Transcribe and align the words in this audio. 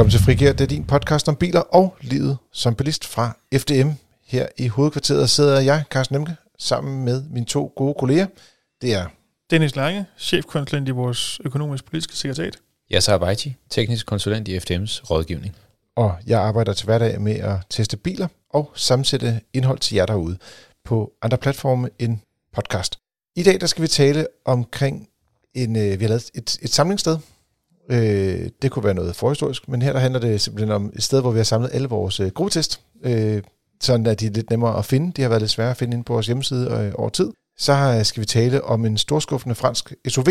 Velkommen 0.00 0.10
til 0.10 0.24
Frigær. 0.24 0.52
Det 0.52 0.60
er 0.60 0.68
din 0.68 0.84
podcast 0.84 1.28
om 1.28 1.36
biler 1.36 1.60
og 1.60 1.96
livet 2.00 2.38
som 2.52 2.74
bilist 2.74 3.06
fra 3.06 3.36
FDM. 3.54 3.88
Her 4.26 4.46
i 4.56 4.68
hovedkvarteret 4.68 5.30
sidder 5.30 5.60
jeg, 5.60 5.84
Carsten 5.90 6.16
Nemke, 6.16 6.36
sammen 6.58 7.04
med 7.04 7.24
mine 7.30 7.46
to 7.46 7.72
gode 7.76 7.94
kolleger. 7.98 8.26
Det 8.82 8.94
er 8.94 9.06
Dennis 9.50 9.76
Lange, 9.76 10.06
chefkonsulent 10.18 10.88
i 10.88 10.90
vores 10.90 11.40
økonomisk-politiske 11.44 12.16
sekretariat. 12.16 12.58
Yasser 12.92 13.14
Abaiti, 13.14 13.56
teknisk 13.70 14.06
konsulent 14.06 14.48
i 14.48 14.58
FDM's 14.58 15.10
rådgivning. 15.10 15.56
og 15.96 16.14
jeg 16.26 16.40
arbejder 16.40 16.72
til 16.72 16.84
hverdag 16.84 17.20
med 17.20 17.36
at 17.36 17.56
teste 17.70 17.96
biler 17.96 18.28
og 18.50 18.72
sammensætte 18.74 19.40
indhold 19.52 19.78
til 19.78 19.94
jer 19.94 20.06
derude 20.06 20.36
på 20.84 21.12
andre 21.22 21.38
platforme 21.38 21.88
end 21.98 22.18
podcast. 22.52 22.98
I 23.36 23.42
dag 23.42 23.60
der 23.60 23.66
skal 23.66 23.82
vi 23.82 23.88
tale 23.88 24.26
omkring 24.44 25.08
en, 25.54 25.76
øh, 25.76 26.00
vi 26.00 26.04
har 26.04 26.08
lavet 26.08 26.30
et, 26.34 26.58
et 26.62 26.70
samlingssted. 26.70 27.18
Øh, 27.90 28.50
det 28.62 28.70
kunne 28.70 28.84
være 28.84 28.94
noget 28.94 29.16
forhistorisk, 29.16 29.68
men 29.68 29.82
her 29.82 29.92
der 29.92 30.00
handler 30.00 30.20
det 30.20 30.40
simpelthen 30.40 30.72
om 30.72 30.92
et 30.96 31.02
sted, 31.02 31.20
hvor 31.20 31.30
vi 31.30 31.38
har 31.38 31.44
samlet 31.44 31.70
alle 31.72 31.88
vores 31.88 32.20
øh, 32.20 32.28
gruppetest, 32.30 32.80
øh, 33.02 33.42
sådan 33.80 34.06
at 34.06 34.20
de 34.20 34.26
er 34.26 34.30
lidt 34.30 34.50
nemmere 34.50 34.78
at 34.78 34.84
finde. 34.84 35.12
De 35.12 35.22
har 35.22 35.28
været 35.28 35.42
lidt 35.42 35.50
svære 35.50 35.70
at 35.70 35.76
finde 35.76 35.96
ind 35.96 36.04
på 36.04 36.12
vores 36.12 36.26
hjemmeside 36.26 36.70
øh, 36.70 36.92
over 36.94 37.08
tid. 37.08 37.32
Så 37.58 37.72
øh, 37.72 38.04
skal 38.04 38.20
vi 38.20 38.26
tale 38.26 38.64
om 38.64 38.84
en 38.84 38.98
storskuffende 38.98 39.54
fransk 39.54 39.94
SUV, 40.08 40.28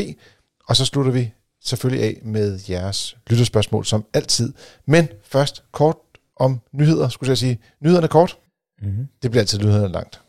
og 0.68 0.76
så 0.76 0.86
slutter 0.86 1.12
vi 1.12 1.34
selvfølgelig 1.64 2.06
af 2.06 2.20
med 2.24 2.60
jeres 2.70 3.18
lytterspørgsmål 3.30 3.86
som 3.86 4.06
altid. 4.14 4.54
Men 4.86 5.08
først 5.24 5.64
kort 5.72 5.98
om 6.36 6.60
nyheder, 6.72 7.10
skulle 7.10 7.30
jeg 7.30 7.38
sige. 7.38 7.60
Nyhederne 7.82 8.08
kort. 8.08 8.38
Mm-hmm. 8.82 9.08
Det 9.24 9.32
bliver 9.32 9.42
altid 9.42 9.60
nyhederne 9.60 9.94
langt. 9.94 10.22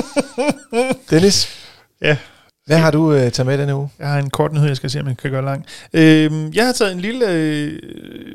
Dennis? 1.10 1.48
Ja. 2.02 2.16
Hvad 2.70 2.78
har 2.78 2.90
du 2.90 3.12
øh, 3.12 3.32
taget 3.32 3.46
med 3.46 3.58
denne 3.58 3.76
uge? 3.76 3.90
Jeg 3.98 4.08
har 4.08 4.18
en 4.18 4.30
kort 4.30 4.52
nyhed, 4.52 4.66
jeg 4.66 4.76
skal 4.76 4.90
se, 4.90 5.00
om 5.00 5.08
jeg 5.08 5.16
kan 5.16 5.30
gøre 5.30 5.44
lang. 5.44 5.66
Øhm, 5.92 6.52
jeg 6.52 6.66
har 6.66 6.72
taget 6.72 6.92
en 6.92 7.00
lille, 7.00 7.28
øh, 7.28 7.80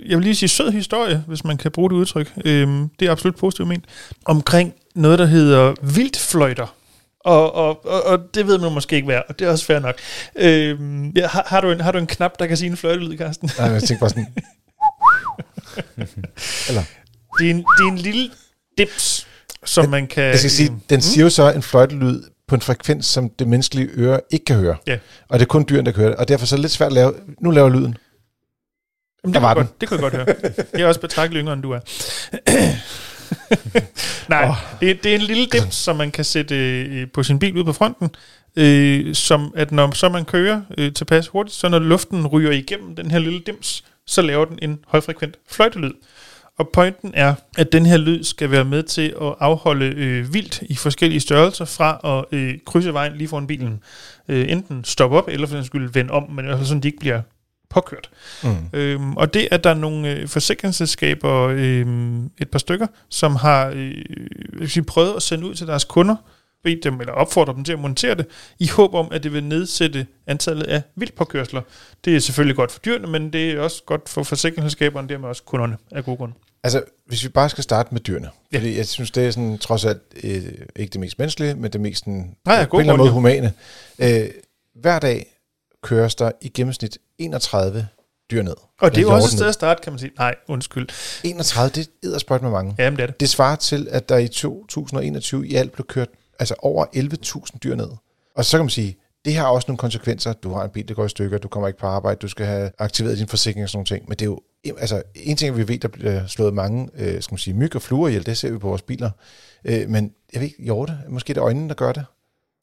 jeg 0.09 0.17
vil 0.17 0.23
lige 0.23 0.35
sige 0.35 0.49
sød 0.49 0.71
historie, 0.71 1.23
hvis 1.27 1.43
man 1.43 1.57
kan 1.57 1.71
bruge 1.71 1.89
det 1.89 1.95
udtryk. 1.95 2.31
Øhm, 2.45 2.89
det 2.99 3.07
er 3.07 3.11
absolut 3.11 3.35
positivt 3.35 3.67
ment. 3.67 3.85
Omkring 4.25 4.73
noget, 4.95 5.19
der 5.19 5.25
hedder 5.25 5.73
vildfløjter. 5.81 6.75
Og, 7.19 7.55
og, 7.55 7.85
og, 7.85 8.03
og 8.03 8.19
det 8.33 8.47
ved 8.47 8.57
man 8.57 8.71
måske 8.71 8.95
ikke 8.95 9.05
hvad, 9.05 9.21
og 9.29 9.39
det 9.39 9.47
er 9.47 9.51
også 9.51 9.65
fair 9.65 9.79
nok. 9.79 9.95
Øhm, 10.35 11.09
ja, 11.09 11.27
har, 11.27 11.43
har, 11.47 11.61
du 11.61 11.71
en, 11.71 11.81
har 11.81 11.91
du 11.91 11.97
en 11.97 12.07
knap, 12.07 12.39
der 12.39 12.47
kan 12.47 12.57
sige 12.57 12.69
en 12.69 12.77
fløjtelyd, 12.77 13.17
Karsten? 13.17 13.49
Nej, 13.57 13.67
jeg 13.67 13.83
tænkte 13.83 13.99
bare 13.99 14.09
sådan, 14.09 14.27
eller, 16.69 16.83
Det 17.39 17.47
er 17.47 17.51
en, 17.51 17.57
det 17.57 17.85
er 17.87 17.91
en 17.91 17.97
lille 17.97 18.29
dips, 18.77 19.27
som 19.65 19.89
man 19.89 20.07
kan... 20.07 20.23
jeg 20.23 20.39
skal 20.39 20.51
sige, 20.51 20.71
den 20.89 21.01
siger 21.01 21.23
jo 21.23 21.29
så 21.29 21.51
en 21.51 21.61
fløjtelyd 21.61 22.21
på 22.47 22.55
en 22.55 22.61
frekvens, 22.61 23.05
som 23.05 23.29
det 23.29 23.47
menneskelige 23.47 23.89
øre 23.93 24.19
ikke 24.31 24.45
kan 24.45 24.55
høre. 24.55 24.75
Ja. 24.87 24.97
Og 25.29 25.39
det 25.39 25.45
er 25.45 25.47
kun 25.47 25.65
dyrene, 25.69 25.85
der 25.85 25.91
kan 25.91 26.01
høre 26.01 26.11
det. 26.11 26.17
Og 26.19 26.27
derfor 26.27 26.45
så 26.45 26.55
er 26.55 26.57
det 26.57 26.61
lidt 26.61 26.71
svært 26.71 26.87
at 26.87 26.93
lave, 26.93 27.13
nu 27.41 27.51
laver 27.51 27.69
lyden. 27.69 27.97
Jamen, 29.23 29.33
Der 29.33 29.39
det, 29.39 29.41
var 29.41 29.53
den. 29.53 29.63
godt, 29.63 29.81
det 29.81 29.89
kan 29.89 30.01
jeg 30.01 30.11
godt 30.11 30.13
høre. 30.13 30.53
Jeg 30.73 30.81
er 30.81 30.87
også 30.87 30.99
betragteligt 31.01 31.41
yngre, 31.41 31.53
end 31.53 31.61
du 31.63 31.71
er. 31.71 31.79
Nej, 34.29 34.49
oh. 34.49 34.55
det, 34.81 35.03
det 35.03 35.11
er 35.11 35.15
en 35.15 35.21
lille 35.21 35.45
dims, 35.45 35.75
som 35.75 35.95
man 35.95 36.11
kan 36.11 36.25
sætte 36.25 36.55
øh, 36.55 37.07
på 37.13 37.23
sin 37.23 37.39
bil 37.39 37.55
ude 37.55 37.65
på 37.65 37.73
fronten, 37.73 38.09
øh, 38.55 39.15
som 39.15 39.53
at 39.55 39.71
når 39.71 39.91
så 39.91 40.09
man 40.09 40.25
kører 40.25 40.61
øh, 40.77 40.93
tilpas 40.93 41.27
hurtigt, 41.27 41.55
så 41.55 41.69
når 41.69 41.79
luften 41.79 42.27
ryger 42.27 42.51
igennem 42.51 42.95
den 42.95 43.11
her 43.11 43.19
lille 43.19 43.39
dims, 43.39 43.83
så 44.07 44.21
laver 44.21 44.45
den 44.45 44.59
en 44.61 44.79
højfrekvent 44.87 45.35
fløjtelyd. 45.49 45.91
Og 46.57 46.69
pointen 46.73 47.11
er, 47.13 47.35
at 47.57 47.71
den 47.71 47.85
her 47.85 47.97
lyd 47.97 48.23
skal 48.23 48.51
være 48.51 48.65
med 48.65 48.83
til 48.83 49.15
at 49.21 49.35
afholde 49.39 49.85
øh, 49.85 50.33
vildt 50.33 50.61
i 50.61 50.75
forskellige 50.75 51.19
størrelser 51.19 51.65
fra 51.65 51.99
at 52.03 52.37
øh, 52.37 52.53
krydse 52.65 52.93
vejen 52.93 53.17
lige 53.17 53.27
foran 53.27 53.47
bilen. 53.47 53.83
Øh, 54.27 54.51
enten 54.51 54.83
stoppe 54.83 55.17
op, 55.17 55.27
eller 55.27 55.47
for 55.47 55.55
den 55.55 55.65
skulle 55.65 55.89
vende 55.93 56.11
om, 56.11 56.29
men 56.29 56.45
i 56.45 56.47
hvert 56.47 56.57
fald 56.57 56.67
sådan, 56.67 56.83
de 56.83 56.87
ikke 56.87 56.99
bliver 56.99 57.21
påkørt. 57.69 58.09
Mm. 58.43 58.55
Øhm, 58.73 59.17
og 59.17 59.33
det 59.33 59.47
er 59.51 59.57
der 59.57 59.73
nogle 59.73 60.11
øh, 60.11 60.27
forsikringsselskaber, 60.27 61.47
øh, 61.47 61.85
et 62.37 62.49
par 62.49 62.59
stykker, 62.59 62.87
som 63.09 63.35
har 63.35 63.73
øh, 63.75 64.67
sige, 64.67 64.83
prøvet 64.83 65.13
at 65.15 65.21
sende 65.21 65.47
ud 65.47 65.55
til 65.55 65.67
deres 65.67 65.83
kunder, 65.83 66.15
bedt 66.65 66.83
dem 66.83 66.99
eller 66.99 67.13
opfordre 67.13 67.53
dem 67.53 67.63
til 67.63 67.73
at 67.73 67.79
montere 67.79 68.15
det, 68.15 68.25
i 68.59 68.67
håb 68.67 68.93
om, 68.93 69.07
at 69.11 69.23
det 69.23 69.33
vil 69.33 69.43
nedsætte 69.43 70.07
antallet 70.27 70.63
af 70.63 70.81
vildpåkørsler. 70.95 71.61
Det 72.05 72.15
er 72.15 72.19
selvfølgelig 72.19 72.55
godt 72.55 72.71
for 72.71 72.79
dyrene, 72.79 73.07
men 73.07 73.33
det 73.33 73.51
er 73.51 73.59
også 73.59 73.83
godt 73.85 74.09
for 74.09 74.23
forsikringsselskaberne, 74.23 75.09
dermed 75.09 75.29
også 75.29 75.43
kunderne 75.43 75.77
af 75.91 76.05
gode 76.05 76.17
grunde. 76.17 76.33
Altså, 76.63 76.83
hvis 77.07 77.23
vi 77.23 77.29
bare 77.29 77.49
skal 77.49 77.63
starte 77.63 77.89
med 77.91 78.01
dyrene. 78.01 78.29
Ja. 78.53 78.57
Fordi 78.57 78.77
jeg 78.77 78.87
synes, 78.87 79.11
det 79.11 79.27
er 79.27 79.31
sådan, 79.31 79.57
trods 79.57 79.85
alt 79.85 80.01
øh, 80.23 80.43
ikke 80.75 80.91
det 80.91 80.99
mest 80.99 81.19
menneskelige, 81.19 81.55
men 81.55 81.71
det 81.71 81.81
mest 81.81 81.99
sådan, 81.99 82.35
Nej, 82.45 82.55
ja, 82.55 82.63
på 82.63 82.69
god 82.69 82.79
en 82.79 82.81
eller 82.81 82.93
anden 82.93 83.05
måde 83.05 83.13
humane. 83.13 83.53
Øh, 83.99 84.29
hver 84.75 84.99
dag 84.99 85.25
køres 85.83 86.15
der 86.15 86.31
i 86.41 86.49
gennemsnit 86.49 86.97
31 87.17 87.87
dyr 88.31 88.41
ned. 88.41 88.55
Og 88.81 88.91
det 88.91 88.97
er 88.97 89.01
jo 89.01 89.13
også 89.13 89.25
et 89.25 89.31
sted 89.31 89.47
at 89.47 89.53
starte, 89.53 89.81
kan 89.83 89.93
man 89.93 89.99
sige. 89.99 90.11
Nej, 90.17 90.35
undskyld. 90.47 90.87
31, 91.23 91.69
det 91.69 91.87
er 91.87 92.07
edderspøjt 92.07 92.41
med 92.41 92.51
mange. 92.51 92.75
Jamen, 92.79 92.97
det 92.97 93.03
er 93.03 93.07
det. 93.07 93.19
Det 93.19 93.29
svarer 93.29 93.55
til, 93.55 93.87
at 93.91 94.09
der 94.09 94.17
i 94.17 94.27
2021 94.27 95.47
i 95.47 95.55
alt 95.55 95.71
blev 95.71 95.85
kørt 95.85 96.09
altså 96.39 96.55
over 96.59 96.85
11.000 96.95 97.57
dyr 97.63 97.75
ned. 97.75 97.89
Og 98.35 98.45
så 98.45 98.57
kan 98.57 98.65
man 98.65 98.69
sige, 98.69 98.97
det 99.25 99.35
har 99.35 99.47
også 99.47 99.65
nogle 99.67 99.77
konsekvenser. 99.77 100.33
Du 100.33 100.53
har 100.53 100.63
en 100.63 100.69
bil, 100.69 100.87
der 100.87 100.93
går 100.93 101.05
i 101.05 101.09
stykker, 101.09 101.37
du 101.37 101.47
kommer 101.47 101.67
ikke 101.67 101.79
på 101.79 101.87
arbejde, 101.87 102.19
du 102.19 102.27
skal 102.27 102.45
have 102.45 102.71
aktiveret 102.79 103.17
din 103.17 103.27
forsikring 103.27 103.63
og 103.63 103.69
sådan 103.69 103.77
nogle 103.77 103.85
ting. 103.85 104.09
Men 104.09 104.17
det 104.17 104.21
er 104.21 104.25
jo, 104.25 104.41
altså 104.77 105.03
en 105.15 105.37
ting, 105.37 105.57
vi 105.57 105.67
ved, 105.67 105.77
der 105.77 105.87
bliver 105.87 106.27
slået 106.27 106.53
mange, 106.53 106.89
øh, 106.95 107.21
skal 107.21 107.33
man 107.33 107.39
sige, 107.39 107.53
myg 107.53 107.75
og 107.75 107.81
fluer 107.81 108.07
ihjel, 108.07 108.25
det 108.25 108.37
ser 108.37 108.51
vi 108.51 108.57
på 108.57 108.67
vores 108.67 108.81
biler. 108.81 109.11
Øh, 109.65 109.89
men 109.89 110.11
jeg 110.33 110.41
ved 110.41 110.47
ikke, 110.47 110.63
hjorte, 110.63 110.97
måske 111.09 111.33
det 111.33 111.41
øjnene, 111.41 111.69
der 111.69 111.75
gør 111.75 111.91
det. 111.91 112.05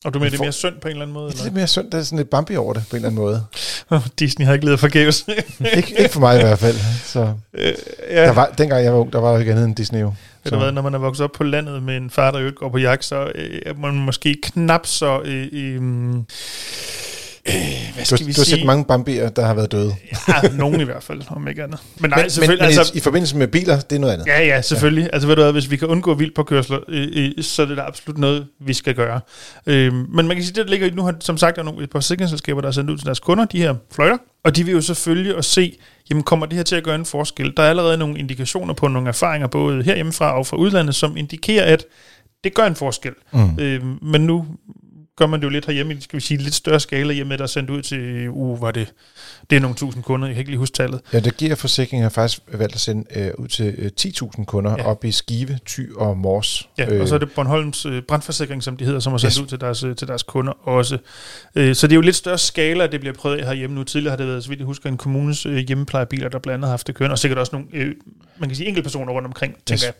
Og 0.04 0.14
du 0.14 0.18
mener, 0.18 0.30
det 0.30 0.38
er 0.38 0.42
mere 0.42 0.52
synd 0.52 0.74
på 0.80 0.88
en 0.88 0.92
eller 0.92 1.02
anden 1.02 1.14
måde? 1.14 1.26
Det 1.26 1.32
er 1.32 1.34
Eller? 1.34 1.44
lidt 1.44 1.54
mere 1.54 1.66
synd, 1.66 1.90
der 1.90 1.98
er 1.98 2.02
sådan 2.02 2.18
lidt 2.18 2.30
Bambi 2.30 2.56
over 2.56 2.72
det, 2.72 2.82
på 2.90 2.96
en 2.96 3.04
eller 3.04 3.08
anden 3.08 3.22
måde. 3.90 4.00
Disney 4.18 4.46
har 4.46 4.52
ikke 4.52 4.64
ledet 4.64 4.80
forgæves. 4.80 5.24
ikke, 5.76 5.94
ikke 5.98 6.12
for 6.12 6.20
mig 6.20 6.38
i 6.38 6.42
hvert 6.42 6.58
fald. 6.58 6.76
Så, 7.04 7.32
Øh, 7.54 7.72
ja. 8.10 8.22
der 8.24 8.32
var, 8.32 8.46
dengang 8.58 8.84
jeg 8.84 8.92
var 8.92 8.98
ung, 8.98 9.12
der 9.12 9.18
var 9.20 9.32
jo 9.32 9.38
ikke 9.38 9.52
andet 9.52 9.64
end 9.64 9.76
Disney 9.76 10.00
jo. 10.00 10.12
Ved 10.44 10.52
du 10.52 10.58
hvad, 10.58 10.72
når 10.72 10.82
man 10.82 10.94
er 10.94 10.98
vokset 10.98 11.24
op 11.24 11.32
på 11.32 11.44
landet 11.44 11.82
med 11.82 11.96
en 11.96 12.10
far, 12.10 12.30
der 12.30 12.38
jo 12.38 12.46
ikke 12.46 12.58
går 12.58 12.68
på 12.68 12.78
jagt, 12.78 13.04
så 13.04 13.32
øh, 13.34 13.60
er 13.66 13.74
man 13.74 13.94
måske 13.94 14.36
knap 14.42 14.86
så... 14.86 15.20
Øh, 15.24 15.48
øh, 15.52 15.80
øh, 17.48 17.54
hvad 17.94 18.04
Du, 18.04 18.16
skal 18.16 18.19
du 18.19 18.25
vi 18.25 18.32
har 18.32 18.34
set 18.34 18.47
sige? 18.47 18.66
mange 18.66 18.84
Bambier, 18.84 19.28
der 19.28 19.47
har 19.47 19.54
været 19.54 19.72
døde. 19.72 19.94
Ja, 20.28 20.48
nogen 20.56 20.80
i 20.80 20.84
hvert 20.84 21.03
fald, 21.03 21.22
om 21.28 21.48
ikke 21.48 21.62
andet. 21.62 21.80
Men 21.98 22.10
nej, 22.10 22.22
Men, 22.22 22.30
selvfølgelig... 22.30 22.69
men 22.69 22.78
altså, 22.78 22.92
i, 22.94 22.97
i 22.97 23.00
forbindelse 23.00 23.36
med 23.36 23.48
biler, 23.48 23.80
det 23.80 23.97
er 23.97 24.00
noget 24.00 24.12
andet. 24.12 24.26
Ja, 24.26 24.44
ja, 24.47 24.60
selvfølgelig. 24.62 25.03
Ja. 25.03 25.08
Altså 25.12 25.28
ved 25.28 25.36
du 25.36 25.42
hvad, 25.42 25.52
hvis 25.52 25.70
vi 25.70 25.76
kan 25.76 25.88
undgå 25.88 26.14
vildpåkørsler, 26.14 26.78
øh, 26.88 27.08
øh, 27.38 27.44
så 27.44 27.62
er 27.62 27.66
det 27.66 27.76
da 27.76 27.82
absolut 27.82 28.19
noget, 28.19 28.47
vi 28.60 28.75
skal 28.75 28.94
gøre. 28.94 29.20
Øh, 29.66 29.92
men 29.94 30.26
man 30.28 30.36
kan 30.36 30.44
sige, 30.44 30.54
det 30.54 30.64
der 30.64 30.70
ligger 30.70 30.86
i, 30.86 30.91
nu 30.91 31.02
har 31.02 31.14
som 31.20 31.36
sagt 31.36 31.56
der 31.56 31.62
er 31.62 31.66
nogle, 31.66 31.88
forsikringsselskaber, 31.92 32.60
der 32.60 32.69
har 32.69 32.72
sendt 32.72 32.91
ud 32.91 32.97
til 32.97 33.06
deres 33.06 33.20
kunder, 33.20 33.44
de 33.44 33.58
her 33.58 33.75
fløjter, 33.94 34.16
og 34.44 34.56
de 34.56 34.64
vil 34.64 34.75
jo 34.75 34.81
selvfølgelig 34.81 35.36
at 35.36 35.44
se, 35.44 35.78
jamen 36.10 36.22
kommer 36.22 36.47
det 36.47 36.56
her 36.56 36.64
til 36.64 36.76
at 36.76 36.84
gøre 36.84 36.94
en 36.94 37.04
forskel? 37.04 37.52
Der 37.56 37.62
er 37.62 37.70
allerede 37.70 37.97
nogle 37.98 38.19
indikationer 38.19 38.75
på 38.75 38.88
nogle 38.88 39.08
erfaringer, 39.08 39.47
både 39.48 39.82
herhjemmefra 39.82 40.38
og 40.38 40.47
fra 40.47 40.56
udlandet, 40.56 40.94
som 40.94 41.16
indikerer, 41.16 41.64
at 41.64 41.84
det 42.44 42.54
gør 42.54 42.66
en 42.66 42.76
forskel. 42.76 43.12
Mm. 43.32 43.58
Øh, 43.58 43.82
men 44.02 44.20
nu 44.20 44.47
gør 45.17 45.27
man 45.27 45.41
det 45.41 45.45
jo 45.45 45.50
lidt 45.50 45.67
herhjemme 45.67 46.00
skal 46.00 46.17
vi 46.17 46.21
sige, 46.25 46.39
lidt 46.39 46.55
større 46.55 46.81
skala 46.81 47.12
hjemme, 47.15 47.37
der 47.37 47.43
er 47.43 47.47
sendt 47.47 47.71
ud 47.71 47.83
til, 47.83 48.28
uh, 48.28 48.62
var 48.62 48.71
det, 48.71 48.93
det 49.50 49.56
er 49.56 49.61
nogle 49.61 49.77
tusind 49.77 50.03
kunder, 50.03 50.27
jeg 50.28 50.34
kan 50.34 50.41
ikke 50.41 50.50
lige 50.50 50.59
huske 50.59 50.75
tallet. 50.75 51.00
Ja, 51.12 51.21
det 51.21 51.37
giver 51.37 51.55
forsikringen 51.55 52.03
har 52.03 52.11
faktisk 52.11 52.43
valgt 52.53 52.75
at 52.75 52.81
sende 52.81 53.05
øh, 53.19 53.31
ud 53.39 53.49
til 53.49 53.75
øh, 53.78 53.91
10.000 54.00 54.45
kunder 54.45 54.75
Ja. 54.78 54.84
op 54.87 55.05
i 55.05 55.12
Skive, 55.12 55.59
Thy 55.69 55.93
og 55.95 56.17
Mors. 56.19 56.69
Ja, 56.78 56.95
øh, 56.95 57.00
og 57.00 57.09
så 57.09 57.15
er 57.15 57.19
det 57.19 57.33
Bornholms 57.33 57.87
øh, 57.87 58.03
brandforsikring, 58.03 58.62
som 58.62 58.77
de 58.77 58.84
hedder, 58.84 59.00
som 59.00 59.12
har 59.12 59.19
sendt 59.19 59.34
Yes. 59.34 59.41
ud 59.41 59.47
til 59.47 59.61
deres, 59.61 59.84
øh, 59.84 59.97
til 59.97 60.09
deres 60.09 60.23
kunder 60.23 60.69
også. 60.69 60.99
Øh, 61.55 61.75
så 61.75 61.87
det 61.87 61.93
er 61.93 61.97
jo 61.97 62.00
lidt 62.03 62.17
større 62.17 62.39
skala, 62.39 62.87
det 62.87 63.00
bliver 63.00 63.15
prøvet 63.15 63.37
af 63.39 63.47
herhjemme 63.47 63.77
nu. 63.77 63.84
Tidligere 63.84 64.11
har 64.11 64.17
det 64.17 64.27
været, 64.27 64.43
så 64.43 64.49
vidt 64.49 64.59
jeg 64.59 64.67
husker, 64.67 64.89
en 64.89 64.97
kommunes 64.97 65.47
øh, 65.47 65.56
hjemmeplejebiler, 65.56 66.29
der 66.29 66.39
blandt 66.39 66.55
andet 66.55 66.67
har 66.67 66.73
haft 66.73 66.87
det 66.87 66.94
kørende, 66.94 67.15
og 67.15 67.19
sikkert 67.19 67.39
også 67.39 67.53
nogle, 67.56 67.69
øh, 67.73 67.94
man 68.39 68.49
kan 68.49 68.56
sige, 68.56 68.67
enkeltpersoner 68.69 69.12
rundt 69.12 69.27
omkring, 69.27 69.55
tænker 69.55 69.73
Yes. 69.75 69.83
jeg. 69.84 69.93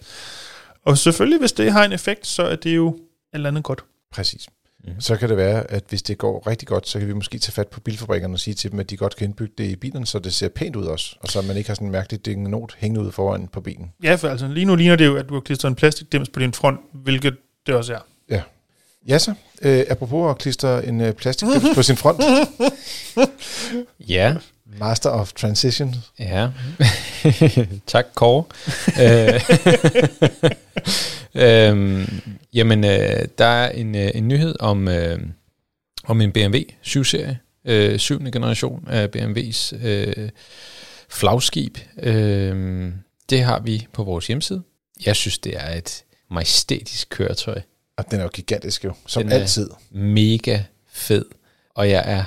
Og 0.87 0.99
selvfølgelig, 0.99 1.39
hvis 1.41 1.53
det 1.53 1.73
har 1.73 1.85
en 1.85 1.93
effekt, 1.93 2.27
så 2.27 2.43
er 2.43 2.57
det 2.57 2.77
jo 2.77 2.99
alt 3.33 3.47
andet 3.47 3.65
godt. 3.65 3.85
Præcis. 4.13 4.47
Mhm. 4.85 5.01
Så 5.01 5.17
kan 5.17 5.29
det 5.29 5.37
være, 5.37 5.71
at 5.71 5.85
hvis 5.89 6.03
det 6.03 6.19
går 6.19 6.47
rigtig 6.47 6.69
godt, 6.69 6.89
så 6.89 6.99
kan 6.99 7.09
vi 7.09 7.13
måske 7.13 7.39
tage 7.39 7.53
fat 7.53 7.69
på 7.69 7.81
bilfabrikkerne 7.81 8.35
og 8.35 8.41
sige 8.41 8.55
til 8.55 8.71
dem, 8.73 8.81
at 8.81 8.91
de 8.91 8.97
godt 8.97 9.17
kan 9.17 9.25
indbygge 9.25 9.55
det 9.59 9.65
i 9.65 9.77
bilen, 9.77 10.07
så 10.07 10.19
det 10.19 10.33
ser 10.33 10.49
pænt 10.49 10.77
ud 10.77 10.85
også, 10.85 11.17
og 11.21 11.29
så 11.29 11.43
man 11.43 11.57
ikke 11.57 11.71
har 11.71 11.75
sådan 11.75 11.89
en 11.89 11.93
mærkelig 11.93 12.27
dingenot 12.27 12.77
hængende 12.79 13.07
ud 13.07 13.13
foran 13.13 13.49
på 13.49 13.61
bilen. 13.61 13.93
Ja, 14.03 14.15
for 14.15 14.29
altså 14.29 14.49
lige 14.49 14.67
nu 14.67 14.77
ligner 14.77 14.97
det 14.97 15.07
jo, 15.07 15.17
at 15.17 15.29
du 15.29 15.35
har 15.35 15.41
klistret 15.41 15.71
en 15.71 15.75
plastikdims 15.75 16.29
på 16.29 16.41
din 16.41 16.53
front, 16.53 16.81
hvilket 16.93 17.37
det 17.67 17.75
også 17.75 17.95
er. 17.95 17.99
Ja 19.09 19.19
så, 19.19 19.35
øh, 19.63 19.85
apropos 19.91 20.31
at 20.31 20.39
klistre 20.39 20.87
en 20.87 21.01
øh, 21.01 21.13
plastikdims 21.13 21.75
på 21.75 21.83
sin 21.83 21.97
front, 21.97 22.21
Ja, 24.09 24.37
Master 24.79 25.11
of 25.11 25.33
Transition. 25.33 25.95
ja. 26.19 26.49
tak, 27.87 28.07
Kåre. 28.15 28.45
Øh, 29.01 29.41
øhm, 31.35 32.07
jamen, 32.55 32.85
øh, 32.85 33.25
der 33.39 33.45
er 33.45 33.71
en, 33.71 33.95
øh, 33.95 34.11
en 34.15 34.29
nyhed 34.29 34.55
om, 34.61 34.89
øh, 34.89 35.19
om 36.05 36.21
en 36.21 36.33
BMW 36.33 36.57
7-serie, 36.87 37.39
øh, 37.65 37.99
syvende 37.99 38.31
generation 38.33 38.89
af 38.91 39.09
BMW's 39.17 39.87
øh, 39.87 40.29
flagskib. 41.09 41.79
Øh, 42.03 42.93
det 43.31 43.43
har 43.43 43.61
vi 43.61 43.87
på 43.93 44.05
vores 44.05 44.27
hjemmeside. 44.27 44.63
Jeg 45.07 45.17
synes, 45.17 45.39
det 45.39 45.57
er 45.57 45.75
et 45.77 46.05
majestætisk 46.31 47.09
køretøj. 47.11 47.61
Og 47.97 48.11
den 48.11 48.19
er 48.19 48.23
jo 48.23 48.29
gigantisk 48.29 48.85
jo, 48.85 48.93
som 49.07 49.23
Den 49.23 49.33
er- 49.33 49.37
altid. 49.37 49.71
Mega 49.91 50.63
fed. 50.93 51.25
Og 51.75 51.91
jeg 51.91 52.03
er 52.07 52.25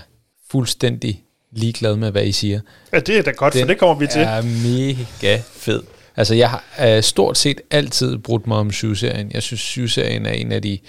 fuldstændig 0.51 1.23
ligeglad 1.55 1.95
med, 1.95 2.11
hvad 2.11 2.25
I 2.25 2.31
siger. 2.31 2.59
Ja, 2.93 2.99
det 2.99 3.17
er 3.17 3.21
da 3.21 3.31
godt, 3.31 3.53
den 3.53 3.61
for 3.61 3.67
det 3.67 3.77
kommer 3.77 3.95
vi 3.95 4.07
til. 4.07 4.21
er 4.21 4.41
mega 4.41 5.41
fed. 5.51 5.83
Altså, 6.17 6.35
jeg 6.35 6.49
har 6.49 6.63
uh, 6.97 7.03
stort 7.03 7.37
set 7.37 7.61
altid 7.71 8.17
brudt 8.17 8.47
mig 8.47 8.57
om 8.57 8.69
7-serien. 8.69 9.31
Jeg 9.33 9.43
synes, 9.43 9.77
7-serien 9.77 10.25
er 10.25 10.31
en 10.31 10.51
af 10.51 10.61
de... 10.61 10.79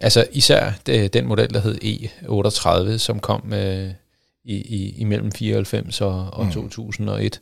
Altså, 0.00 0.26
især 0.32 0.72
det, 0.86 1.12
den 1.12 1.26
model, 1.26 1.54
der 1.54 1.60
hed 1.60 1.78
E38, 1.82 2.98
som 2.98 3.20
kom 3.20 3.42
uh, 3.52 3.58
i, 4.44 4.54
i, 4.54 4.94
imellem 4.98 5.32
94 5.32 6.00
og, 6.00 6.28
og 6.32 6.44
mm. 6.44 6.52
2001, 6.52 7.40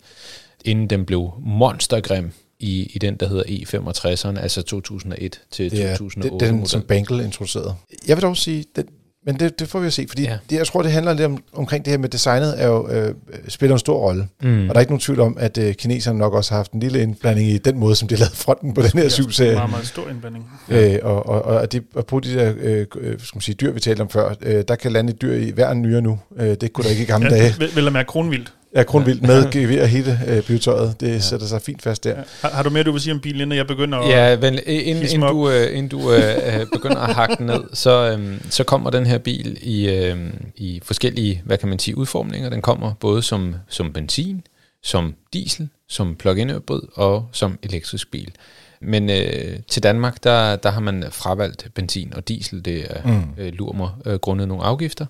inden 0.64 0.91
den 0.91 1.05
blev 1.05 1.32
monstergrim 1.38 2.32
i, 2.58 2.91
i 2.94 2.99
den, 2.99 3.17
der 3.17 3.29
hedder 3.29 3.43
E65'eren, 3.44 4.41
altså 4.41 4.62
2001 4.62 5.41
til 5.50 5.70
Det 5.70 5.85
er 5.85 5.97
2008. 5.97 6.47
den, 6.47 6.55
model. 6.55 6.70
som 6.70 6.82
Bangle 6.82 7.25
introducerede. 7.25 7.75
Jeg 8.06 8.17
vil 8.17 8.23
dog 8.23 8.37
sige, 8.37 8.64
den, 8.76 8.87
men 9.26 9.37
det, 9.40 9.58
det 9.61 9.69
får 9.69 9.81
vi 9.81 9.87
at 9.87 9.93
se, 9.93 10.06
fordi 10.08 10.23
Ja. 10.23 10.38
det, 10.50 10.56
jeg 10.56 10.67
tror, 10.67 10.82
det 10.82 10.93
handler 10.93 11.12
lidt 11.12 11.26
om, 11.26 11.43
omkring 11.52 11.84
det 11.84 11.90
her 11.90 11.99
med 11.99 12.08
designet, 12.08 12.55
er 12.62 12.67
jo, 12.67 12.88
øh, 12.88 13.14
spiller 13.49 13.75
en 13.75 13.78
stor 13.78 13.99
rolle. 13.99 14.28
Mm. 14.43 14.62
Og 14.62 14.69
der 14.69 14.75
er 14.75 14.81
ikke 14.81 14.93
nogen 14.93 15.00
tvivl 15.00 15.20
om, 15.20 15.37
at 15.40 15.58
øh, 15.58 15.75
kineserne 15.75 16.19
nok 16.19 16.34
også 16.34 16.50
har 16.50 16.56
haft 16.58 16.73
en 16.73 16.81
lille 16.81 17.02
indblanding 17.02 17.49
i 17.49 17.58
den 17.58 17.78
måde, 17.78 17.96
som 17.96 18.08
de 18.08 18.14
har 18.14 18.19
lavet 18.20 18.32
fronten 18.37 18.75
på 18.75 18.81
den 18.82 18.90
her 18.90 19.00
Det 19.00 19.06
er 19.06 19.11
syvserie. 19.11 19.50
en 19.50 19.56
meget, 19.56 19.70
meget 19.70 19.87
stor 19.87 20.08
indblanding. 20.11 20.50
Øh, 20.69 20.99
og, 21.02 21.26
og, 21.26 21.43
og, 21.43 21.73
de, 21.73 21.81
at 21.99 22.06
bruge 22.06 22.23
de 22.23 22.34
der 22.34 22.52
øh, 22.61 22.87
øh, 23.00 23.19
skal 23.20 23.37
man 23.37 23.40
sige, 23.40 23.55
dyr, 23.55 23.70
vi 23.73 23.81
talte 23.81 24.00
om 24.00 24.08
før, 24.11 24.34
øh, 24.43 24.64
der 24.69 24.75
kan 24.76 24.93
lande 24.93 25.12
et 25.12 25.23
dyr 25.23 25.32
i 25.34 25.50
hver 25.50 25.70
en 25.70 25.82
nyere 25.82 26.00
nu. 26.02 26.19
Øh, 26.37 26.56
det 26.61 26.72
kunne 26.72 26.84
der 26.84 26.90
ikke 26.90 27.02
i 27.02 27.06
gamle 27.06 27.29
Ja, 27.34 27.34
dage. 27.40 27.55
vel, 27.58 27.70
vel 27.76 27.87
at 27.87 27.93
mærke 27.93 28.06
kronvildt. 28.06 28.52
Ja, 28.75 28.83
kronvildt 28.83 29.23
med 29.23 29.51
gevær 29.51 29.85
hele 29.85 30.21
øh, 30.29 30.43
bygetøjet. 30.43 31.01
Det 31.01 31.09
ja. 31.09 31.19
sætter 31.19 31.47
sig 31.47 31.63
fint 31.63 31.83
fast 31.83 32.05
der. 32.05 32.11
Ja. 32.11 32.23
Har, 32.41 32.51
har 32.51 32.63
du 32.63 32.71
mere, 32.71 32.83
du 32.83 32.93
vil 32.93 33.01
sige 33.01 33.15
om 33.15 33.21
bilen, 33.21 33.41
inden 33.41 33.57
jeg 33.57 33.67
begynder 33.67 33.99
at... 33.99 34.11
Ja, 34.11 34.39
men 34.41 34.59
inden, 34.67 35.03
hisse 35.03 35.15
inden 35.15 35.31
du, 35.31 35.51
øh, 35.51 35.77
inden 35.77 35.89
du 35.89 36.13
øh, 36.13 36.61
øh, 36.61 36.67
begynder 36.73 36.97
at 36.97 37.15
hakke 37.15 37.37
den 37.39 37.47
ned, 37.47 37.65
så, 37.73 38.11
øhm, 38.11 38.51
så 38.51 38.65
kommer 38.65 38.91
den 38.91 39.07
her 39.07 39.19
bil 39.19 39.59
i, 39.63 39.89
øh, 39.89 40.17
i 40.57 40.81
forskellige, 40.85 41.43
hvad 41.45 41.59
kan 41.59 41.69
man 41.69 41.79
sige, 41.79 41.97
udformninger. 41.97 42.51
Den 42.51 42.63
kommer 42.63 42.95
både 43.01 43.23
som, 43.23 43.55
som 43.69 43.93
benzin, 43.93 44.43
som 44.83 45.15
diesel, 45.33 45.69
som 45.89 46.15
plug-in 46.15 46.51
hybrid 46.51 46.83
og 46.95 47.29
som 47.33 47.59
elektrisk 47.63 48.11
bil. 48.11 48.33
Men 48.81 49.11
øh, 49.11 49.59
til 49.69 49.83
Danmark, 49.83 50.25
der, 50.25 50.57
der 50.57 50.71
har 50.71 50.81
man 50.81 51.05
fravalgt 51.11 51.69
benzin 51.75 52.13
og 52.17 52.29
diesel. 52.29 52.65
Det 52.65 52.87
er 52.91 53.03
mm. 53.09 53.23
øh, 53.39 53.53
lurer 53.53 53.77
mig 53.77 53.91
øh, 54.07 54.15
grundet 54.15 54.49
nogle 54.49 54.65
afgifter. 54.65 55.07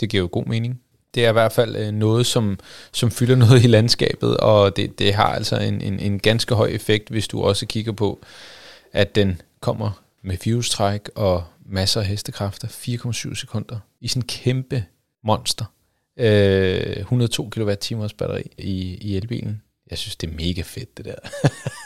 Det 0.00 0.08
giver 0.08 0.22
jo 0.22 0.28
god 0.32 0.44
mening. 0.46 0.80
Det 1.14 1.24
er 1.24 1.28
i 1.28 1.32
hvert 1.32 1.52
fald 1.52 1.76
øh, 1.76 1.92
noget, 1.92 2.26
som, 2.26 2.58
som 2.92 3.10
fylder 3.10 3.36
noget 3.46 3.64
i 3.64 3.66
landskabet, 3.66 4.36
og 4.36 4.76
det, 4.76 4.98
det 4.98 5.14
har 5.14 5.34
altså 5.34 5.56
en, 5.56 5.80
en, 5.80 6.00
en 6.00 6.18
ganske 6.18 6.54
høj 6.54 6.68
effekt, 6.68 7.08
hvis 7.08 7.28
du 7.28 7.42
også 7.42 7.66
kigger 7.66 7.92
på, 7.92 8.20
at 8.92 9.14
den 9.14 9.40
kommer 9.60 10.02
med 10.22 10.36
fuse-træk 10.44 11.08
og 11.14 11.44
masser 11.66 12.00
af 12.00 12.06
hestekræfter, 12.06 12.68
4,7 12.68 13.34
sekunder, 13.34 13.78
i 14.00 14.08
sådan 14.08 14.22
en 14.22 14.26
kæmpe 14.26 14.84
monster. 15.24 15.64
Øh, 16.18 16.96
102 16.96 17.48
kWh 17.50 17.74
batteri 18.18 18.42
i, 18.58 18.98
i 19.00 19.16
elbilen. 19.16 19.62
Jeg 19.90 19.98
synes, 19.98 20.16
det 20.16 20.30
er 20.30 20.34
mega 20.34 20.62
fedt, 20.62 20.96
det 20.96 21.04
der. 21.04 21.14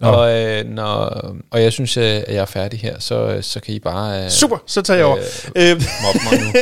og, 0.00 0.38
øh, 0.38 0.64
når, 0.64 1.26
og 1.50 1.62
jeg 1.62 1.72
synes, 1.72 1.96
øh, 1.96 2.04
at 2.04 2.34
jeg 2.34 2.36
er 2.36 2.44
færdig 2.44 2.80
her, 2.80 2.98
så, 2.98 3.38
så 3.40 3.60
kan 3.60 3.74
I 3.74 3.78
bare... 3.78 4.24
Øh, 4.24 4.30
Super, 4.30 4.56
så 4.66 4.82
tager 4.82 4.96
jeg 4.96 5.06
over. 5.06 5.16
Øh, 5.56 5.70
Øh, 5.70 5.82
mig 6.24 6.40
nu. 6.40 6.52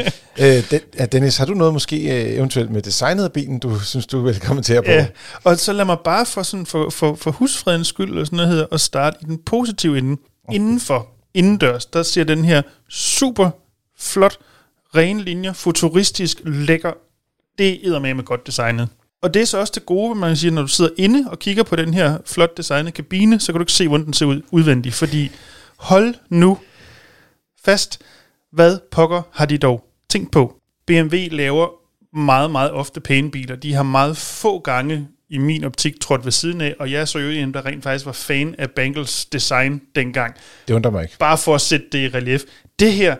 Øh, 0.40 0.70
den, 0.70 0.80
ja, 0.98 1.06
Dennis, 1.06 1.36
har 1.36 1.44
du 1.44 1.54
noget 1.54 1.72
måske 1.72 1.96
øh, 1.96 2.36
eventuelt 2.36 2.70
med 2.70 2.82
designet 2.82 3.24
af 3.24 3.32
bilen, 3.32 3.58
du 3.58 3.80
synes, 3.80 4.06
du 4.06 4.20
vil 4.20 4.40
kommentere 4.40 4.82
på? 4.82 4.90
Ja, 4.90 5.06
og 5.44 5.58
så 5.58 5.72
lad 5.72 5.84
mig 5.84 5.96
bare 6.04 6.26
for, 6.26 6.42
sådan, 6.42 6.66
for, 6.66 6.90
for, 6.90 7.14
for 7.14 7.30
husfredens 7.30 7.86
skyld 7.88 8.18
og 8.18 8.26
sådan 8.26 8.36
noget 8.36 8.50
hedder, 8.50 8.66
at 8.72 8.80
starte 8.80 9.16
i 9.20 9.24
den 9.24 9.38
positive 9.38 9.98
ende. 9.98 10.20
Indenfor, 10.52 11.06
indendørs, 11.34 11.86
der 11.86 12.02
ser 12.02 12.24
den 12.24 12.44
her 12.44 12.62
super 12.88 13.50
flot, 13.98 14.38
ren 14.96 15.20
linjer, 15.20 15.52
futuristisk, 15.52 16.40
lækker. 16.44 16.92
Det 17.58 17.86
er 17.86 17.98
med 17.98 18.24
godt 18.24 18.46
designet. 18.46 18.88
Og 19.22 19.34
det 19.34 19.42
er 19.42 19.46
så 19.46 19.58
også 19.58 19.72
det 19.76 19.86
gode, 19.86 20.14
man 20.14 20.36
siger, 20.36 20.52
når 20.52 20.62
du 20.62 20.68
sidder 20.68 20.90
inde 20.96 21.30
og 21.30 21.38
kigger 21.38 21.62
på 21.62 21.76
den 21.76 21.94
her 21.94 22.18
flot 22.26 22.56
designede 22.56 22.92
kabine, 22.92 23.40
så 23.40 23.52
kan 23.52 23.58
du 23.58 23.62
ikke 23.62 23.72
se, 23.72 23.88
hvordan 23.88 24.04
den 24.04 24.12
ser 24.12 24.26
ud 24.26 24.42
udvendigt. 24.50 24.94
Fordi 24.94 25.30
hold 25.76 26.14
nu 26.28 26.58
fast, 27.64 28.02
hvad 28.52 28.78
pokker 28.90 29.22
har 29.32 29.46
de 29.46 29.58
dog 29.58 29.84
tænkt 30.10 30.32
på? 30.32 30.54
BMW 30.86 31.16
laver 31.30 31.68
meget, 32.16 32.50
meget 32.50 32.70
ofte 32.70 33.00
pæne 33.00 33.30
biler. 33.30 33.56
De 33.56 33.74
har 33.74 33.82
meget 33.82 34.16
få 34.16 34.58
gange 34.58 35.08
i 35.30 35.38
min 35.38 35.64
optik 35.64 36.00
trådt 36.00 36.24
ved 36.24 36.32
siden 36.32 36.60
af, 36.60 36.74
og 36.78 36.92
jeg 36.92 37.08
så 37.08 37.18
jo 37.18 37.28
en, 37.28 37.54
der 37.54 37.66
rent 37.66 37.82
faktisk 37.82 38.06
var 38.06 38.12
fan 38.12 38.54
af 38.58 38.70
Bangles 38.70 39.26
design 39.26 39.80
dengang. 39.94 40.34
Det 40.68 40.74
undrer 40.74 40.90
mig 40.90 41.02
ikke. 41.02 41.18
Bare 41.18 41.38
for 41.38 41.54
at 41.54 41.60
sætte 41.60 41.86
det 41.92 41.98
i 41.98 42.16
relief. 42.16 42.42
Det 42.78 42.92
her, 42.92 43.16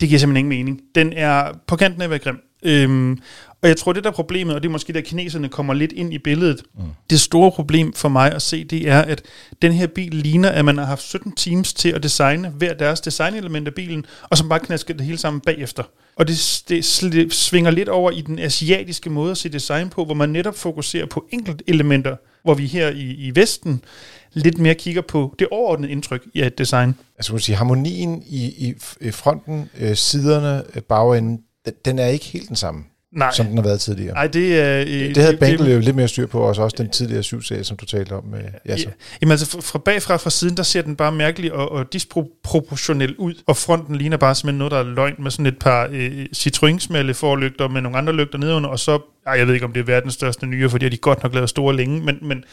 det 0.00 0.08
giver 0.08 0.18
simpelthen 0.18 0.36
ingen 0.46 0.66
mening. 0.66 0.80
Den 0.94 1.12
er 1.12 1.52
på 1.66 1.76
kanten 1.76 2.02
af 2.02 2.06
at 2.06 2.10
være 2.10 2.18
grim. 2.18 2.40
Øhm, 2.64 3.18
og 3.62 3.68
jeg 3.68 3.76
tror, 3.76 3.92
det 3.92 4.04
der 4.04 4.10
er 4.10 4.14
problemet, 4.14 4.54
og 4.54 4.62
det 4.62 4.68
er 4.68 4.72
måske 4.72 4.92
der 4.92 5.00
kineserne 5.00 5.48
kommer 5.48 5.74
lidt 5.74 5.92
ind 5.92 6.14
i 6.14 6.18
billedet, 6.18 6.62
mm. 6.74 6.82
det 7.10 7.20
store 7.20 7.50
problem 7.50 7.92
for 7.92 8.08
mig 8.08 8.32
at 8.32 8.42
se, 8.42 8.64
det 8.64 8.88
er, 8.88 9.02
at 9.02 9.22
den 9.62 9.72
her 9.72 9.86
bil 9.86 10.14
ligner, 10.14 10.48
at 10.48 10.64
man 10.64 10.78
har 10.78 10.84
haft 10.84 11.02
17 11.02 11.32
teams 11.32 11.72
til 11.74 11.88
at 11.88 12.02
designe 12.02 12.48
hver 12.48 12.74
deres 12.74 13.00
designelement 13.00 13.68
af 13.68 13.74
bilen, 13.74 14.06
og 14.22 14.38
som 14.38 14.48
bare 14.48 14.60
knasker 14.60 14.94
det 14.94 15.06
hele 15.06 15.18
sammen 15.18 15.40
bagefter. 15.40 15.82
Og 16.16 16.28
det, 16.28 16.62
det 16.68 16.84
svinger 17.32 17.70
lidt 17.70 17.88
over 17.88 18.10
i 18.10 18.20
den 18.20 18.38
asiatiske 18.38 19.10
måde 19.10 19.30
at 19.30 19.38
se 19.38 19.48
design 19.48 19.88
på, 19.88 20.04
hvor 20.04 20.14
man 20.14 20.28
netop 20.28 20.56
fokuserer 20.56 21.06
på 21.06 21.26
enkelte 21.30 21.64
elementer, 21.66 22.16
hvor 22.44 22.54
vi 22.54 22.66
her 22.66 22.88
i, 22.88 23.14
i 23.14 23.32
Vesten 23.34 23.84
lidt 24.32 24.58
mere 24.58 24.74
kigger 24.74 25.02
på 25.02 25.34
det 25.38 25.48
overordnede 25.50 25.92
indtryk 25.92 26.26
i 26.34 26.40
et 26.40 26.58
design. 26.58 26.94
Altså, 27.16 27.32
man 27.32 27.40
sige, 27.40 27.56
harmonien 27.56 28.22
i, 28.26 28.74
i, 29.00 29.10
fronten, 29.10 29.70
øh, 29.78 29.96
siderne, 29.96 30.62
øh, 30.74 30.82
bagenden, 30.82 31.40
den, 31.64 31.74
den 31.84 31.98
er 31.98 32.06
ikke 32.06 32.24
helt 32.24 32.48
den 32.48 32.56
samme, 32.56 32.84
Nej, 33.12 33.32
som 33.32 33.46
den 33.46 33.56
har 33.56 33.62
været 33.62 33.80
tidligere. 33.80 34.14
Nej 34.14 34.26
det. 34.26 34.40
Øh, 34.40 34.86
det, 35.14 35.16
havde 35.16 35.36
Bangle 35.36 35.72
jo 35.72 35.78
lidt 35.80 35.96
mere 35.96 36.08
styr 36.08 36.26
på, 36.26 36.40
og 36.40 36.46
også, 36.48 36.62
også 36.62 36.76
den 36.78 36.90
tidligere 36.90 37.22
7-serie, 37.22 37.64
som 37.64 37.76
du 37.76 37.84
talte 37.86 38.12
om. 38.12 38.34
Øh, 38.34 38.40
ja, 38.68 38.76
så. 38.76 38.82
Ja, 38.88 38.90
jamen 39.22 39.30
altså 39.30 39.46
fra- 39.46 39.60
fra 39.60 39.78
bagfra 39.78 40.16
fra 40.16 40.30
siden, 40.30 40.56
der 40.56 40.62
ser 40.62 40.82
den 40.82 40.96
bare 40.96 41.12
mærkelig 41.12 41.52
og, 41.52 41.72
og 41.72 41.92
disproportionel 41.92 43.14
ud, 43.16 43.34
og 43.46 43.56
fronten 43.56 43.96
ligner 43.96 44.16
bare 44.16 44.34
simpelthen 44.34 44.58
noget, 44.58 44.70
der 44.72 44.78
er 44.78 44.82
løgn 44.84 45.14
med 45.18 45.30
sådan 45.30 45.46
et 45.46 45.58
par 45.58 45.88
øh, 45.92 46.26
Citroën-smalle 46.36 47.14
forlygter 47.14 47.68
med 47.68 47.80
nogle 47.80 47.98
andre 47.98 48.12
lygter 48.12 48.38
nedenunder, 48.38 48.68
og 48.70 48.78
så, 48.78 48.98
ej, 49.26 49.32
jeg 49.32 49.46
ved 49.46 49.54
ikke 49.54 49.66
om 49.66 49.72
det 49.72 49.80
er 49.80 49.84
verdens 49.84 50.14
største 50.14 50.46
nyere, 50.46 50.70
fordi 50.70 50.88
de 50.88 50.96
godt 50.96 51.22
nok 51.22 51.34
lavet 51.34 51.48
store 51.50 51.76
længe, 51.76 52.00
men, 52.02 52.18
men 52.22 52.44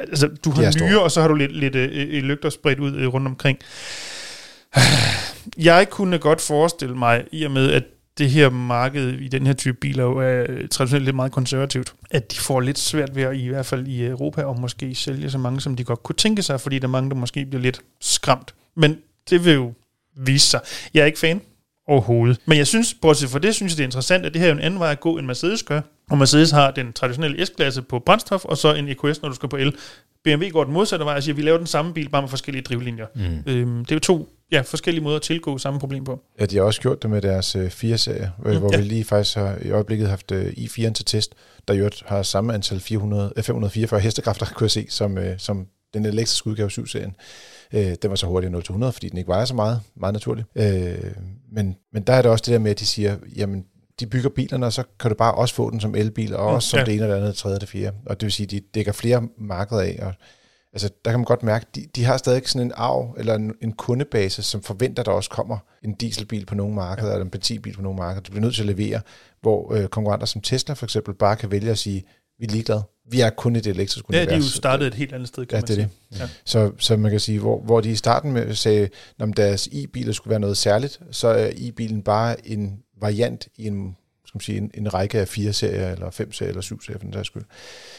altså, 0.00 0.28
du 0.44 0.50
har 0.50 0.70
store. 0.70 0.88
nyere, 0.88 1.02
og 1.02 1.10
så 1.10 1.20
har 1.20 1.28
du 1.28 1.34
lidt, 1.34 1.56
lidt 1.56 1.74
øh, 1.76 1.90
øh, 1.92 2.22
lygter 2.22 2.50
spredt 2.50 2.78
ud 2.78 2.96
øh, 2.96 3.08
rundt 3.14 3.26
omkring. 3.26 3.58
Jeg 5.58 5.90
kunne 5.90 6.18
godt 6.18 6.40
forestille 6.40 6.94
mig, 6.96 7.24
i 7.32 7.44
og 7.44 7.50
med 7.50 7.72
at 7.72 7.82
det 8.18 8.30
her 8.30 8.50
marked 8.50 9.12
i 9.12 9.28
den 9.28 9.46
her 9.46 9.54
type 9.54 9.78
biler 9.80 10.04
jo 10.04 10.18
er 10.18 10.66
traditionelt 10.70 11.04
lidt 11.04 11.16
meget 11.16 11.32
konservativt, 11.32 11.94
at 12.10 12.32
de 12.32 12.36
får 12.36 12.60
lidt 12.60 12.78
svært 12.78 13.16
ved 13.16 13.22
at, 13.22 13.36
i 13.36 13.48
hvert 13.48 13.66
fald 13.66 13.86
i 13.86 14.06
Europa, 14.06 14.42
og 14.42 14.60
måske 14.60 14.94
sælge 14.94 15.30
så 15.30 15.38
mange, 15.38 15.60
som 15.60 15.76
de 15.76 15.84
godt 15.84 16.02
kunne 16.02 16.16
tænke 16.16 16.42
sig, 16.42 16.60
fordi 16.60 16.78
der 16.78 16.86
er 16.86 16.90
mange, 16.90 17.10
der 17.10 17.16
måske 17.16 17.46
bliver 17.46 17.62
lidt 17.62 17.80
skræmt. 18.00 18.54
Men 18.76 18.98
det 19.30 19.44
vil 19.44 19.54
jo 19.54 19.72
vise 20.16 20.46
sig. 20.46 20.60
Jeg 20.94 21.00
er 21.00 21.06
ikke 21.06 21.18
fan 21.18 21.40
overhovedet. 21.88 22.38
Men 22.46 22.58
jeg 22.58 22.66
synes, 22.66 22.94
bortset 23.02 23.30
fra 23.30 23.38
det, 23.38 23.54
synes 23.54 23.72
jeg, 23.72 23.76
det 23.76 23.82
er 23.82 23.86
interessant, 23.86 24.26
at 24.26 24.34
det 24.34 24.40
her 24.40 24.48
er 24.48 24.52
en 24.52 24.60
anden 24.60 24.80
vej 24.80 24.90
at 24.90 25.00
gå, 25.00 25.18
end 25.18 25.26
Mercedes 25.26 25.62
gør. 25.62 25.80
Og 26.10 26.18
Mercedes 26.18 26.50
har 26.50 26.70
den 26.70 26.92
traditionelle 26.92 27.46
S-klasse 27.46 27.82
på 27.82 27.98
brændstof, 27.98 28.44
og 28.44 28.58
så 28.58 28.74
en 28.74 28.88
EQS, 28.88 29.22
når 29.22 29.28
du 29.28 29.34
skal 29.34 29.48
på 29.48 29.56
el. 29.56 29.74
BMW 30.24 30.48
går 30.48 30.64
den 30.64 30.72
modsatte 30.72 31.04
vej 31.04 31.14
og 31.16 31.22
siger, 31.22 31.32
at 31.32 31.36
vi 31.36 31.42
laver 31.42 31.58
den 31.58 31.66
samme 31.66 31.94
bil, 31.94 32.08
bare 32.08 32.22
med 32.22 32.28
forskellige 32.28 32.62
drivlinjer. 32.62 33.06
Mm. 33.14 33.52
Øhm, 33.52 33.84
det 33.84 33.92
er 33.92 33.96
jo 33.96 34.00
to 34.00 34.28
ja, 34.52 34.60
forskellige 34.60 35.04
måder 35.04 35.16
at 35.16 35.22
tilgå 35.22 35.58
samme 35.58 35.80
problem 35.80 36.04
på. 36.04 36.20
Ja, 36.40 36.46
de 36.46 36.56
har 36.56 36.62
også 36.62 36.80
gjort 36.80 37.02
det 37.02 37.10
med 37.10 37.22
deres 37.22 37.56
øh, 37.56 37.66
4-serie, 37.66 38.32
øh, 38.46 38.52
Mm, 38.52 38.58
hvor 38.58 38.72
ja. 38.72 38.78
vi 38.78 38.84
lige 38.84 39.04
faktisk 39.04 39.36
har 39.36 39.58
i 39.62 39.70
øjeblikket 39.70 40.08
haft 40.08 40.32
øh, 40.32 40.46
i4'en 40.46 40.92
til 40.92 41.04
test, 41.04 41.34
der 41.68 41.74
jo 41.74 41.90
har 42.06 42.22
samme 42.22 42.54
antal 42.54 42.80
400, 42.80 43.32
øh, 43.36 43.42
544 43.42 44.00
hestekræfter, 44.00 44.46
kunne 44.46 44.64
jeg 44.64 44.70
se, 44.70 44.86
som, 44.88 45.18
øh, 45.18 45.38
som 45.38 45.66
den 45.94 46.06
elektriske 46.06 46.46
udgave 46.46 46.70
7-serien. 46.70 47.14
Øh, 47.74 47.94
den 48.02 48.10
var 48.10 48.16
så 48.16 48.26
hurtigere 48.26 48.62
0-100, 48.62 48.90
fordi 48.90 49.08
den 49.08 49.18
ikke 49.18 49.28
vejer 49.28 49.44
så 49.44 49.54
meget, 49.54 49.80
meget 49.96 50.12
naturligt. 50.12 50.48
Øh, 50.54 51.12
men, 51.52 51.76
men 51.92 52.02
der 52.02 52.12
er 52.12 52.22
det 52.22 52.30
også 52.30 52.42
det 52.46 52.52
der 52.52 52.58
med, 52.58 52.70
at 52.70 52.78
de 52.80 52.86
siger, 52.86 53.16
jamen, 53.36 53.64
de 54.00 54.06
bygger 54.06 54.30
bilerne, 54.30 54.66
og 54.66 54.72
så 54.72 54.82
kan 55.00 55.10
du 55.10 55.16
bare 55.16 55.34
også 55.34 55.54
få 55.54 55.70
den 55.70 55.80
som 55.80 55.94
elbil, 55.94 56.36
og 56.36 56.50
Mm, 56.50 56.54
også 56.54 56.68
som 56.68 56.78
ja. 56.78 56.84
det 56.84 56.94
ene, 56.94 57.06
det 57.06 57.14
andet, 57.14 57.28
det 57.28 57.36
tredje, 57.36 57.58
det 57.58 57.68
fjerde. 57.68 57.96
Og 58.06 58.20
det 58.20 58.26
vil 58.26 58.32
sige, 58.32 58.44
at 58.44 58.50
de 58.50 58.60
dækker 58.74 58.92
flere 58.92 59.28
markeder 59.38 59.80
af, 59.80 59.98
og 60.02 60.14
Altså, 60.74 60.90
der 61.04 61.10
kan 61.10 61.20
man 61.20 61.24
godt 61.24 61.42
mærke, 61.42 61.66
de, 61.74 61.86
de 61.96 62.04
har 62.04 62.16
stadig 62.16 62.48
sådan 62.48 62.66
en 62.66 62.72
arv, 62.76 63.14
eller 63.18 63.34
en, 63.34 63.54
en 63.62 63.72
kundebase, 63.72 64.42
som 64.42 64.62
forventer, 64.62 65.02
der 65.02 65.10
også 65.10 65.30
kommer 65.30 65.58
en 65.84 65.94
dieselbil 65.94 66.46
på 66.46 66.54
nogle 66.54 66.74
markeder, 66.74 67.12
eller 67.12 67.24
en 67.24 67.30
benzinbil 67.30 67.74
på 67.74 67.82
nogle 67.82 67.96
markeder. 67.96 68.22
De 68.22 68.30
bliver 68.30 68.42
nødt 68.42 68.54
til 68.54 68.62
at 68.62 68.66
levere, 68.76 69.00
hvor 69.40 69.74
øh, 69.74 69.88
konkurrenter 69.88 70.26
som 70.26 70.40
Tesla 70.40 70.74
for 70.74 70.86
eksempel 70.86 71.14
bare 71.14 71.36
kan 71.36 71.50
vælge 71.50 71.70
at 71.70 71.78
sige, 71.78 72.04
vi 72.38 72.44
er 72.44 72.50
ligeglade. 72.50 72.82
Vi 73.10 73.20
er 73.20 73.30
kun 73.30 73.56
et 73.56 73.66
elektrisk 73.66 74.04
Ja, 74.12 74.16
de 74.16 74.20
er 74.20 74.24
jo 74.24 74.30
univers. 74.30 74.52
startet 74.52 74.86
et 74.86 74.94
helt 74.94 75.12
andet 75.12 75.28
sted, 75.28 75.46
kan 75.46 75.56
Ja, 75.56 75.60
man 75.60 75.66
det 75.66 75.84
er 75.84 75.88
sige. 76.12 76.20
Ja. 76.22 76.28
Så, 76.44 76.70
så 76.78 76.96
man 76.96 77.10
kan 77.10 77.20
sige, 77.20 77.38
hvor, 77.38 77.60
hvor 77.60 77.80
de 77.80 77.90
i 77.90 77.96
starten 77.96 78.32
med 78.32 78.54
sagde, 78.54 78.88
om 79.20 79.32
deres 79.32 79.66
i-biler 79.72 80.12
skulle 80.12 80.30
være 80.30 80.40
noget 80.40 80.56
særligt, 80.56 81.00
så 81.10 81.28
er 81.28 81.50
i-bilen 81.56 82.02
bare 82.02 82.48
en 82.48 82.78
variant 83.00 83.48
i 83.56 83.66
en, 83.66 83.96
skal 84.26 84.36
man 84.36 84.40
sige, 84.40 84.58
en, 84.58 84.70
en 84.74 84.94
række 84.94 85.18
af 85.20 85.28
fire 85.28 85.52
serier, 85.52 85.92
eller 85.92 86.10
fem 86.10 86.32
serier, 86.32 86.48
eller 86.50 86.62
syv 86.62 86.82
serier 86.82 86.98
for 86.98 87.04
den 87.04 87.12
der 87.12 87.22
skyld. 87.22 87.42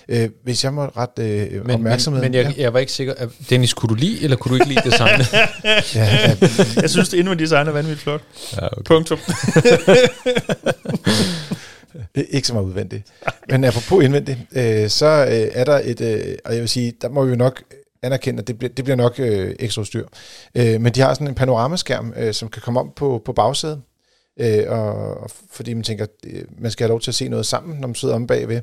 Øh, 0.10 0.30
hvis 0.44 0.64
jeg 0.64 0.74
må 0.74 0.86
ret 0.86 1.20
øh, 1.20 1.52
Men, 1.52 1.62
men, 1.68 1.72
opmærksomhed... 1.76 2.22
men 2.22 2.34
jeg, 2.34 2.56
jeg 2.58 2.74
var 2.74 2.80
ikke 2.80 2.92
sikker. 2.92 3.14
at- 3.18 3.30
Dennis, 3.50 3.74
kunne 3.74 3.90
du 3.90 3.94
lide, 3.96 4.24
eller 4.24 4.38
kunne 4.38 4.50
du 4.50 4.56
ikke 4.64 4.74
lide 4.74 4.90
designet? 4.92 5.34
ja, 5.34 5.48
ja, 5.96 6.36
Jeg 6.82 6.90
synes, 6.90 7.10
det 7.10 7.18
indvendige 7.18 7.46
design 7.46 7.68
er 7.68 7.72
vanvittigt 7.72 8.02
flot. 8.04 8.22
ja, 8.56 8.66
okay. 8.68 8.82
Punktum. 8.86 9.20
Ikke 12.16 12.48
så 12.48 12.54
meget 12.54 12.66
udvendigt. 12.66 13.04
Men 13.50 13.64
apropos 13.64 14.04
indvendigt, 14.04 14.40
øh, 14.56 14.90
så 14.90 15.06
øh, 15.06 15.52
er 15.54 15.64
der 15.64 15.82
et, 15.84 16.02
øh, 16.02 16.38
og 16.46 16.54
jeg 16.54 16.62
vil 16.62 16.70
sige, 16.70 16.94
der 17.02 17.10
må 17.10 17.24
vi 17.24 17.30
jo 17.30 17.36
nok 17.36 17.64
anerkende, 18.02 18.42
at 18.42 18.48
det 18.48 18.58
bliver, 18.58 18.74
det 18.74 18.86
bliver 18.86 18.96
nok 18.96 19.20
øh, 19.20 19.56
ekstra 19.60 19.86
styr. 19.86 20.08
Øh, 20.56 20.82
men 20.82 20.94
de 20.94 21.02
har 21.02 21.14
sådan 21.14 21.28
en 21.28 21.36
panoramaskærm, 21.36 22.14
øh, 22.18 22.34
som 22.34 22.50
kan 22.50 22.62
komme 22.62 22.80
om 22.80 22.92
på, 22.96 23.22
på 23.26 23.34
bagsædet, 23.34 23.82
øh, 24.40 24.64
og, 24.68 25.18
og 25.18 25.30
fordi 25.52 25.74
man 25.74 25.84
tænker, 25.84 26.06
øh, 26.26 26.44
man 26.58 26.72
skal 26.72 26.84
have 26.84 26.90
lov 26.90 27.02
til 27.02 27.12
at 27.12 27.16
se 27.16 27.28
noget 27.28 27.46
sammen, 27.46 27.80
når 27.80 27.88
man 27.88 27.96
sidder 27.96 28.16
om 28.16 28.28
bagved. 28.28 28.62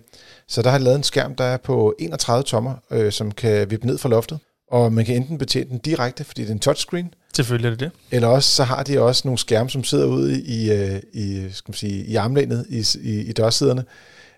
Så 0.48 0.62
der 0.62 0.70
har 0.70 0.78
de 0.78 0.84
lavet 0.84 0.96
en 0.96 1.02
skærm, 1.02 1.34
der 1.34 1.44
er 1.44 1.56
på 1.56 1.94
31 1.98 2.42
tommer, 2.42 2.74
øh, 2.90 3.12
som 3.12 3.32
kan 3.32 3.70
vippe 3.70 3.86
ned 3.86 3.98
fra 3.98 4.08
loftet, 4.08 4.38
og 4.70 4.92
man 4.92 5.04
kan 5.04 5.16
enten 5.16 5.38
betjene 5.38 5.70
den 5.70 5.78
direkte, 5.78 6.24
fordi 6.24 6.42
det 6.42 6.48
er 6.48 6.52
en 6.52 6.60
touchscreen, 6.60 7.14
Selvfølgelig 7.36 7.66
er 7.66 7.70
det 7.70 7.80
det. 7.80 7.90
eller 8.10 8.28
også 8.28 8.50
så 8.50 8.64
har 8.64 8.82
de 8.82 9.00
også 9.00 9.22
nogle 9.24 9.38
skærme, 9.38 9.70
som 9.70 9.84
sidder 9.84 10.06
ude 10.06 10.42
i, 10.42 10.72
øh, 10.72 11.00
i, 11.12 11.46
skal 11.52 11.70
man 11.70 11.74
sige, 11.76 12.04
i 12.04 12.14
armlænet, 12.16 12.66
i, 12.68 12.84
i, 13.02 13.20
i 13.20 13.32
dørssiderne. 13.32 13.84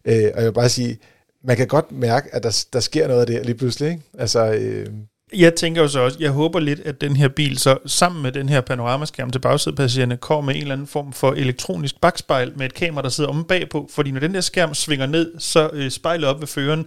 Øh, 0.05 0.31
og 0.35 0.39
jeg 0.41 0.45
vil 0.45 0.53
bare 0.53 0.69
sige, 0.69 0.99
man 1.45 1.57
kan 1.57 1.67
godt 1.67 1.93
mærke, 1.93 2.35
at 2.35 2.43
der, 2.43 2.65
der 2.73 2.81
sker 2.81 3.09
noget 3.09 3.21
af 3.21 3.27
det 3.27 3.47
lige 3.47 3.57
pludselig. 3.57 3.91
Ikke? 3.91 4.03
Altså, 4.19 4.53
øh, 4.53 4.87
Jeg 5.33 5.55
tænker 5.55 5.83
jo 5.83 5.89
så 5.89 6.01
også, 6.01 6.17
jeg 6.21 6.31
håber 6.31 6.61
lidt, 6.61 6.81
at 6.81 7.01
den 7.01 7.17
her 7.17 7.29
bil 7.29 7.59
så 7.59 7.79
sammen 7.87 8.23
med 8.23 8.33
den 8.33 8.49
her 8.49 8.61
panoramaskærm 8.61 9.31
til 9.31 9.39
bagsædepassagererne 9.39 10.17
kommer 10.17 10.47
med 10.47 10.55
en 10.55 10.61
eller 10.61 10.75
anden 10.75 10.87
form 10.87 11.13
for 11.13 11.33
elektronisk 11.33 12.01
bagspejl 12.01 12.53
med 12.57 12.67
et 12.67 12.75
kamera, 12.75 13.03
der 13.03 13.09
sidder 13.09 13.31
omme 13.31 13.45
bagpå. 13.45 13.91
Fordi 13.93 14.11
når 14.11 14.21
den 14.21 14.35
der 14.35 14.41
skærm 14.41 14.75
svinger 14.75 15.07
ned, 15.07 15.33
så 15.39 15.71
øh, 15.73 15.91
spejlet 15.91 16.29
op 16.29 16.41
ved 16.41 16.47
føreren, 16.47 16.87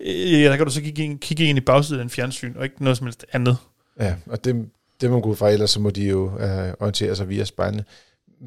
øh, 0.00 0.44
der 0.44 0.56
kan 0.56 0.66
du 0.66 0.72
så 0.72 0.80
kigge 0.80 1.04
ind, 1.04 1.18
kigge 1.18 1.44
ind 1.44 1.58
i 1.58 1.60
bagsiden 1.60 2.00
af 2.00 2.04
en 2.04 2.10
fjernsyn, 2.10 2.52
og 2.56 2.64
ikke 2.64 2.84
noget 2.84 2.98
som 2.98 3.06
helst 3.06 3.26
andet. 3.32 3.56
ja, 4.00 4.14
og 4.26 4.44
det, 4.44 4.66
det 5.00 5.10
må 5.10 5.16
man 5.16 5.22
gå 5.22 5.28
ud 5.30 5.36
fra, 5.36 5.50
ellers 5.50 5.70
så 5.70 5.80
må 5.80 5.90
de 5.90 6.08
jo 6.08 6.38
øh, 6.38 6.72
orientere 6.80 7.16
sig 7.16 7.28
via 7.28 7.44
spejlene. 7.44 7.84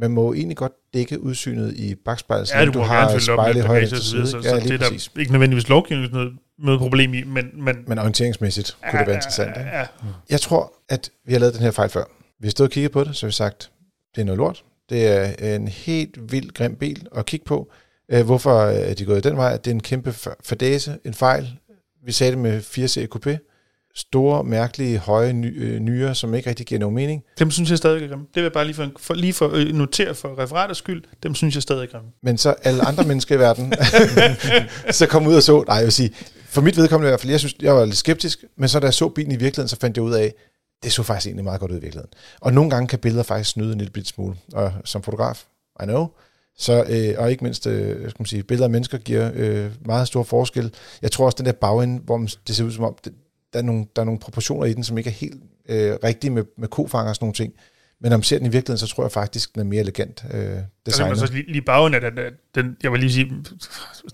Man 0.02 0.12
må 0.12 0.26
jo 0.28 0.34
egentlig 0.34 0.58
godt 0.58 0.72
dække 0.94 1.22
udsynet 1.24 1.74
i 1.74 1.96
bagspejlet, 1.96 2.52
Ja, 2.54 2.66
du, 2.66 2.72
du 2.72 2.80
har 2.80 3.00
gerne 3.08 3.20
fylde 3.20 3.32
op 3.32 3.36
spejle 3.38 3.54
med 3.54 3.64
i 3.64 3.68
højde 3.68 3.88
til 3.88 3.98
side. 4.04 4.28
så, 4.28 4.38
Ja, 4.38 4.44
så 4.44 4.56
det 4.68 4.72
er 4.72 4.78
præcis. 4.78 5.12
der 5.14 5.20
ikke 5.20 5.32
nødvendigvis 5.32 5.70
lovgivning 5.70 6.12
noget, 6.14 6.34
noget 6.60 6.80
problem 6.80 7.14
i, 7.14 7.24
men, 7.24 7.50
men 7.64 7.76
Men 7.88 7.98
orienteringsmæssigt 8.00 8.78
kunne 8.90 9.00
det 9.00 9.08
være 9.08 9.16
interessant. 9.16 9.50
Ikke? 9.58 9.70
Ja, 9.70 9.86
Jeg 10.30 10.42
tror, 10.42 10.74
at 10.90 11.10
vi 11.26 11.34
har 11.34 11.40
lavet 11.40 11.54
den 11.54 11.62
her 11.64 11.72
fejl 11.72 11.90
før. 11.90 12.04
Vi 12.40 12.48
har 12.48 12.52
stået 12.52 12.68
og 12.70 12.72
kigget 12.74 12.92
på 12.92 13.04
det, 13.04 13.16
så 13.16 13.26
har 13.26 13.30
vi 13.30 13.34
sagt, 13.34 13.72
det 14.16 14.22
er 14.22 14.26
noget 14.26 14.38
lort. 14.38 14.64
Det 14.90 15.08
er 15.44 15.56
en 15.56 15.68
helt 15.68 16.32
vild 16.32 16.54
grim 16.54 16.76
bil 16.76 17.08
at 17.16 17.26
kigge 17.26 17.46
på. 17.46 17.72
Øh, 18.12 18.26
Hvorfor 18.26 18.62
er 18.62 18.94
de 18.94 19.06
gået 19.06 19.24
den 19.24 19.38
vej? 19.38 19.58
Det 19.58 19.68
er 19.68 19.76
en 19.76 19.82
kæmpe 19.82 20.14
fadese, 20.44 20.98
en 21.06 21.14
fejl. 21.14 21.58
Vi 22.06 22.12
sagde 22.12 22.32
det 22.32 22.40
med 22.40 22.60
4-serie 22.62 23.08
coupé. 23.16 23.51
Store, 23.96 24.44
mærkelige, 24.44 24.98
høje 24.98 25.34
ny, 25.34 25.64
øh, 25.64 25.80
nyere, 25.80 26.16
som 26.16 26.34
ikke 26.34 26.50
rigtig 26.50 26.66
giver 26.66 26.80
nogen 26.80 26.96
mening. 26.96 27.24
dem 27.40 27.52
synes 27.52 27.70
jeg 27.70 27.78
stadig 27.78 28.04
er 28.04 28.08
grimme. 28.08 28.26
Det 28.26 28.36
vil 28.36 28.44
jeg 28.44 28.52
bare 28.52 28.66
lige 28.66 28.76
for, 28.76 28.92
for, 29.00 29.14
lige 29.14 29.34
for 29.34 29.52
øh, 29.54 29.74
notere 29.74 30.16
for 30.16 30.40
referatets 30.40 30.80
skyld, 30.80 31.04
dem 31.24 31.36
synes 31.36 31.56
jeg 31.56 31.64
stadig 31.64 31.82
er 31.82 31.86
grimme. 31.86 32.10
Men 32.24 32.38
så 32.38 32.56
alle 32.64 32.88
andre 32.88 33.04
mennesker 33.04 33.36
i 33.36 33.40
verden, 33.40 33.74
så 35.00 35.08
kom 35.08 35.28
ud 35.28 35.36
og 35.36 35.44
så, 35.44 35.64
nej, 35.68 35.76
jeg 35.76 35.84
vil 35.84 35.94
sige, 35.94 36.12
for 36.46 36.62
mit 36.62 36.78
vedkommende 36.78 37.10
i 37.10 37.12
hvert 37.12 37.20
fald, 37.20 37.32
jeg 37.32 37.40
synes, 37.40 37.56
jeg 37.62 37.76
var 37.76 37.86
lidt 37.86 37.98
skeptisk, 37.98 38.44
men 38.58 38.70
så 38.70 38.80
da 38.80 38.86
jeg 38.86 38.94
så 38.94 39.10
bilen 39.10 39.32
i 39.32 39.36
virkeligheden, 39.36 39.68
så 39.68 39.78
fandt 39.82 39.98
jeg 39.98 40.04
ud 40.04 40.14
af, 40.14 40.34
det 40.84 40.92
så 40.92 41.04
faktisk 41.04 41.28
egentlig 41.28 41.44
meget 41.44 41.60
godt 41.60 41.72
ud 41.72 41.78
i 41.78 41.82
virkeligheden. 41.82 42.12
Og 42.42 42.54
nogle 42.54 42.70
gange 42.70 42.88
kan 42.88 43.00
billeder 43.00 43.24
faktisk 43.24 43.50
snyde 43.50 43.74
en 43.74 43.78
lille 43.78 44.06
smule, 44.06 44.36
og 44.54 44.72
som 44.86 45.04
fotograf, 45.04 45.44
I 45.82 45.84
know, 45.84 46.08
så, 46.58 46.84
øh, 46.90 47.16
og 47.18 47.32
ikke 47.32 47.44
mindst, 47.44 47.68
øh, 47.68 48.10
skal 48.10 48.22
man 48.22 48.26
sige, 48.26 48.44
billeder 48.44 48.66
af 48.66 48.72
mennesker 48.72 48.98
giver 48.98 49.32
øh, 49.34 49.72
meget 49.86 50.08
stor 50.08 50.24
forskel. 50.24 50.74
Jeg 51.02 51.12
tror 51.12 51.26
også, 51.26 51.36
den 51.38 51.46
der 51.46 51.52
bagende, 51.52 52.02
hvor 52.06 52.18
man, 52.18 52.28
det 52.48 52.56
ser 52.56 52.64
ud 52.64 52.72
som 52.72 52.84
om, 52.84 52.96
det, 53.06 53.14
der, 53.54 53.60
er 53.60 53.64
nogle, 53.64 53.86
der 53.96 54.02
er 54.02 54.06
nogle 54.06 54.20
proportioner 54.20 54.66
i 54.66 54.74
den, 54.74 54.84
som 54.84 54.98
ikke 54.98 55.10
er 55.10 55.14
helt 55.14 55.42
øh, 55.70 55.96
rigtige 56.04 56.32
med, 56.32 56.44
med 56.58 56.68
kofanger 56.68 57.10
og 57.10 57.16
sådan 57.16 57.26
nogle 57.26 57.34
ting. 57.34 57.54
Men 58.02 58.10
når 58.10 58.18
man 58.18 58.24
ser 58.24 58.38
den 58.38 58.48
i 58.48 58.50
virkeligheden, 58.50 58.88
så 58.88 58.96
tror 58.96 59.04
jeg 59.04 59.12
faktisk, 59.12 59.54
den 59.54 59.60
er 59.60 59.66
mere 59.66 59.82
elegant 59.82 60.24
øh, 60.34 60.58
designet. 60.86 61.20
så 61.20 61.34
lige, 61.34 61.52
lige 61.52 61.62
bagen 61.62 61.94
af 61.94 62.02
den, 62.02 62.18
den, 62.18 62.34
den, 62.56 62.78
jeg 62.84 62.92
vil 62.92 63.00
lige 63.00 63.12
sige, 63.12 63.34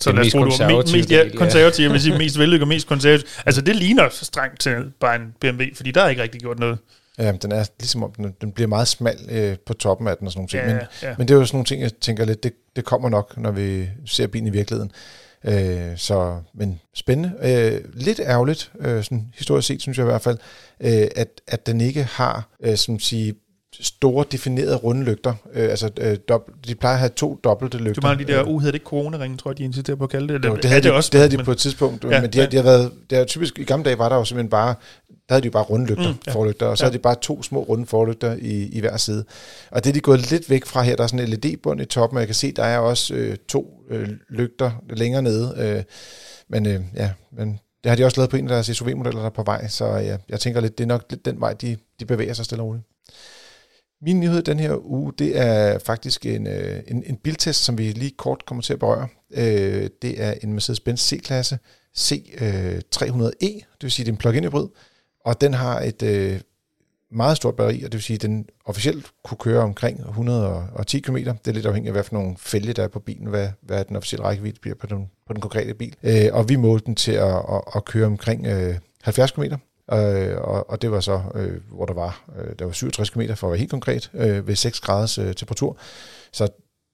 så 0.00 0.10
Den 0.10 0.16
lad 0.16 0.26
os 0.26 0.34
mest 0.34 0.36
tro, 0.36 0.44
du 0.44 0.44
var 0.44 0.68
me, 0.68 0.74
konservative 0.74 0.96
mest, 0.96 1.10
ja, 1.10 1.28
konservativ, 1.36 1.82
jeg 1.82 1.92
vil 1.92 2.00
sige 2.00 2.18
mest 2.18 2.38
vellykket 2.38 2.62
og 2.62 2.68
mest 2.68 2.86
konservativ. 2.86 3.28
Altså 3.46 3.60
det 3.60 3.76
ligner 3.76 4.08
strengt 4.10 4.60
til 4.60 4.92
bare 5.00 5.16
en 5.16 5.34
BMW, 5.40 5.64
fordi 5.74 5.90
der 5.90 6.02
er 6.02 6.08
ikke 6.08 6.22
rigtig 6.22 6.40
gjort 6.40 6.58
noget. 6.58 6.78
Ja, 7.18 7.32
den 7.32 7.52
er 7.52 7.64
ligesom 7.78 8.02
om, 8.02 8.12
den, 8.12 8.34
den 8.40 8.52
bliver 8.52 8.68
meget 8.68 8.88
smal 8.88 9.18
øh, 9.30 9.56
på 9.66 9.74
toppen 9.74 10.08
af 10.08 10.16
den 10.16 10.26
og 10.26 10.32
sådan 10.32 10.38
nogle 10.38 10.48
ting. 10.48 10.62
Ja, 10.62 10.74
men, 10.74 10.82
ja. 11.02 11.14
men 11.18 11.28
det 11.28 11.34
er 11.34 11.38
jo 11.38 11.46
sådan 11.46 11.56
nogle 11.56 11.64
ting, 11.64 11.82
jeg 11.82 11.92
tænker 12.00 12.24
lidt, 12.24 12.42
det, 12.42 12.52
det 12.76 12.84
kommer 12.84 13.08
nok, 13.08 13.36
når 13.36 13.50
vi 13.50 13.88
ser 14.06 14.26
bilen 14.26 14.46
i 14.46 14.50
virkeligheden. 14.50 14.92
Øh, 15.44 15.96
så, 15.96 16.40
men 16.54 16.80
spændende. 16.94 17.32
Øh, 17.42 17.94
lidt 17.94 18.20
ærgerligt, 18.20 18.72
øh, 18.80 19.04
sådan 19.04 19.32
historisk 19.34 19.68
set, 19.68 19.82
synes 19.82 19.98
jeg 19.98 20.04
i 20.04 20.10
hvert 20.10 20.22
fald, 20.22 20.38
øh, 20.80 21.08
at, 21.16 21.40
at 21.46 21.66
den 21.66 21.80
ikke 21.80 22.02
har, 22.02 22.48
øh, 22.60 22.76
som 22.76 22.98
sige, 22.98 23.34
store 23.80 24.24
definerede 24.32 24.76
runde 24.76 25.04
lygter. 25.04 25.34
Øh, 25.54 25.70
altså, 25.70 25.90
øh, 26.00 26.16
dob- 26.32 26.60
de 26.68 26.74
plejer 26.74 26.94
at 26.94 27.00
have 27.00 27.08
to 27.16 27.40
dobbelte 27.44 27.78
lygter. 27.78 27.92
Det 28.00 28.02
var 28.02 28.14
de 28.14 28.24
der, 28.24 28.40
Øh, 28.42 28.48
uh, 28.48 28.60
hedder 28.60 28.72
det 28.72 28.76
ikke 28.76 28.86
corona-ringen, 28.86 29.38
tror 29.38 29.50
jeg, 29.50 29.58
de 29.58 29.64
insisterer 29.64 29.96
på 29.96 30.04
at 30.04 30.10
kalde 30.10 30.34
det. 30.34 30.44
jo, 30.44 30.56
det, 30.56 30.64
havde 30.64 30.82
de, 30.82 30.92
også, 30.92 31.10
det 31.12 31.20
havde 31.20 31.30
de 31.30 31.36
men- 31.36 31.44
på 31.44 31.52
et 31.52 31.58
tidspunkt, 31.58 32.04
Ja, 32.04 32.20
men 32.20 32.30
de, 32.32 32.38
har, 32.38 32.44
ja. 32.44 32.50
de 32.50 32.56
har 32.56 32.62
været, 32.64 32.92
det 33.10 33.18
er 33.18 33.24
typisk, 33.24 33.58
i 33.58 33.64
gamle 33.64 33.84
dage 33.84 33.98
var 33.98 34.08
der 34.08 34.16
jo 34.16 34.24
simpelthen 34.24 34.50
bare, 34.50 34.74
der 35.08 35.34
havde 35.34 35.42
de 35.42 35.46
jo 35.46 35.50
bare 35.52 35.62
runde 35.62 35.86
lygter, 35.86 36.08
Mm, 36.12 36.18
ja. 36.26 36.32
forlygter, 36.32 36.66
og 36.66 36.78
så 36.78 36.84
Ja. 36.84 36.86
ja. 36.86 36.90
havde 36.90 36.98
de 36.98 37.02
bare 37.02 37.14
to 37.22 37.42
små 37.42 37.62
runde 37.62 37.86
forlygter 37.86 38.36
i, 38.40 38.66
i 38.68 38.80
hver 38.80 38.96
side. 38.96 39.24
Og 39.70 39.84
det 39.84 39.90
er 39.90 39.94
de 39.94 40.00
gået 40.00 40.30
lidt 40.30 40.50
væk 40.50 40.64
fra 40.66 40.82
her, 40.82 40.96
der 40.96 41.02
er 41.02 41.06
sådan 41.06 41.20
en 41.20 41.28
LED-bund 41.28 41.80
i 41.80 41.84
toppen, 41.84 42.16
og 42.16 42.20
jeg 42.20 42.28
kan 42.28 42.34
se, 42.34 42.52
der 42.52 42.64
er 42.64 42.78
også 42.78 43.14
øh, 43.14 43.36
to 43.48 43.80
øh, 43.90 44.08
lygter 44.30 44.70
længere 44.90 45.22
nede, 45.22 45.54
øh, 45.58 45.82
men 46.48 46.66
øh, 46.66 46.80
ja, 46.96 47.10
men 47.32 47.60
det 47.84 47.88
har 47.90 47.96
de 47.96 48.04
også 48.04 48.20
lavet 48.20 48.30
på 48.30 48.36
en 48.36 48.44
af 48.44 48.48
deres 48.64 48.66
SUV-modeller, 48.76 49.20
der 49.20 49.26
er 49.26 49.30
på 49.30 49.42
vej, 49.42 49.68
så 49.68 49.86
ja, 49.86 50.16
jeg 50.28 50.40
tænker 50.40 50.60
lidt, 50.60 50.78
det 50.78 50.84
er 50.84 50.88
nok 50.88 51.04
lidt 51.10 51.24
den 51.24 51.40
vej, 51.40 51.52
de, 51.52 51.76
de 52.00 52.04
bevæger 52.04 52.32
sig 52.32 52.44
stille 52.44 52.62
og 52.62 52.66
roligt. 52.68 52.84
Min 54.02 54.20
nyhed 54.20 54.42
den 54.42 54.58
her 54.58 54.86
uge, 54.86 55.12
det 55.18 55.38
er 55.38 55.78
faktisk 55.78 56.26
en, 56.26 56.46
øh, 56.46 56.82
en, 56.88 57.04
en 57.06 57.16
biltest, 57.16 57.64
som 57.64 57.78
vi 57.78 57.82
lige 57.82 58.10
kort 58.10 58.46
kommer 58.46 58.62
til 58.62 58.72
at 58.72 58.78
berøre. 58.78 59.08
Øh, 59.30 59.90
det 60.02 60.22
er 60.22 60.34
en 60.42 60.58
Mercedes-Benz 60.58 60.96
C-klasse 60.96 61.58
C300E, 61.98 62.44
øh, 62.44 63.30
e, 63.40 63.54
det 63.54 63.82
vil 63.82 63.90
sige, 63.90 64.04
det 64.04 64.10
er 64.10 64.14
en 64.14 64.18
plug-in 64.18 64.44
hybrid, 64.44 64.68
og 65.24 65.40
den 65.40 65.54
har 65.54 65.80
et 65.80 66.02
øh, 66.02 66.40
meget 67.10 67.36
stort 67.36 67.56
batteri, 67.56 67.82
og 67.82 67.92
det 67.92 67.94
vil 67.94 68.02
sige, 68.02 68.14
at 68.14 68.22
den 68.22 68.46
officielt 68.64 69.06
kunne 69.24 69.38
køre 69.38 69.62
omkring 69.62 70.00
110 70.00 71.00
km. 71.00 71.16
Det 71.16 71.46
er 71.46 71.52
lidt 71.52 71.66
afhængigt 71.66 71.90
af, 71.90 71.94
hvad 71.94 72.04
for 72.04 72.14
nogle 72.14 72.36
fælge 72.38 72.72
der 72.72 72.82
er 72.82 72.88
på 72.88 73.00
bilen, 73.00 73.26
hvad, 73.26 73.48
hvad 73.62 73.84
den 73.84 73.96
officielle 73.96 74.24
rækkevidde 74.24 74.60
bliver 74.60 74.76
på 74.76 74.86
den, 74.86 75.10
på 75.26 75.32
den 75.32 75.40
konkrete 75.40 75.74
bil. 75.74 75.96
Øh, 76.02 76.28
og 76.32 76.48
vi 76.48 76.56
målte 76.56 76.86
den 76.86 76.94
til 76.94 77.12
at, 77.12 77.34
at, 77.34 77.62
at 77.74 77.84
køre 77.84 78.06
omkring 78.06 78.46
øh, 78.46 78.74
70 79.02 79.30
km. 79.30 79.42
Øh, 79.92 80.36
og, 80.40 80.70
og 80.70 80.82
det 80.82 80.90
var 80.90 81.00
så, 81.00 81.20
øh, 81.34 81.60
hvor 81.72 81.86
der 81.86 81.94
var, 81.94 82.24
øh, 82.38 82.54
der 82.58 82.64
var 82.64 82.72
67 82.72 83.10
km 83.10 83.20
for 83.34 83.46
at 83.46 83.50
være 83.50 83.58
helt 83.58 83.70
konkret, 83.70 84.10
øh, 84.14 84.48
ved 84.48 84.56
6 84.56 84.80
graders 84.80 85.18
øh, 85.18 85.34
temperatur. 85.34 85.76
Så 86.32 86.48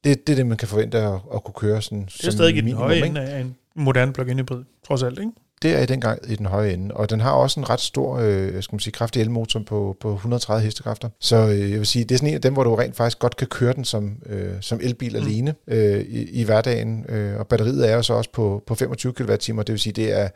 det, 0.05 0.27
det 0.27 0.33
er 0.33 0.37
det, 0.37 0.47
man 0.47 0.57
kan 0.57 0.69
forvente 0.69 0.99
at, 0.99 1.19
at 1.35 1.45
kunne 1.45 1.55
køre 1.55 1.83
sådan, 1.83 2.05
Det 2.05 2.27
er 2.27 2.31
stadig 2.31 2.57
i 2.57 2.61
den 2.61 2.73
høje 2.73 3.07
ende 3.07 3.21
af 3.21 3.41
en 3.41 3.57
moderne 3.77 4.13
plug-in 4.13 4.39
hybrid, 4.39 4.65
trods 4.87 5.03
alt, 5.03 5.19
ikke? 5.19 5.31
Det 5.63 5.75
er 5.75 5.83
i 5.83 5.87
den 5.87 6.01
gang 6.01 6.31
i 6.33 6.37
den 6.37 6.47
høje 6.47 6.73
ende, 6.73 6.95
og 6.95 7.11
den 7.11 7.21
har 7.21 7.31
også 7.31 7.61
en 7.61 7.71
ret 7.71 7.81
stor, 7.81 8.19
øh, 8.19 8.63
skal 8.63 8.75
man 8.75 8.81
sige, 8.81 8.93
kraftig 8.93 9.21
elmotor 9.21 9.61
på, 9.67 9.97
på 10.01 10.13
130 10.15 10.65
hestekræfter. 10.65 11.09
Så 11.21 11.37
øh, 11.37 11.71
jeg 11.71 11.79
vil 11.79 11.87
sige, 11.87 12.05
det 12.05 12.15
er 12.15 12.19
sådan 12.19 12.29
en 12.29 12.35
af 12.35 12.41
dem, 12.41 12.53
hvor 12.53 12.65
du 12.65 12.75
rent 12.75 12.97
faktisk 12.97 13.19
godt 13.19 13.37
kan 13.37 13.47
køre 13.47 13.73
den 13.73 13.85
som, 13.85 14.17
øh, 14.27 14.53
som 14.61 14.81
elbil 14.83 15.13
mm. 15.13 15.17
alene 15.17 15.55
øh, 15.67 16.01
i, 16.01 16.41
i 16.41 16.45
hverdagen. 16.45 17.05
Øh, 17.09 17.39
og 17.39 17.47
batteriet 17.47 17.91
er 17.91 17.95
jo 17.97 18.03
så 18.03 18.15
også 18.15 18.31
på, 18.31 18.63
på 18.67 18.75
25 18.75 19.13
kWh, 19.13 19.37
det 19.37 19.69
vil 19.69 19.79
sige, 19.79 19.93
det 19.93 20.21
er, 20.21 20.29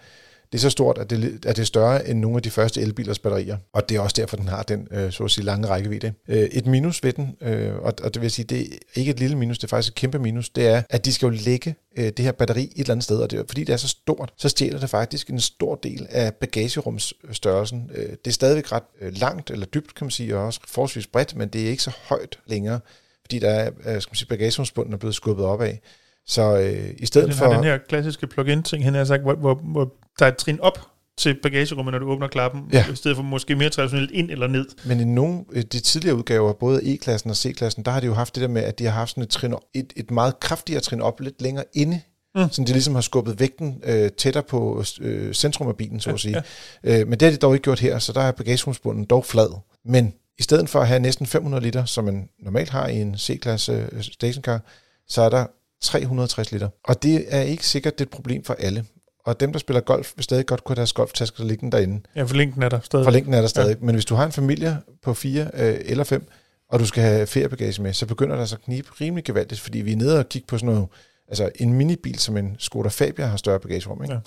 det 0.52 0.59
er 0.59 0.62
så 0.62 0.71
stort, 0.71 0.99
at 0.99 1.11
det, 1.11 1.45
at 1.47 1.57
det 1.57 1.62
er 1.62 1.67
større 1.67 2.09
end 2.09 2.19
nogle 2.19 2.37
af 2.37 2.43
de 2.43 2.50
første 2.50 2.81
elbilers 2.81 3.19
batterier. 3.19 3.57
Og 3.73 3.88
det 3.88 3.97
er 3.97 4.00
også 4.00 4.14
derfor, 4.17 4.37
den 4.37 4.49
har 4.49 4.62
den, 4.62 4.88
øh, 4.90 5.12
så 5.12 5.25
at 5.25 5.31
sige, 5.31 5.45
lange 5.45 5.69
rækkevidde. 5.69 6.12
Øh, 6.28 6.38
et 6.38 6.67
minus 6.67 7.02
ved 7.05 7.12
den, 7.12 7.37
øh, 7.40 7.75
og, 7.75 7.93
og 8.02 8.14
det 8.14 8.23
vil 8.23 8.31
sige, 8.31 8.45
det 8.45 8.61
er 8.61 8.76
ikke 8.95 9.11
et 9.11 9.19
lille 9.19 9.37
minus, 9.37 9.59
det 9.59 9.64
er 9.64 9.69
faktisk 9.69 9.93
et 9.93 9.95
kæmpe 9.95 10.19
minus, 10.19 10.50
det 10.50 10.67
er, 10.67 10.83
at 10.90 11.05
de 11.05 11.12
skal 11.12 11.26
jo 11.26 11.31
lægge 11.45 11.75
øh, 11.97 12.05
det 12.05 12.19
her 12.19 12.33
batteri 12.33 12.62
et 12.64 12.73
eller 12.76 12.93
andet 12.93 13.05
sted, 13.05 13.19
og 13.19 13.31
det, 13.31 13.45
fordi 13.49 13.64
det 13.64 13.73
er 13.73 13.76
så 13.76 13.88
stort, 13.88 14.33
så 14.37 14.49
stjæler 14.49 14.81
det 14.81 14.90
faktisk 14.90 15.31
en 15.31 15.40
stor 15.40 15.75
del 15.75 16.07
af 16.11 16.35
bagagerumsstørrelsen. 16.35 17.90
Øh, 17.95 18.09
det 18.09 18.26
er 18.26 18.31
stadigvæk 18.31 18.73
ret 18.73 18.83
øh, 19.00 19.12
langt 19.17 19.50
eller 19.50 19.67
dybt, 19.67 19.95
kan 19.95 20.05
man 20.05 20.11
sige, 20.11 20.37
og 20.37 20.45
også 20.45 20.61
forholdsvis 20.67 21.07
bredt, 21.07 21.37
men 21.37 21.49
det 21.49 21.64
er 21.67 21.71
ikke 21.71 21.83
så 21.83 21.93
højt 22.02 22.38
længere, 22.47 22.81
fordi 23.23 23.38
der 23.38 23.50
er, 23.50 23.67
øh, 23.67 24.02
skal 24.02 24.11
man 24.11 24.17
sige, 24.17 24.28
bagagerumsbunden 24.28 24.95
er 24.95 24.99
blevet 24.99 25.14
skubbet 25.14 25.45
af. 25.45 25.81
Så 26.28 26.56
øh, 26.58 26.90
i 26.99 27.06
stedet 27.06 27.28
Den 27.28 27.37
for... 27.37 27.52
den 27.52 27.64
her 27.64 27.78
klassiske 27.88 28.26
plug-in 28.26 28.62
ting, 28.62 28.85
han 28.85 28.94
har 28.94 29.04
sagt, 29.04 29.23
hvor, 29.23 29.35
hvor, 29.35 29.54
hvor 29.54 29.92
der 30.18 30.25
er 30.26 30.30
et 30.30 30.37
trin 30.37 30.61
op 30.61 30.78
til 31.18 31.37
bagagerummet, 31.42 31.92
når 31.92 31.99
du 31.99 32.11
åbner 32.11 32.28
klappen, 32.28 32.62
Ja. 32.73 32.85
i 32.92 32.97
stedet 32.97 33.16
for 33.16 33.23
måske 33.25 33.54
mere 33.56 33.68
traditionelt 33.70 34.11
ind 34.11 34.30
eller 34.30 34.47
ned. 34.47 34.66
Men 34.87 35.00
i 35.00 35.04
nogle 35.04 35.44
af 35.56 35.64
de 35.66 35.80
tidligere 35.80 36.16
udgaver, 36.16 36.52
både 36.52 36.94
E-klassen 36.94 37.30
og 37.30 37.37
C-klassen, 37.37 37.82
der 37.85 37.90
har 37.90 38.00
de 38.00 38.06
jo 38.06 38.14
haft 38.14 38.35
det 38.35 38.40
der 38.42 38.49
med, 38.49 38.62
at 38.62 38.78
de 38.78 38.85
har 38.85 38.90
haft 38.92 39.11
sådan 39.11 39.23
et, 39.23 39.28
trin, 39.30 39.54
et, 39.75 39.92
et 39.97 40.11
meget 40.11 40.40
kraftigere 40.40 40.80
trin 40.80 41.00
op 41.00 41.20
lidt 41.20 41.42
længere 41.42 41.64
inde, 41.75 42.00
Mm. 42.35 42.40
mm. 42.42 42.50
så 42.50 42.62
de 42.62 42.73
ligesom 42.73 42.94
har 42.94 43.02
skubbet 43.02 43.40
vægten 43.40 43.82
øh, 43.85 44.11
tættere 44.11 44.42
på 44.42 44.85
øh, 45.00 45.35
centrum 45.35 45.68
af 45.68 45.76
bilen, 45.76 46.00
så 46.00 46.11
at 46.11 46.20
sige. 46.20 46.42
Ja. 46.85 47.00
Øh, 47.00 47.08
men 47.08 47.20
det 47.20 47.26
har 47.26 47.30
de 47.32 47.37
dog 47.37 47.54
ikke 47.54 47.62
gjort 47.64 47.80
her, 47.80 47.99
så 47.99 48.12
der 48.12 48.20
er 48.20 48.32
bagagerumsbunden 48.32 49.04
dog 49.04 49.25
flad. 49.25 49.61
Men 49.85 50.14
i 50.38 50.42
stedet 50.42 50.68
for 50.68 50.80
at 50.80 50.88
have 50.88 51.00
næsten 51.00 51.26
500 51.26 51.62
liter, 51.62 51.85
som 51.85 52.04
man 52.04 52.28
normalt 52.40 52.70
har 52.70 52.87
i 52.88 52.97
en 53.00 53.18
C-klasse 53.18 53.88
øh, 53.92 54.02
stationcar, 54.02 54.61
så 55.08 55.23
er 55.23 55.28
der 55.28 55.47
360 55.82 56.52
liter. 56.52 56.68
Og 56.85 57.02
det 57.02 57.25
er 57.28 57.40
ikke 57.40 57.66
sikkert, 57.66 57.99
det 57.99 58.04
er 58.04 58.08
et 58.08 58.11
problem 58.11 58.44
for 58.44 58.54
alle. 58.54 58.85
Og 59.25 59.40
dem, 59.40 59.52
der 59.52 59.58
spiller 59.58 59.80
golf, 59.80 60.12
vil 60.16 60.25
stadig 60.25 60.47
godt 60.47 60.64
kunne 60.64 60.75
have 60.75 60.80
deres 60.80 60.92
golftasker 60.92 61.44
liggende 61.44 61.76
derinde. 61.76 62.00
Ja, 62.16 62.23
for 62.23 62.35
linken 62.35 62.62
er 62.62 62.68
der 62.68 62.80
stadig. 62.80 63.04
For 63.04 63.11
længden 63.11 63.35
er 63.35 63.40
der 63.40 63.49
stadig. 63.49 63.76
Ja. 63.80 63.87
Men 63.87 63.94
hvis 63.94 64.04
du 64.04 64.14
har 64.14 64.26
en 64.26 64.32
familie 64.32 64.78
på 65.02 65.14
fire 65.14 65.50
øh, 65.54 65.80
eller 65.85 66.04
fem, 66.04 66.28
og 66.68 66.80
du 66.80 66.87
skal 66.87 67.02
have 67.02 67.26
feriebagage 67.26 67.82
med, 67.82 67.92
så 67.92 68.06
begynder 68.06 68.37
der 68.37 68.44
så 68.44 68.56
at 68.56 68.62
knibe 68.62 68.88
rimelig 69.00 69.25
gevaldigt, 69.25 69.61
fordi 69.61 69.78
vi 69.78 69.92
er 69.92 69.97
nede 69.97 70.18
og 70.18 70.28
kigge 70.28 70.47
på 70.47 70.58
sådan 70.58 70.75
noget, 70.75 70.88
altså 71.28 71.50
en 71.54 71.73
minibil 71.73 72.18
som 72.18 72.37
en 72.37 72.56
Skoda 72.58 72.88
Fabia 72.88 73.26
har 73.26 73.37
større 73.37 73.61
bagagerum, 73.61 74.02
ikke? 74.02 74.14
Ja. 74.14 74.20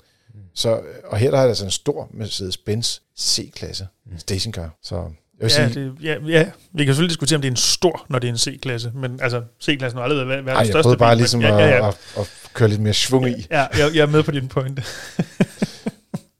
Så, 0.54 0.80
og 1.04 1.18
her 1.18 1.30
der 1.30 1.38
er 1.38 1.42
der 1.42 1.48
altså 1.48 1.64
en 1.64 1.70
stor 1.70 2.08
Mercedes-Benz 2.10 3.00
C-klasse 3.18 3.86
stationcar. 4.18 4.78
Så 4.82 5.10
jeg 5.40 5.44
vil 5.44 5.52
Ja, 5.58 5.68
sige, 5.68 5.84
det, 5.84 5.92
ja, 6.02 6.16
ja, 6.26 6.44
vi 6.72 6.84
kan 6.84 6.94
selvfølgelig 6.94 7.10
diskutere, 7.10 7.36
om 7.36 7.42
det 7.42 7.48
er 7.48 7.52
en 7.52 7.56
stor, 7.56 8.06
når 8.08 8.18
det 8.18 8.28
er 8.28 8.32
en 8.32 8.38
C-klasse, 8.38 8.92
men 8.94 9.20
altså, 9.22 9.42
C-klassen 9.62 9.98
har 9.98 10.04
aldrig 10.04 10.28
været 10.28 10.44
verdens 10.46 10.48
ej, 10.48 10.58
jeg 10.58 10.66
største 10.66 10.82
prøvede 10.82 10.98
bare 10.98 11.14
bil, 11.14 11.18
ligesom 11.18 11.40
men, 11.40 11.52
at, 11.52 11.58
ja, 11.58 11.66
ja, 11.66 11.76
ja. 11.76 11.88
At, 11.88 11.94
at, 12.18 12.30
køre 12.54 12.68
lidt 12.68 12.80
mere 12.80 12.94
svung 12.94 13.28
i. 13.28 13.46
Ja, 13.50 13.66
jeg, 13.78 13.90
jeg 13.94 14.02
er 14.02 14.06
med 14.06 14.22
på 14.22 14.30
din 14.30 14.48
pointe. 14.48 14.82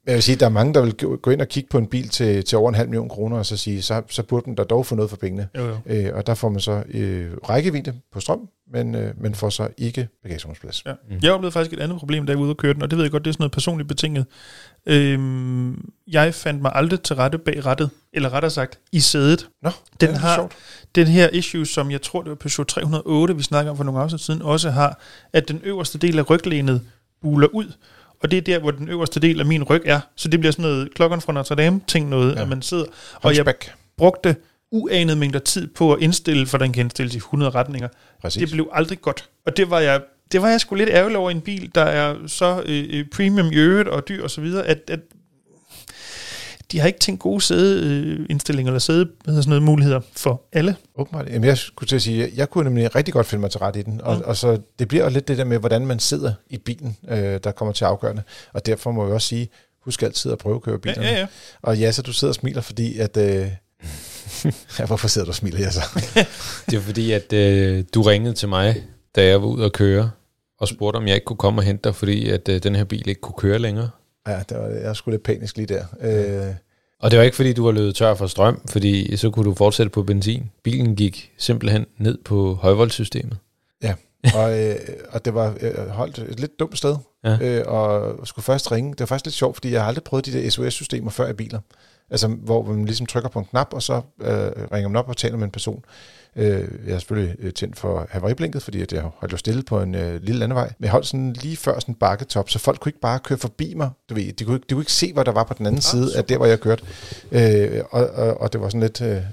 Jeg 0.07 0.13
vil 0.15 0.23
sige, 0.23 0.33
at 0.33 0.39
der 0.39 0.45
er 0.45 0.49
mange, 0.49 0.73
der 0.73 0.81
vil 0.81 0.93
gå 1.17 1.31
ind 1.31 1.41
og 1.41 1.47
kigge 1.47 1.69
på 1.69 1.77
en 1.77 1.87
bil 1.87 2.09
til, 2.09 2.43
til 2.45 2.57
over 2.57 2.69
en 2.69 2.75
halv 2.75 2.89
million 2.89 3.09
kroner, 3.09 3.37
og 3.37 3.45
så 3.45 3.57
sige, 3.57 3.81
så, 3.81 4.01
så 4.09 4.23
burde 4.23 4.45
den 4.45 4.57
der 4.57 4.63
dog 4.63 4.85
få 4.85 4.95
noget 4.95 5.09
for 5.09 5.17
pengene. 5.17 5.47
Jo, 5.57 5.65
jo. 5.67 5.77
Øh, 5.85 6.15
og 6.15 6.27
der 6.27 6.33
får 6.33 6.49
man 6.49 6.59
så 6.59 6.83
øh, 6.89 7.31
rækkevidde 7.49 7.93
på 8.13 8.19
strøm, 8.19 8.39
men, 8.73 8.95
øh, 8.95 9.13
men 9.21 9.35
får 9.35 9.49
så 9.49 9.67
ikke 9.77 10.07
bagagerumsplads. 10.23 10.85
Ja. 10.85 10.93
Jeg 11.21 11.31
oplevede 11.31 11.51
faktisk 11.51 11.73
et 11.73 11.79
andet 11.79 11.97
problem, 11.99 12.25
da 12.25 12.31
jeg 12.31 12.37
var 12.37 12.43
ude 12.43 12.51
og 12.51 12.57
køre 12.57 12.73
den, 12.73 12.81
og 12.81 12.89
det 12.91 12.97
ved 12.97 13.05
jeg 13.05 13.11
godt, 13.11 13.25
det 13.25 13.29
er 13.29 13.33
sådan 13.33 13.41
noget 13.41 13.51
personligt 13.51 13.87
betinget. 13.89 14.25
Øhm, 14.85 15.89
jeg 16.07 16.33
fandt 16.33 16.61
mig 16.61 16.71
aldrig 16.75 17.01
til 17.01 17.15
rette 17.15 17.37
bag 17.37 17.65
rattet, 17.65 17.89
eller 18.13 18.33
rettere 18.33 18.51
sagt, 18.51 18.79
i 18.91 18.99
sædet. 18.99 19.49
Nå, 19.61 19.69
Den 20.01 20.15
har- 20.15 20.35
sjovt. 20.35 20.51
Den 20.95 21.07
her 21.07 21.29
issue, 21.29 21.65
som 21.65 21.91
jeg 21.91 22.01
tror, 22.01 22.21
det 22.21 22.29
var 22.29 22.35
Peugeot 22.35 22.67
308, 22.67 23.35
vi 23.37 23.43
snakker 23.43 23.71
om 23.71 23.77
for 23.77 23.83
nogle 23.83 23.99
afsnit 24.01 24.21
siden, 24.21 24.41
også 24.41 24.69
har, 24.71 24.99
at 25.33 25.47
den 25.47 25.61
øverste 25.63 25.97
del 25.97 26.19
af 26.19 26.29
ryglænet 26.29 26.81
buler 27.21 27.47
ud, 27.47 27.71
og 28.23 28.31
det 28.31 28.37
er 28.37 28.41
der, 28.41 28.59
hvor 28.59 28.71
den 28.71 28.89
øverste 28.89 29.19
del 29.19 29.39
af 29.39 29.45
min 29.45 29.63
ryg 29.63 29.81
er. 29.85 29.99
Så 30.15 30.27
det 30.27 30.39
bliver 30.39 30.51
sådan 30.51 30.63
noget 30.63 30.93
klokken 30.93 31.21
fra 31.21 31.33
Notre 31.33 31.55
Dame 31.55 31.81
ting 31.87 32.09
noget, 32.09 32.35
Ja. 32.35 32.41
at 32.41 32.49
man 32.49 32.61
sidder. 32.61 32.85
Og 33.21 33.35
jeg 33.35 33.45
brugte 33.97 34.35
uanede 34.71 35.17
mængder 35.17 35.39
tid 35.39 35.67
på 35.67 35.93
at 35.93 36.01
indstille, 36.01 36.47
for 36.47 36.57
den 36.57 36.73
kan 36.73 36.81
indstilles 36.81 37.13
i 37.15 37.17
100 37.17 37.51
retninger. 37.51 37.87
Præcis. 38.21 38.39
Det 38.39 38.51
blev 38.51 38.69
aldrig 38.71 39.01
godt. 39.01 39.29
Og 39.45 39.57
det 39.57 39.69
var 39.69 39.79
jeg, 39.79 40.01
det 40.31 40.41
var 40.41 40.49
jeg 40.49 40.61
sgu 40.61 40.75
lidt 40.75 40.89
ærgerlig 40.89 41.17
over 41.17 41.31
en 41.31 41.41
bil, 41.41 41.71
der 41.75 41.81
er 41.83 42.15
så 42.27 42.63
øh, 42.65 42.85
øh, 42.89 43.05
premium 43.15 43.47
i 43.51 43.55
øvrigt 43.55 43.89
og 43.89 44.07
dyr 44.07 44.23
og 44.23 44.31
så 44.31 44.41
videre, 44.41 44.65
at, 44.67 44.81
at 44.87 44.99
de 46.73 46.79
har 46.79 46.87
ikke 46.87 46.99
tænkt 46.99 47.21
gode 47.21 47.41
sædeindstillinger 47.41 48.71
eller 48.71 48.79
sæde, 48.79 49.09
hvad 49.23 49.35
sådan 49.35 49.49
noget, 49.49 49.63
muligheder 49.63 49.99
for 50.15 50.41
alle. 50.53 50.75
Åbenbart. 50.95 51.27
Jamen, 51.27 51.43
jeg 51.43 51.57
skulle 51.57 51.87
til 51.87 51.95
at 51.95 52.01
sige, 52.01 52.31
jeg 52.35 52.49
kunne 52.49 52.63
nemlig 52.63 52.95
rigtig 52.95 53.13
godt 53.13 53.27
finde 53.27 53.41
mig 53.41 53.51
til 53.51 53.59
ret 53.59 53.75
i 53.75 53.81
den. 53.81 54.01
Og, 54.01 54.15
Mm. 54.15 54.21
og 54.25 54.37
så 54.37 54.57
det 54.79 54.87
bliver 54.87 55.03
jo 55.03 55.09
lidt 55.09 55.27
det 55.27 55.37
der 55.37 55.43
med, 55.43 55.57
hvordan 55.59 55.85
man 55.85 55.99
sidder 55.99 56.33
i 56.49 56.57
bilen, 56.57 56.97
øh, 57.09 57.39
der 57.43 57.51
kommer 57.51 57.73
til 57.73 57.85
afgørende. 57.85 58.21
Og 58.53 58.65
derfor 58.65 58.91
må 58.91 59.05
jeg 59.05 59.13
også 59.13 59.27
sige, 59.27 59.49
husk 59.85 60.03
altid 60.03 60.31
at 60.31 60.37
prøve 60.37 60.55
at 60.55 60.61
køre 60.61 60.73
Ja, 60.73 60.77
bilerne. 60.77 61.07
ja, 61.07 61.19
ja. 61.19 61.25
Og 61.61 61.77
ja, 61.77 61.91
så 61.91 62.01
du 62.01 62.13
sidder 62.13 62.31
og 62.31 62.35
smiler, 62.35 62.61
fordi 62.61 62.97
at... 62.97 63.17
Øh, 63.17 63.47
ja, 64.79 64.85
hvorfor 64.85 65.07
sidder 65.07 65.25
du 65.25 65.31
og 65.31 65.35
smiler, 65.35 65.59
jeg 65.59 65.73
så? 65.73 65.81
Det 66.69 66.77
er 66.77 66.81
fordi, 66.81 67.11
at 67.11 67.33
øh, 67.33 67.83
du 67.93 68.01
ringede 68.01 68.33
til 68.33 68.49
mig, 68.49 68.83
da 69.15 69.25
jeg 69.25 69.41
var 69.41 69.47
ude 69.47 69.65
at 69.65 69.73
køre, 69.73 70.11
og 70.59 70.67
spurgte, 70.67 70.97
om 70.97 71.07
jeg 71.07 71.15
ikke 71.15 71.25
kunne 71.25 71.37
komme 71.37 71.59
og 71.61 71.63
hente 71.65 71.89
dig, 71.89 71.95
fordi 71.95 72.29
at 72.29 72.49
øh, 72.49 72.63
den 72.63 72.75
her 72.75 72.83
bil 72.83 73.07
ikke 73.09 73.21
kunne 73.21 73.35
køre 73.37 73.59
længere. 73.59 73.89
Ja, 74.27 74.43
det 74.49 74.57
var, 74.57 74.67
jeg 74.67 74.95
skulle 74.95 75.13
lidt 75.13 75.23
panisk 75.23 75.57
lige 75.57 75.65
der. 75.67 75.85
Øh, 76.01 76.55
Og 76.99 77.11
det 77.11 77.19
var 77.19 77.25
ikke, 77.25 77.35
fordi 77.35 77.53
du 77.53 77.65
var 77.65 77.71
løbet 77.71 77.95
tør 77.95 78.15
for 78.15 78.27
strøm, 78.27 78.61
fordi 78.69 79.17
så 79.17 79.29
kunne 79.29 79.45
du 79.45 79.53
fortsætte 79.55 79.89
på 79.89 80.03
benzin. 80.03 80.51
Bilen 80.63 80.95
gik 80.95 81.31
simpelthen 81.37 81.85
ned 81.97 82.17
på 82.25 82.53
højvoldssystemet. 82.53 83.37
og, 84.35 84.59
øh, 84.63 84.75
og 85.09 85.25
det 85.25 85.33
var 85.33 85.53
øh, 85.61 85.87
holdt 85.87 86.17
et 86.17 86.39
lidt 86.39 86.59
dumt 86.59 86.77
sted, 86.77 86.95
Ja. 87.23 87.37
øh, 87.41 87.63
og 87.67 88.27
skulle 88.27 88.43
først 88.43 88.71
ringe. 88.71 88.91
Det 88.91 88.99
var 88.99 89.05
faktisk 89.05 89.25
lidt 89.25 89.35
sjovt, 89.35 89.55
fordi 89.55 89.71
jeg 89.71 89.81
har 89.81 89.87
aldrig 89.87 90.03
prøvet 90.03 90.25
de 90.25 90.33
der 90.33 90.49
SOS-systemer 90.49 91.11
før 91.11 91.29
i 91.29 91.33
biler. 91.33 91.59
Altså, 92.11 92.27
hvor 92.27 92.63
man 92.63 92.85
ligesom 92.85 93.05
trykker 93.05 93.29
på 93.29 93.39
en 93.39 93.45
knap, 93.45 93.73
og 93.73 93.83
så 93.83 93.93
øh, 94.21 94.31
ringer 94.71 94.87
man 94.87 94.95
op 94.95 95.09
og 95.09 95.17
taler 95.17 95.37
med 95.37 95.45
en 95.45 95.51
person. 95.51 95.85
Øh, 96.35 96.59
jeg 96.85 96.93
har 96.93 96.99
selvfølgelig 96.99 97.35
øh, 97.39 97.53
tændt 97.53 97.77
for 97.79 98.07
havariblinket, 98.09 98.63
fordi 98.63 98.81
at 98.81 98.93
jeg 98.93 99.01
holdt 99.01 99.33
jo 99.33 99.37
stille 99.37 99.63
på 99.63 99.81
en 99.81 99.95
øh, 99.95 100.21
lille 100.23 100.39
landevej. 100.39 100.71
Men 100.79 100.83
jeg 100.83 100.91
holdt 100.91 101.07
sådan 101.07 101.33
lige 101.33 101.57
før 101.57 101.79
sådan 101.79 101.91
en 101.91 101.95
bakketop, 101.99 102.49
så 102.49 102.59
folk 102.59 102.79
kunne 102.79 102.89
ikke 102.89 102.99
bare 102.99 103.19
køre 103.19 103.37
forbi 103.37 103.73
mig. 103.73 103.89
Du 104.09 104.13
ved, 104.15 104.33
de 104.33 104.43
kunne, 104.43 104.55
ikke, 104.55 104.65
de 104.69 104.73
kunne 104.73 104.81
ikke 104.81 104.91
se, 104.91 105.13
hvad 105.13 105.25
der 105.25 105.31
var 105.31 105.43
på 105.43 105.53
den 105.57 105.65
anden 105.65 105.79
Ah, 105.79 105.83
side 105.83 106.17
af 106.17 106.25
der, 106.25 106.37
hvor 106.37 106.45
jeg 106.45 106.59
kørte. 106.59 106.83
Øh, 107.31 107.81
og, 107.91 108.07
og, 108.09 108.41
og, 108.41 108.53
det 108.53 108.61
var 108.61 108.67
sådan 108.69 108.81
lidt, 108.81 109.01
øh, 109.01 109.07
jeg 109.07 109.23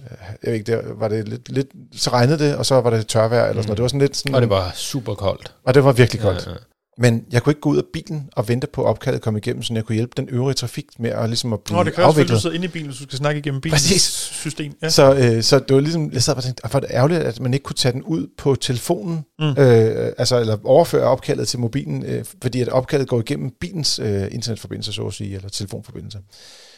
ved 0.43 0.53
ikke, 0.53 0.73
der 0.73 0.83
var 0.95 1.09
det 1.09 1.29
lidt, 1.29 1.49
lidt, 1.53 1.67
så 1.93 2.11
regnede 2.11 2.39
det, 2.39 2.57
og 2.57 2.67
så 2.67 2.81
var 2.81 2.91
det 2.91 3.07
tørvejr 3.07 3.45
eller 3.49 3.63
sådan 3.63 3.69
noget. 3.69 3.77
Det 3.77 3.83
var 3.83 3.89
sådan 3.89 4.01
lidt 4.01 4.17
sådan, 4.17 4.35
Og 4.35 4.41
det 4.41 4.51
var 4.51 4.73
super 4.75 5.15
koldt. 5.15 5.55
og 5.65 5.75
det 5.75 5.85
var 5.85 5.93
virkelig 5.93 6.23
koldt. 6.23 6.47
Ja, 6.47 6.51
ja. 6.51 6.57
Men 7.01 7.25
jeg 7.33 7.43
kunne 7.43 7.51
ikke 7.51 7.61
gå 7.61 7.71
ud 7.71 7.77
af 7.77 7.83
bilen 7.93 8.29
og 8.33 8.49
vente 8.49 8.67
på 8.67 8.83
at 8.85 8.89
opkaldet 8.89 9.23
kom 9.23 9.37
igennem, 9.37 9.63
så 9.63 9.75
jeg 9.75 9.85
kunne 9.85 9.95
hjælpe 9.95 10.13
den 10.17 10.29
øvrige 10.31 10.55
trafik 10.55 10.87
med 10.99 11.11
at, 11.11 11.29
ligesom 11.29 11.53
at 11.53 11.61
blive 11.61 11.77
Nå, 11.79 11.85
det 11.85 11.91
at 11.91 11.99
afviklet. 11.99 12.35
du 12.37 12.41
sidder 12.41 12.57
inde 12.57 12.65
i 12.65 12.69
bilen, 12.69 12.87
hvis 12.89 12.99
du 12.99 13.03
skal 13.03 13.19
snakke 13.19 13.39
igennem 13.39 13.61
bilens 13.61 13.83
Præcis. 13.83 14.03
system. 14.33 14.73
Ja. 14.83 14.89
Så, 14.89 15.15
øh, 15.15 15.43
så 15.43 15.59
det 15.59 15.75
var 15.75 15.81
ligesom, 15.81 16.13
jeg 16.13 16.23
sad 16.23 16.37
og 16.37 16.43
tænkte, 16.43 16.65
"Ah, 16.65 16.71
hvor 16.71 16.79
er 16.79 16.81
det 16.81 16.91
ærgerligt, 16.95 17.21
at 17.21 17.41
man 17.41 17.55
ikke 17.55 17.65
kunne 17.65 17.77
tage 17.77 17.93
den 17.93 18.03
ud 18.03 18.27
på 18.39 18.55
telefonen, 18.55 19.25
mm. 19.39 19.45
øh, 19.47 20.13
altså 20.19 20.41
eller 20.41 20.57
overføre 20.65 21.03
opkaldet 21.05 21.49
til 21.49 21.59
mobilen, 21.59 22.05
øh, 22.07 22.25
fordi 22.43 22.61
at 22.61 22.69
opkaldet 22.69 23.09
går 23.09 23.21
igennem 23.21 23.51
bilens 23.61 23.99
øh, 23.99 24.23
internetforbindelse, 24.31 24.93
så 24.93 25.03
at 25.07 25.15
sige, 25.15 25.37
eller 25.37 25.49
telefonforbindelse. 25.49 26.19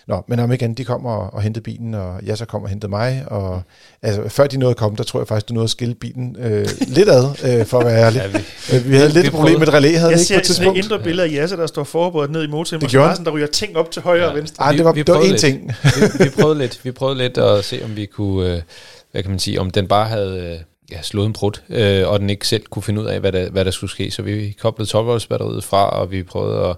Nå, 0.08 0.22
men 0.28 0.38
om 0.38 0.52
ikke 0.52 0.64
andet, 0.64 0.78
de 0.78 0.84
kom 0.84 1.06
og, 1.06 1.34
og 1.34 1.42
hentede 1.42 1.62
bilen, 1.62 1.94
og 1.94 2.20
jeg 2.26 2.38
så 2.38 2.44
kom 2.44 2.62
og 2.62 2.68
hentede 2.68 2.90
mig, 2.90 3.24
og 3.26 3.62
altså, 4.02 4.28
før 4.28 4.46
de 4.46 4.56
nåede 4.56 4.70
at 4.70 4.76
komme, 4.76 4.96
der 4.96 5.02
tror 5.04 5.20
jeg 5.20 5.28
faktisk, 5.28 5.48
du 5.48 5.54
nåede 5.54 5.64
at 5.64 5.70
skille 5.70 5.94
bilen 5.94 6.36
øh, 6.40 6.68
lidt 6.96 7.08
ad, 7.08 7.24
øh, 7.44 7.66
for 7.66 7.78
at 7.80 7.86
være 7.86 8.00
ærlig. 8.04 8.18
Ja, 8.22 8.26
vi, 8.28 8.44
Øh, 8.76 8.90
vi 8.90 8.96
havde 8.96 9.08
vi 9.08 9.14
lidt 9.14 9.26
et 9.26 9.32
problem 9.32 9.58
med 9.58 9.68
et 9.68 9.74
relæ, 9.74 9.88
havde 9.96 10.08
vi 10.08 10.12
Jeg 10.12 10.20
ikke 10.20 10.22
på 10.22 10.26
ser 10.26 10.34
et 10.34 10.40
et 10.40 10.46
tidspunkt? 10.46 10.78
indre 10.78 10.98
billede 10.98 11.28
af 11.28 11.32
Jasse, 11.32 11.56
der 11.56 11.66
står 11.66 11.84
forberedt 11.84 12.30
ned 12.32 12.44
i 12.44 12.46
motoren, 12.46 12.80
Det 12.80 12.98
og 12.98 13.10
sådan, 13.16 13.24
der 13.26 13.30
ryger 13.32 13.46
ting 13.46 13.76
op 13.76 13.90
til 13.90 14.02
højre 14.02 14.22
Ja. 14.24 14.28
og 14.30 14.36
venstre. 14.36 14.64
Ej, 14.64 14.70
Vi- 14.72 14.76
det 14.76 14.84
var, 14.84 14.92
vi 14.92 15.02
det 15.02 15.14
var 15.14 15.20
én 15.20 15.28
lidt. 15.28 15.40
ting. 15.40 15.72
vi, 16.18 16.24
vi, 16.24 16.30
prøvede 16.40 16.58
lidt, 16.58 16.80
vi 16.84 16.90
prøvede 16.92 17.18
lidt 17.18 17.38
at 17.38 17.64
se, 17.64 17.80
om 17.84 17.96
vi 17.96 18.06
kunne, 18.06 18.54
øh, 18.56 18.62
hvad 19.12 19.22
kan 19.22 19.30
man 19.30 19.38
sige, 19.38 19.60
om 19.60 19.70
den 19.70 19.88
bare 19.88 20.08
havde 20.08 20.52
øh, 20.52 20.58
ja, 20.96 21.02
slået 21.02 21.26
en 21.26 21.32
brud, 21.32 21.52
øh, 21.68 22.08
og 22.08 22.20
den 22.20 22.30
ikke 22.30 22.48
selv 22.48 22.62
kunne 22.70 22.82
finde 22.82 23.00
ud 23.00 23.06
af, 23.06 23.20
hvad 23.20 23.32
der, 23.32 23.50
hvad 23.50 23.64
der 23.64 23.70
skulle 23.70 23.90
ske. 23.90 24.10
Så 24.10 24.22
vi 24.22 24.56
koblede 24.60 24.90
12 24.90 25.20
batteriet 25.28 25.64
fra, 25.64 25.88
og 25.90 26.10
vi 26.10 26.22
prøvede 26.22 26.66
at, 26.68 26.76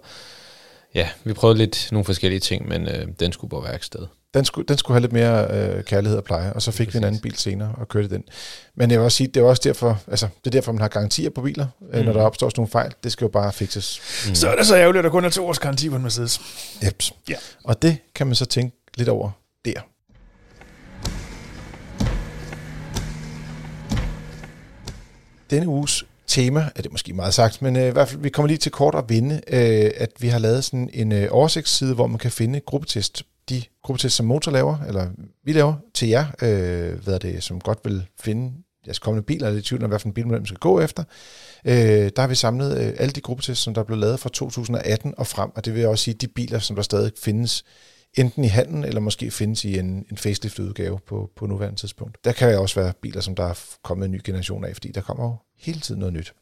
ja, 0.95 1.09
vi 1.25 1.33
prøvede 1.33 1.59
lidt 1.59 1.89
nogle 1.93 2.05
forskellige 2.05 2.41
ting, 2.41 2.69
men 2.69 2.89
øh, 2.89 3.09
den 3.21 3.33
skulle 3.33 3.51
på 3.51 3.61
værksted. 3.61 4.07
Den 4.35 4.45
skulle, 4.45 4.67
den 4.67 4.79
skulle 4.79 4.95
have 4.95 5.01
lidt 5.01 5.13
mere 5.13 5.47
øh, 5.51 5.85
kærlighed 5.85 6.19
og 6.19 6.25
pleje, 6.25 6.53
og 6.53 6.63
så 6.63 6.71
fik 6.71 6.95
vi 6.95 6.99
en 6.99 7.05
anden 7.05 7.21
bil 7.21 7.37
senere 7.37 7.75
og 7.79 7.89
kørte 7.89 8.09
den. 8.09 8.25
Men 8.75 8.91
jeg 8.91 8.99
vil 8.99 9.05
også 9.05 9.17
sige, 9.17 9.27
det 9.27 9.41
er 9.41 9.45
også 9.45 9.63
derfor, 9.65 10.03
altså, 10.09 10.29
det 10.45 10.47
er 10.47 10.51
derfor, 10.51 10.73
man 10.73 10.81
har 10.81 10.89
garantier 10.89 11.31
på 11.31 11.43
biler, 11.43 11.67
mm. 11.81 12.05
når 12.05 12.13
der 12.13 12.23
opstår 12.23 12.49
sådan 12.49 12.61
nogle 12.61 12.71
fejl. 12.71 12.93
Det 13.05 13.13
skal 13.13 13.25
jo 13.25 13.29
bare 13.29 13.53
fikses. 13.53 14.01
Mm. 14.29 14.35
Så 14.35 14.49
er 14.49 14.57
det 14.57 14.67
så 14.67 14.77
ærgerligt, 14.77 14.99
at 14.99 15.05
der 15.05 15.11
kun 15.11 15.25
er 15.25 15.29
to 15.29 15.47
års 15.47 15.59
garanti 15.59 15.91
på 15.91 15.97
en 15.97 16.03
Mercedes. 16.03 16.41
Jeps. 16.85 17.13
Ja. 17.29 17.37
Og 17.65 17.83
det 17.83 17.99
kan 18.15 18.27
man 18.27 18.37
så 18.37 18.47
tænke 18.47 18.77
lidt 18.97 19.09
over 19.09 19.31
der. 19.65 19.81
Denne 25.51 25.69
uges 25.69 26.05
tema, 26.27 26.71
er 26.77 26.83
det 26.83 26.93
måske 26.93 27.13
meget 27.13 27.35
sagt, 27.35 27.63
men 27.63 27.77
øh, 27.77 27.89
i 27.89 27.91
hvert 27.91 28.09
fald, 28.09 28.21
vi 28.21 28.29
kommer 28.29 28.47
lige 28.47 28.59
til 28.59 28.73
kort 28.73 28.95
at 28.95 29.05
vinde, 29.09 29.35
øh, 29.35 29.91
at 29.97 30.11
vi 30.19 30.29
har 30.29 30.39
lavet 30.39 30.65
sådan 30.65 30.91
en 30.93 31.13
øh, 31.13 31.29
oversigtsside, 31.31 31.95
hvor 31.95 32.07
man 32.07 32.19
kan 32.19 32.31
finde 32.31 32.61
gruppetest. 32.61 33.23
De 33.49 33.63
gruppetest, 33.83 34.17
som 34.17 34.27
Motor 34.27 34.53
laver, 34.53 34.79
eller 34.89 35.11
vi 35.45 35.53
laver 35.53 35.75
til 35.95 36.09
jer, 36.09 36.27
øh, 36.43 37.03
hvad 37.05 37.15
er 37.15 37.19
det, 37.19 37.43
som 37.43 37.61
godt 37.61 37.79
vil 37.85 38.07
finde 38.21 38.53
jeres 38.87 38.99
kommende 38.99 39.27
bil, 39.27 39.37
eller 39.37 39.49
er 39.49 39.57
i 39.57 39.63
tvivl 39.63 39.85
om, 39.85 39.91
hvad 39.91 39.99
for 39.99 40.09
en 40.09 40.15
bilmodel 40.15 40.41
man 40.41 40.47
skal 40.47 40.59
gå 40.59 40.81
efter. 40.81 41.05
Øh, 41.65 41.75
der 42.17 42.21
har 42.21 42.27
vi 42.27 42.35
samlet 42.35 42.79
øh, 42.79 42.93
alle 42.99 43.13
de 43.13 43.21
gruppetest, 43.21 43.63
som 43.63 43.75
der 43.75 43.83
blev 43.83 43.99
lavet 43.99 44.21
fra 44.21 44.29
2018 44.29 45.15
og 45.17 45.27
frem, 45.27 45.51
og 45.57 45.65
det 45.65 45.75
vil 45.75 45.87
også 45.87 46.05
sige 46.05 46.15
de 46.15 46.29
biler, 46.29 46.59
som 46.59 46.77
der 46.77 46.83
stadig 46.83 47.13
findes 47.23 47.65
enten 48.15 48.45
i 48.45 48.49
handlen, 48.49 48.85
eller 48.85 49.01
måske 49.01 49.31
findes 49.31 49.65
i 49.65 49.79
en, 49.79 50.07
en 50.11 50.17
facelift-udgave 50.17 50.99
på, 51.07 51.31
på 51.37 51.47
nuværende 51.47 51.81
tidspunkt. 51.81 52.19
Der 52.25 52.33
kan 52.33 52.53
jo 52.53 52.63
også 52.63 52.81
være 52.81 52.93
biler, 53.03 53.21
som 53.21 53.35
der 53.35 53.45
er 53.45 53.61
kommet 53.83 54.05
en 54.07 54.13
ny 54.13 54.21
generation 54.25 54.65
af, 54.65 54.73
fordi 54.75 54.89
der 54.89 55.01
kommer 55.01 55.25
jo 55.25 55.37
hele 55.59 55.81
tiden 55.81 55.99
noget 55.99 56.15
nyt. 56.15 56.35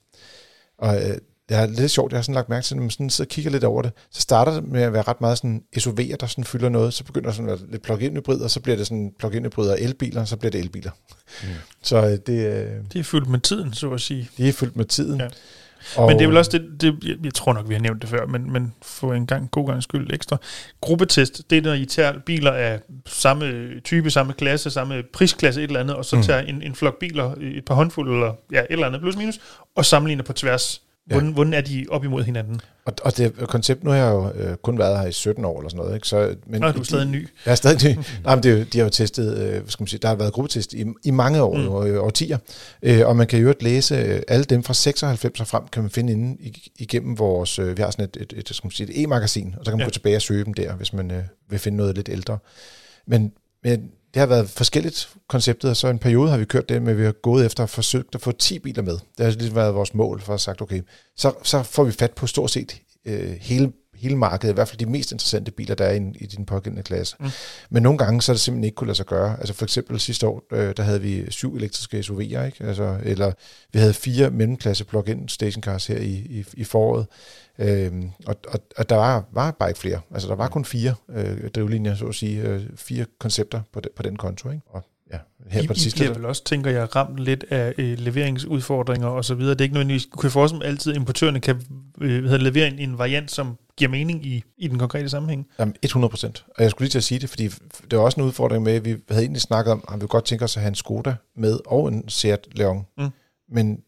Og 0.78 0.96
øh, 0.96 1.16
det 1.48 1.56
er 1.56 1.66
lidt 1.66 1.90
sjovt, 1.90 2.12
jeg 2.12 2.18
har 2.18 2.22
sådan 2.22 2.34
lagt 2.34 2.48
mærke 2.48 2.64
til, 2.64 2.76
når 2.76 2.82
man 2.82 2.90
sådan 2.90 3.10
sidder 3.10 3.28
og 3.28 3.30
kigger 3.30 3.50
lidt 3.50 3.64
over 3.64 3.82
det, 3.82 3.92
så 4.10 4.20
starter 4.20 4.52
det 4.54 4.64
med 4.64 4.82
at 4.82 4.92
være 4.92 5.02
ret 5.02 5.20
meget 5.20 5.38
sådan 5.38 5.62
SUV'er, 5.76 6.16
der 6.16 6.26
sådan 6.26 6.44
fylder 6.44 6.68
noget, 6.68 6.94
så 6.94 7.04
begynder 7.04 7.28
der 7.28 7.34
sådan 7.34 7.50
at 7.50 7.60
være 7.60 7.70
lidt 7.70 7.82
plug-in 7.82 8.16
hybrid, 8.16 8.40
og 8.40 8.50
så 8.50 8.60
bliver 8.60 8.76
det 8.76 8.86
sådan 8.86 9.12
plug-in 9.18 9.44
hybrid 9.44 9.68
og 9.68 9.80
elbiler, 9.80 10.20
og 10.20 10.28
så 10.28 10.36
bliver 10.36 10.50
det 10.50 10.60
elbiler. 10.60 10.90
Mm. 11.42 11.48
Så 11.82 11.96
øh, 11.96 12.10
det, 12.10 12.46
øh, 12.46 12.70
Det 12.92 12.98
er 13.00 13.04
fyldt 13.04 13.28
med 13.28 13.40
tiden, 13.40 13.72
så 13.72 13.90
at 13.90 14.00
sige. 14.00 14.28
de 14.36 14.48
er 14.48 14.52
fyldt 14.52 14.76
med 14.76 14.84
tiden. 14.84 15.20
Ja. 15.20 15.28
Og, 15.96 16.08
Men 16.08 16.18
det 16.18 16.24
er 16.24 16.28
vel 16.28 16.36
også 16.36 16.58
det, 16.58 16.80
det 16.80 17.18
jeg, 17.24 17.34
tror 17.34 17.52
nok, 17.52 17.68
vi 17.68 17.74
har 17.74 17.80
nævnt 17.80 18.02
det 18.02 18.10
før, 18.10 18.26
men, 18.26 18.52
men 18.52 18.74
for 18.82 19.14
en 19.14 19.26
gang, 19.26 19.50
god 19.50 19.66
gang 19.66 19.82
skyld 19.82 20.12
ekstra. 20.12 20.36
Gruppetest, 20.80 21.50
det 21.50 21.58
er, 21.58 21.62
når 21.62 21.72
I 21.72 21.84
tager 21.84 22.12
biler 22.26 22.52
af 22.52 22.80
samme 23.06 23.70
type, 23.80 24.10
samme 24.10 24.32
klasse, 24.32 24.70
samme 24.70 25.02
prisklasse, 25.12 25.62
et 25.62 25.68
eller 25.68 25.80
andet, 25.80 25.96
og 25.96 26.04
så 26.04 26.16
mm. 26.16 26.22
tager 26.22 26.40
en, 26.40 26.62
en 26.62 26.74
flok 26.74 26.98
biler, 26.98 27.34
et 27.40 27.64
par 27.64 27.74
håndfulde, 27.74 28.12
eller 28.12 28.34
ja, 28.52 28.60
et 28.60 28.66
eller 28.70 28.86
andet, 28.86 29.00
plus 29.00 29.16
minus, 29.16 29.40
og 29.76 29.84
sammenligner 29.84 30.24
på 30.24 30.32
tværs. 30.32 30.82
Ja. 31.10 31.14
Hvordan, 31.14 31.32
hvordan 31.32 31.54
er 31.54 31.60
de 31.60 31.86
op 31.90 32.04
imod 32.04 32.22
hinanden? 32.22 32.60
Og, 32.84 32.92
og 33.04 33.16
det 33.16 33.36
koncept, 33.36 33.84
nu 33.84 33.90
har 33.90 33.96
jeg 33.96 34.10
jo 34.10 34.30
øh, 34.30 34.56
kun 34.56 34.78
været 34.78 34.98
her 35.00 35.06
i 35.06 35.12
17 35.12 35.44
år 35.44 35.58
eller 35.58 35.70
sådan 35.70 35.78
noget, 35.82 35.94
ikke? 35.94 36.08
Så, 36.08 36.34
men 36.46 36.60
Nå, 36.60 36.70
du 36.72 36.80
er 36.80 36.84
stadig 36.84 37.06
ny. 37.06 37.28
Jeg 37.46 37.50
er 37.50 37.54
stadig 37.54 37.96
ny. 37.96 37.98
Nej, 38.24 38.34
men 38.34 38.42
det, 38.42 38.60
er 38.60 38.64
de 38.64 38.78
har 38.78 38.84
jo 38.84 38.90
testet, 38.90 39.38
øh, 39.38 39.50
hvad 39.50 39.62
skal 39.68 39.82
man 39.82 39.88
sige, 39.88 40.00
der 40.02 40.08
har 40.08 40.14
været 40.14 40.32
gruppetest 40.32 40.74
i, 40.74 40.84
i 41.04 41.10
mange 41.10 41.42
år, 41.42 41.56
Mm. 41.56 41.68
og, 41.68 41.88
øh, 41.88 42.02
årtier, 42.04 42.38
øh, 42.82 43.06
og 43.06 43.16
man 43.16 43.26
kan 43.26 43.38
jo 43.38 43.42
øvrigt 43.42 43.62
læse 43.62 43.94
øh, 43.94 44.22
alle 44.28 44.44
dem 44.44 44.62
fra 44.62 44.74
96 44.74 45.40
og 45.40 45.46
frem, 45.46 45.62
kan 45.72 45.82
man 45.82 45.90
finde 45.90 46.12
inde 46.12 46.52
igennem 46.78 47.18
vores, 47.18 47.58
øh, 47.58 47.76
vi 47.76 47.82
har 47.82 47.90
sådan 47.90 48.04
et, 48.04 48.16
et, 48.20 48.32
et, 48.36 48.48
skal 48.54 48.66
man 48.66 48.72
sige, 48.72 48.90
et 48.90 49.02
e-magasin, 49.02 49.54
og 49.58 49.64
så 49.64 49.70
kan 49.70 49.78
man 49.78 49.80
ja. 49.80 49.86
gå 49.86 49.90
tilbage 49.90 50.16
og 50.16 50.22
søge 50.22 50.44
dem 50.44 50.54
der, 50.54 50.74
hvis 50.74 50.92
man 50.92 51.10
øh, 51.10 51.22
vil 51.50 51.58
finde 51.58 51.78
noget 51.78 51.96
lidt 51.96 52.08
ældre. 52.08 52.38
Men, 53.06 53.32
men 53.64 53.90
det 54.14 54.20
har 54.20 54.26
været 54.26 54.50
forskelligt 54.50 55.08
konceptet, 55.28 55.70
og 55.70 55.76
så 55.76 55.88
en 55.88 55.98
periode 55.98 56.30
har 56.30 56.38
vi 56.38 56.44
kørt 56.44 56.68
det 56.68 56.82
med, 56.82 56.92
at 56.92 56.98
vi 56.98 57.04
har 57.04 57.12
gået 57.12 57.46
efter 57.46 57.62
og 57.62 57.70
forsøgt 57.70 58.14
at 58.14 58.20
få 58.20 58.32
10 58.32 58.58
biler 58.58 58.82
med. 58.82 58.92
Det 58.92 59.26
har 59.26 59.30
ligesom 59.30 59.56
været 59.56 59.74
vores 59.74 59.94
mål 59.94 60.20
for 60.20 60.32
at 60.32 60.32
have 60.32 60.38
sagt, 60.38 60.62
okay, 60.62 60.82
så, 61.16 61.32
så 61.42 61.62
får 61.62 61.84
vi 61.84 61.92
fat 61.92 62.12
på 62.12 62.26
stort 62.26 62.50
set 62.50 62.80
øh, 63.04 63.30
hele 63.40 63.72
hele 64.02 64.16
markedet, 64.16 64.52
i 64.52 64.54
hvert 64.54 64.68
fald 64.68 64.78
de 64.78 64.86
mest 64.86 65.12
interessante 65.12 65.50
biler, 65.50 65.74
der 65.74 65.84
er 65.84 65.92
i, 65.92 66.12
i 66.14 66.26
din 66.26 66.46
pågældende 66.46 66.82
klasse. 66.82 67.16
Mm. 67.20 67.26
Men 67.70 67.82
nogle 67.82 67.98
gange, 67.98 68.22
så 68.22 68.32
er 68.32 68.34
det 68.34 68.40
simpelthen 68.40 68.64
ikke 68.64 68.74
kunne 68.74 68.86
lade 68.86 68.96
sig 68.96 69.06
gøre. 69.06 69.36
Altså 69.38 69.54
for 69.54 69.64
eksempel 69.64 70.00
sidste 70.00 70.26
år, 70.26 70.42
øh, 70.52 70.74
der 70.76 70.82
havde 70.82 71.00
vi 71.00 71.30
syv 71.30 71.54
elektriske 71.54 72.00
SUV'er, 72.00 72.20
ikke? 72.20 72.56
Altså, 72.60 72.96
eller 73.02 73.32
vi 73.72 73.78
havde 73.78 73.94
fire 73.94 74.30
mellemklasse 74.30 74.84
plug-in 74.84 75.28
stationcars 75.28 75.86
her 75.86 75.98
i, 75.98 76.12
i, 76.12 76.44
i 76.54 76.64
foråret. 76.64 77.06
Øhm, 77.58 78.10
og, 78.26 78.36
og, 78.48 78.60
og 78.76 78.90
der 78.90 78.96
var, 78.96 79.24
var 79.32 79.50
bare 79.50 79.70
ikke 79.70 79.80
flere. 79.80 80.00
Altså 80.10 80.28
der 80.28 80.34
var 80.34 80.48
kun 80.48 80.64
fire 80.64 80.94
øh, 81.10 81.50
drivlinjer, 81.50 81.94
så 81.94 82.04
at 82.06 82.14
sige, 82.14 82.42
øh, 82.42 82.62
fire 82.76 83.06
koncepter 83.18 83.60
på, 83.72 83.80
de, 83.80 83.88
på 83.96 84.02
den 84.02 84.16
konto. 84.16 84.50
Ikke? 84.50 84.62
Og 84.66 84.84
ja, 85.12 85.18
her 85.48 85.62
I, 85.62 85.66
på 85.66 85.72
det 85.72 85.82
sidste. 85.82 85.98
I 85.98 86.00
bliver 86.00 86.14
vel 86.14 86.24
også, 86.24 86.44
tænker 86.44 86.70
jeg, 86.70 86.96
ramt 86.96 87.18
lidt 87.18 87.44
af 87.50 87.74
øh, 87.78 87.98
leveringsudfordringer 87.98 89.08
og 89.08 89.24
så 89.24 89.34
videre. 89.34 89.54
Det 89.54 89.60
er 89.60 89.64
ikke 89.64 89.74
noget, 89.74 89.90
I 89.90 90.08
kan 90.20 90.30
få 90.30 90.48
som 90.48 90.62
altid 90.62 90.94
importørerne 90.94 91.40
kan 91.40 91.62
øh, 92.00 92.24
levere 92.24 92.66
en, 92.66 92.78
en 92.78 92.98
variant, 92.98 93.30
som 93.30 93.58
giver 93.76 93.90
mening 93.90 94.26
i, 94.26 94.44
i 94.56 94.68
den 94.68 94.78
konkrete 94.78 95.08
sammenhæng. 95.08 95.46
Jamen 95.58 95.74
100 95.82 96.10
procent. 96.10 96.44
Og 96.56 96.62
jeg 96.62 96.70
skulle 96.70 96.84
lige 96.84 96.90
til 96.90 96.98
at 96.98 97.04
sige 97.04 97.18
det, 97.18 97.28
fordi 97.28 97.48
det 97.90 97.98
var 97.98 98.04
også 98.04 98.20
en 98.20 98.26
udfordring 98.26 98.62
med, 98.62 98.72
at 98.72 98.84
vi 98.84 98.96
havde 99.08 99.22
egentlig 99.22 99.42
snakket 99.42 99.72
om, 99.72 99.84
at 99.92 100.00
vi 100.00 100.06
godt 100.08 100.24
tænke 100.24 100.44
os 100.44 100.56
at 100.56 100.60
have 100.60 100.68
en 100.68 100.74
Skoda 100.74 101.14
med 101.36 101.58
og 101.66 101.88
en 101.88 102.08
Seat 102.08 102.48
Leon. 102.52 102.86
Mm. 102.98 103.08
Men 103.48 103.82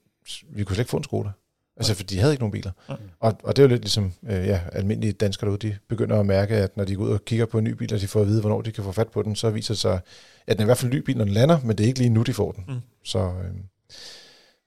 vi 0.51 0.65
kunne 0.65 0.77
slet 0.77 0.83
ikke 0.83 0.91
få 0.91 0.97
en 0.97 1.05
Skoda. 1.05 1.31
Altså, 1.77 1.95
for 1.95 2.03
de 2.03 2.19
havde 2.19 2.33
ikke 2.33 2.43
nogen 2.43 2.53
biler. 2.53 2.71
Mm. 2.89 2.95
Og, 3.21 3.37
og 3.43 3.57
det 3.57 3.63
er 3.63 3.67
jo 3.67 3.69
lidt 3.69 3.83
ligesom 3.83 4.13
øh, 4.27 4.47
ja, 4.47 4.61
almindelige 4.73 5.13
danskere 5.13 5.47
derude, 5.47 5.69
de 5.69 5.77
begynder 5.89 6.21
at 6.21 6.27
mærke, 6.27 6.57
at 6.57 6.77
når 6.77 6.85
de 6.85 6.97
går 6.97 7.05
ud 7.05 7.11
og 7.11 7.25
kigger 7.25 7.47
på 7.47 7.59
en 7.59 7.65
ny 7.65 7.71
bil, 7.71 7.95
og 7.95 8.01
de 8.01 8.09
får 8.09 8.21
at 8.21 8.27
vide, 8.27 8.41
hvornår 8.41 8.63
de 8.63 8.73
kan 8.73 8.85
få 8.85 8.93
fat 8.93 9.09
på 9.09 9.23
den, 9.23 9.37
så 9.37 9.51
viser 9.51 9.75
det 9.75 9.81
sig, 9.81 10.01
at 10.47 10.57
den 10.57 10.61
er 10.61 10.65
i 10.65 10.69
hvert 10.69 10.79
fald 10.79 10.93
ny 10.93 10.97
bil, 10.99 11.17
når 11.17 11.25
den 11.25 11.35
lander, 11.35 11.59
men 11.65 11.79
det 11.79 11.85
er 11.85 11.89
ikke 11.89 11.99
lige 11.99 12.11
nu, 12.11 12.23
de 12.23 12.35
får 12.35 12.53
den. 12.53 12.65
Mm. 12.69 12.81
Så, 13.05 13.19
øh, 13.19 13.55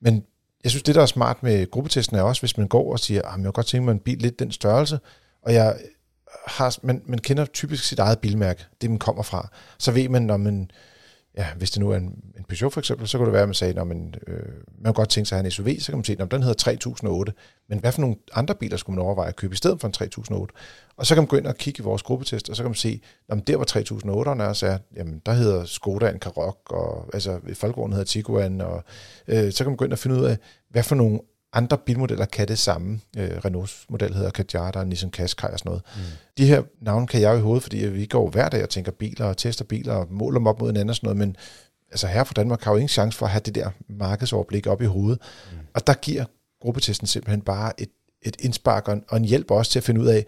men 0.01 0.23
jeg 0.67 0.71
synes, 0.71 0.83
det 0.83 0.95
der 0.95 1.01
er 1.01 1.05
smart 1.05 1.43
med 1.43 1.71
gruppetesten 1.71 2.17
er 2.17 2.21
også, 2.21 2.41
hvis 2.41 2.57
man 2.57 2.67
går 2.67 2.91
og 2.91 2.99
siger, 2.99 3.21
at 3.21 3.27
ah, 3.27 3.39
jeg 3.39 3.43
vil 3.43 3.51
godt 3.51 3.65
tænke 3.65 3.85
mig 3.85 3.91
en 3.91 3.99
bil 3.99 4.17
lidt 4.17 4.39
den 4.39 4.51
størrelse, 4.51 4.99
og 5.41 5.53
jeg 5.53 5.77
har, 6.47 6.77
man, 6.81 7.01
man 7.05 7.19
kender 7.19 7.45
typisk 7.45 7.83
sit 7.83 7.99
eget 7.99 8.19
bilmærke, 8.19 8.65
det 8.81 8.89
man 8.89 8.99
kommer 8.99 9.23
fra, 9.23 9.49
så 9.77 9.91
ved 9.91 10.09
man, 10.09 10.21
når 10.21 10.37
man 10.37 10.71
ja, 11.37 11.47
hvis 11.57 11.71
det 11.71 11.79
nu 11.79 11.89
er 11.89 11.97
en, 11.97 12.03
en 12.37 12.43
Peugeot 12.49 12.73
for 12.73 12.79
eksempel, 12.79 13.07
så 13.07 13.17
kunne 13.17 13.25
det 13.25 13.33
være, 13.33 13.41
at 13.41 13.47
man 13.47 13.53
sagde, 13.53 13.81
at 13.81 13.87
man, 13.87 14.13
øh, 14.27 14.35
man 14.77 14.83
kunne 14.83 14.93
godt 14.93 15.09
tænke 15.09 15.29
sig 15.29 15.35
at 15.35 15.39
have 15.41 15.45
en 15.45 15.51
SUV, 15.51 15.79
så 15.79 15.91
kan 15.91 15.97
man 15.97 16.03
sige, 16.03 16.21
at 16.21 16.31
den 16.31 16.41
hedder 16.41 16.55
3008, 16.55 17.33
men 17.69 17.79
hvad 17.79 17.91
for 17.91 18.01
nogle 18.01 18.15
andre 18.33 18.55
biler 18.55 18.77
skulle 18.77 18.95
man 18.95 19.05
overveje 19.05 19.29
at 19.29 19.35
købe 19.35 19.53
i 19.53 19.57
stedet 19.57 19.81
for 19.81 19.87
en 19.87 19.93
3008? 19.93 20.53
Og 20.97 21.05
så 21.05 21.15
kan 21.15 21.21
man 21.21 21.27
gå 21.27 21.37
ind 21.37 21.47
og 21.47 21.55
kigge 21.55 21.81
i 21.81 21.83
vores 21.83 22.03
gruppetest, 22.03 22.49
og 22.49 22.55
så 22.55 22.63
kan 22.63 22.69
man 22.69 22.75
se, 22.75 23.01
at 23.29 23.47
der 23.47 23.57
var 23.57 23.65
3008'erne 23.65 24.43
også 24.43 24.67
er, 24.67 24.77
jamen 24.95 25.21
der 25.25 25.33
hedder 25.33 25.65
Skoda 25.65 26.09
en 26.09 26.19
Karoq, 26.19 26.57
og 26.69 27.09
altså 27.13 27.39
i 27.49 27.53
Folkevognen 27.53 27.93
hedder 27.93 28.05
Tiguan, 28.05 28.61
og 28.61 28.83
øh, 29.27 29.51
så 29.51 29.63
kan 29.63 29.71
man 29.71 29.77
gå 29.77 29.85
ind 29.85 29.93
og 29.93 29.99
finde 29.99 30.15
ud 30.15 30.25
af, 30.25 30.37
hvad 30.69 30.83
for 30.83 30.95
nogle 30.95 31.19
andre 31.57 31.77
bilmodeller 31.77 32.25
kan 32.25 32.47
det 32.47 32.59
samme. 32.59 32.99
Øh, 33.17 33.31
Renaults 33.45 33.85
model 33.89 34.13
hedder 34.13 34.29
Kadjata, 34.29 34.83
Nissan 34.83 35.11
Qashqai 35.11 35.49
og 35.53 35.59
sådan 35.59 35.69
noget. 35.69 35.83
Mm. 35.95 36.01
De 36.37 36.45
her 36.45 36.63
navne 36.81 37.07
kan 37.07 37.21
jeg 37.21 37.33
jo 37.33 37.37
i 37.37 37.41
hovedet, 37.41 37.63
fordi 37.63 37.77
vi 37.77 38.05
går 38.05 38.29
hver 38.29 38.49
dag 38.49 38.63
og 38.63 38.69
tænker 38.69 38.91
biler 38.91 39.25
og 39.25 39.37
tester 39.37 39.65
biler 39.65 39.93
og 39.93 40.07
måler 40.09 40.39
dem 40.39 40.47
op 40.47 40.59
mod 40.59 40.69
hinanden 40.69 40.89
og 40.89 40.95
sådan 40.95 41.07
noget, 41.07 41.17
men 41.17 41.35
altså 41.91 42.07
her 42.07 42.23
fra 42.23 42.33
Danmark 42.33 42.63
har 42.63 42.71
jo 42.71 42.77
ingen 42.77 42.89
chance 42.89 43.17
for 43.17 43.25
at 43.25 43.31
have 43.31 43.41
det 43.45 43.55
der 43.55 43.69
markedsoverblik 43.89 44.67
op 44.67 44.81
i 44.81 44.85
hovedet. 44.85 45.21
Mm. 45.51 45.57
Og 45.73 45.87
der 45.87 45.93
giver 45.93 46.25
gruppetesten 46.61 47.07
simpelthen 47.07 47.41
bare 47.41 47.81
et, 47.81 47.89
et 48.21 48.37
indspark 48.39 48.87
og 48.87 49.17
en 49.17 49.25
hjælp 49.25 49.51
også 49.51 49.71
til 49.71 49.79
at 49.79 49.83
finde 49.83 50.01
ud 50.01 50.07
af, 50.07 50.25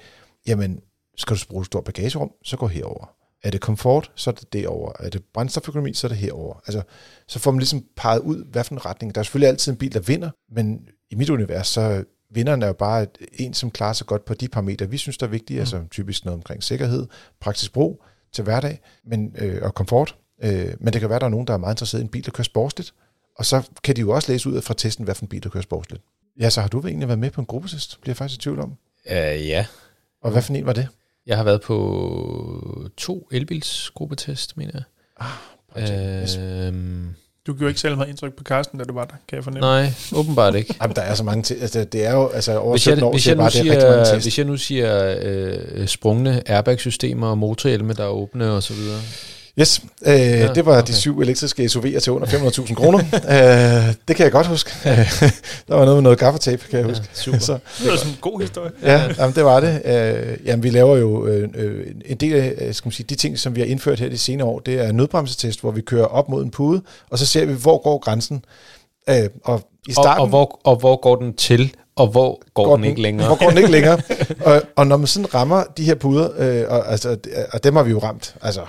jamen, 0.47 0.81
skal 1.17 1.37
du 1.37 1.41
bruge 1.49 1.61
et 1.61 1.65
stort 1.65 1.83
bagagerum, 1.83 2.31
så 2.43 2.57
gå 2.57 2.67
herover. 2.67 3.15
Er 3.43 3.51
det 3.51 3.61
komfort, 3.61 4.11
så 4.15 4.29
er 4.29 4.33
det 4.33 4.53
derover. 4.53 4.91
Er 4.99 5.09
det 5.09 5.23
brændstoføkonomi, 5.33 5.93
så 5.93 6.07
er 6.07 6.09
det 6.09 6.17
herover. 6.17 6.59
Altså, 6.67 6.81
så 7.27 7.39
får 7.39 7.51
man 7.51 7.59
ligesom 7.59 7.85
peget 7.95 8.19
ud, 8.19 8.45
hvad 8.51 8.63
for 8.63 8.75
en 8.75 8.85
retning. 8.85 9.15
Der 9.15 9.19
er 9.19 9.23
selvfølgelig 9.23 9.49
altid 9.49 9.71
en 9.71 9.77
bil, 9.77 9.93
der 9.93 9.99
vinder, 9.99 10.29
men 10.51 10.87
i 11.11 11.15
mit 11.15 11.29
univers, 11.29 11.67
så 11.67 12.03
vinderen 12.29 12.61
er 12.61 12.67
jo 12.67 12.73
bare 12.73 13.07
en, 13.33 13.53
som 13.53 13.71
klarer 13.71 13.93
sig 13.93 14.07
godt 14.07 14.25
på 14.25 14.33
de 14.33 14.47
parametre, 14.47 14.89
vi 14.89 14.97
synes, 14.97 15.17
der 15.17 15.25
er 15.25 15.29
vigtige, 15.31 15.57
mm. 15.57 15.61
altså 15.61 15.83
typisk 15.91 16.25
noget 16.25 16.37
omkring 16.37 16.63
sikkerhed, 16.63 17.07
praktisk 17.39 17.73
brug 17.73 18.03
til 18.31 18.43
hverdag 18.43 18.79
men, 19.03 19.35
øh, 19.37 19.61
og 19.63 19.75
komfort. 19.75 20.15
Øh, 20.43 20.73
men 20.79 20.93
det 20.93 21.01
kan 21.01 21.09
være, 21.09 21.19
der 21.19 21.25
er 21.25 21.29
nogen, 21.29 21.47
der 21.47 21.53
er 21.53 21.57
meget 21.57 21.73
interesseret 21.73 22.01
i 22.01 22.03
en 22.03 22.09
bil, 22.09 22.25
der 22.25 22.31
kører 22.31 22.43
sportsligt, 22.43 22.93
og 23.35 23.45
så 23.45 23.69
kan 23.83 23.95
de 23.95 24.01
jo 24.01 24.09
også 24.09 24.31
læse 24.31 24.49
ud 24.49 24.55
af 24.55 24.63
fra 24.63 24.73
testen, 24.73 25.05
hvad 25.05 25.15
for 25.15 25.23
en 25.23 25.29
bil, 25.29 25.43
der 25.43 25.49
kører 25.49 25.63
sportsligt. 25.63 26.03
Ja, 26.39 26.49
så 26.49 26.61
har 26.61 26.67
du 26.67 26.81
egentlig 26.81 27.07
været 27.07 27.19
med 27.19 27.31
på 27.31 27.41
en 27.41 27.47
gruppetest, 27.47 28.01
bliver 28.01 28.11
jeg 28.11 28.17
faktisk 28.17 28.39
i 28.39 28.41
tvivl 28.41 28.59
om. 28.59 28.69
Uh, 29.05 29.47
ja. 29.47 29.65
Og 30.21 30.31
hvad 30.31 30.41
for 30.41 30.53
en 30.53 30.65
var 30.65 30.73
det? 30.73 30.87
Jeg 31.25 31.37
har 31.37 31.43
været 31.43 31.61
på 31.61 32.89
to 32.97 33.27
elbils 33.31 33.89
gruppetest, 33.89 34.57
mener 34.57 34.71
jeg. 34.73 34.83
Ah, 35.19 36.23
øh, 36.67 37.05
du 37.49 37.53
gjorde 37.53 37.69
ikke 37.69 37.79
selv 37.79 37.95
meget 37.95 38.09
indtryk 38.09 38.33
på 38.33 38.43
Carsten, 38.43 38.79
da 38.79 38.83
du 38.85 38.93
var 38.93 39.05
der, 39.05 39.15
kan 39.27 39.35
jeg 39.35 39.43
fornemme. 39.43 39.67
Nej, 39.67 39.93
åbenbart 40.15 40.55
ikke. 40.55 40.75
Jamen, 40.81 40.95
der 40.95 41.01
er 41.01 41.15
så 41.15 41.23
mange 41.23 41.43
til. 41.43 41.55
Altså, 41.61 41.83
det 41.83 42.05
er 42.05 42.11
jo 42.11 42.27
altså, 42.27 42.57
over 42.57 42.71
hvis 42.71 42.87
jeg, 42.87 43.03
år, 43.03 43.11
hvis 43.11 43.27
jeg, 43.27 43.37
bare, 43.37 43.51
siger, 43.51 43.73
det 43.73 43.83
er 43.83 44.05
mange 44.05 44.21
Hvis 44.21 44.37
jeg 44.37 44.45
nu 44.45 44.57
siger 44.57 45.15
øh, 45.21 45.87
sprungne 45.87 46.49
airbag-systemer 46.49 47.27
og 47.27 47.37
motorhjelme, 47.37 47.93
der 47.93 48.03
er 48.03 48.09
åbne 48.09 48.51
og 48.51 48.63
så 48.63 48.73
videre. 48.73 48.99
Yes, 49.59 49.81
øh, 50.05 50.13
ja, 50.13 50.53
det 50.53 50.65
var 50.65 50.77
okay. 50.77 50.87
de 50.87 50.93
syv 50.93 51.19
elektriske 51.19 51.65
SUV'er 51.65 51.99
til 51.99 52.11
under 52.11 52.27
500.000 52.27 52.73
kroner. 52.73 52.99
øh, 53.03 53.95
det 54.07 54.15
kan 54.15 54.23
jeg 54.23 54.31
godt 54.31 54.47
huske. 54.47 54.71
der 55.67 55.75
var 55.75 55.85
noget 55.85 55.95
med 55.95 56.01
noget 56.01 56.19
gaffatape, 56.19 56.63
kan 56.69 56.79
jeg 56.79 56.87
huske. 56.87 57.05
Ja, 57.15 57.21
super. 57.23 57.39
så, 57.39 57.59
det 57.79 57.91
var 57.91 57.97
sådan 57.97 58.11
en 58.11 58.17
god 58.21 58.41
historie. 58.41 58.71
Ja, 58.83 59.03
jamen, 59.17 59.35
det 59.35 59.45
var 59.45 59.59
det. 59.59 59.81
Øh, 59.85 60.37
jamen, 60.45 60.63
vi 60.63 60.69
laver 60.69 60.97
jo 60.97 61.25
øh, 61.27 61.49
øh, 61.55 61.85
en 62.05 62.17
del 62.17 62.35
af 62.35 62.53
øh, 62.57 62.73
skal 62.73 62.87
man 62.87 62.91
sige, 62.91 63.05
de 63.09 63.15
ting, 63.15 63.39
som 63.39 63.55
vi 63.55 63.61
har 63.61 63.67
indført 63.67 63.99
her 63.99 64.09
de 64.09 64.17
senere 64.17 64.47
år. 64.47 64.59
Det 64.59 64.79
er 64.79 64.91
nødbremsetest, 64.91 65.61
hvor 65.61 65.71
vi 65.71 65.81
kører 65.81 66.05
op 66.05 66.29
mod 66.29 66.43
en 66.43 66.51
pude, 66.51 66.81
og 67.09 67.19
så 67.19 67.25
ser 67.25 67.45
vi, 67.45 67.53
hvor 67.53 67.83
går 67.83 67.97
grænsen. 67.97 68.45
Øh, 69.09 69.29
og, 69.43 69.61
i 69.87 69.91
starten, 69.91 70.09
og, 70.09 70.21
og, 70.21 70.27
hvor, 70.27 70.59
og 70.63 70.75
hvor 70.75 70.95
går 70.95 71.15
den 71.15 71.33
til, 71.33 71.73
og 71.95 72.07
hvor 72.07 72.41
går, 72.53 72.65
går 72.65 72.75
den, 72.75 72.83
den 72.83 72.89
ikke 72.89 73.01
længere? 73.01 73.27
Hvor 73.27 73.35
går 73.35 73.49
den 73.49 73.57
ikke 73.57 73.71
længere? 73.71 74.01
og, 74.45 74.61
og 74.75 74.87
når 74.87 74.97
man 74.97 75.07
sådan 75.07 75.33
rammer 75.33 75.63
de 75.77 75.83
her 75.83 75.95
puder, 75.95 76.29
øh, 76.37 76.65
og, 76.69 76.91
altså, 76.91 77.17
og 77.53 77.63
dem 77.63 77.75
har 77.75 77.83
vi 77.83 77.91
jo 77.91 77.99
ramt, 77.99 78.35
altså 78.41 78.61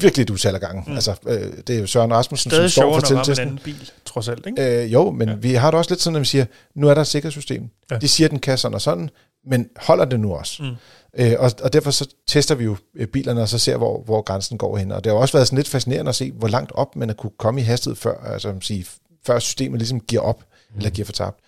virkelig 0.00 0.22
et 0.22 0.30
utal 0.30 0.54
af 0.54 0.60
gange. 0.60 0.84
Mm. 0.86 0.94
Altså, 0.94 1.14
øh, 1.26 1.52
det 1.66 1.76
er 1.76 1.80
jo 1.80 1.86
Søren 1.86 2.12
Rasmussen, 2.12 2.50
Stadig 2.50 2.70
som 2.70 2.82
står 2.82 2.94
for 2.94 3.06
tiltesten. 3.06 3.34
Stadig 3.34 3.50
en 3.50 3.58
bil, 3.64 3.90
trods 4.04 4.28
alt, 4.28 4.46
ikke? 4.46 4.82
Øh, 4.84 4.92
jo, 4.92 5.10
men 5.10 5.28
ja. 5.28 5.34
vi 5.34 5.54
har 5.54 5.70
det 5.70 5.78
også 5.78 5.90
lidt 5.90 6.00
sådan, 6.00 6.16
at 6.16 6.20
vi 6.20 6.26
siger, 6.26 6.44
nu 6.74 6.88
er 6.88 6.94
der 6.94 7.00
et 7.00 7.06
sikkerhedssystem. 7.06 7.68
Ja. 7.90 7.98
De 7.98 8.08
siger, 8.08 8.26
at 8.26 8.30
den 8.30 8.38
kan 8.38 8.58
sådan 8.58 8.74
og 8.74 8.80
sådan, 8.80 9.10
men 9.46 9.68
holder 9.76 10.04
det 10.04 10.20
nu 10.20 10.34
også? 10.34 10.62
Mm. 10.62 10.74
Øh, 11.18 11.34
og, 11.38 11.50
og 11.62 11.72
derfor 11.72 11.90
så 11.90 12.08
tester 12.26 12.54
vi 12.54 12.64
jo 12.64 12.76
øh, 12.96 13.06
bilerne, 13.06 13.42
og 13.42 13.48
så 13.48 13.58
ser, 13.58 13.76
hvor, 13.76 14.02
hvor 14.02 14.22
grænsen 14.22 14.58
går 14.58 14.76
hen. 14.76 14.92
Og 14.92 15.04
det 15.04 15.12
har 15.12 15.18
også 15.18 15.36
været 15.36 15.46
sådan 15.46 15.56
lidt 15.56 15.68
fascinerende 15.68 16.08
at 16.08 16.14
se, 16.14 16.32
hvor 16.32 16.48
langt 16.48 16.72
op 16.74 16.96
man 16.96 17.08
har 17.08 17.14
kunne 17.14 17.32
komme 17.38 17.60
i 17.60 17.64
hastighed 17.64 17.96
før, 17.96 18.24
altså 18.24 18.54
sige, 18.60 18.86
før 19.26 19.38
systemet 19.38 19.78
ligesom 19.78 20.00
giver 20.00 20.22
op, 20.22 20.44
mm. 20.70 20.76
eller 20.76 20.90
giver 20.90 21.06
fortabt. 21.06 21.38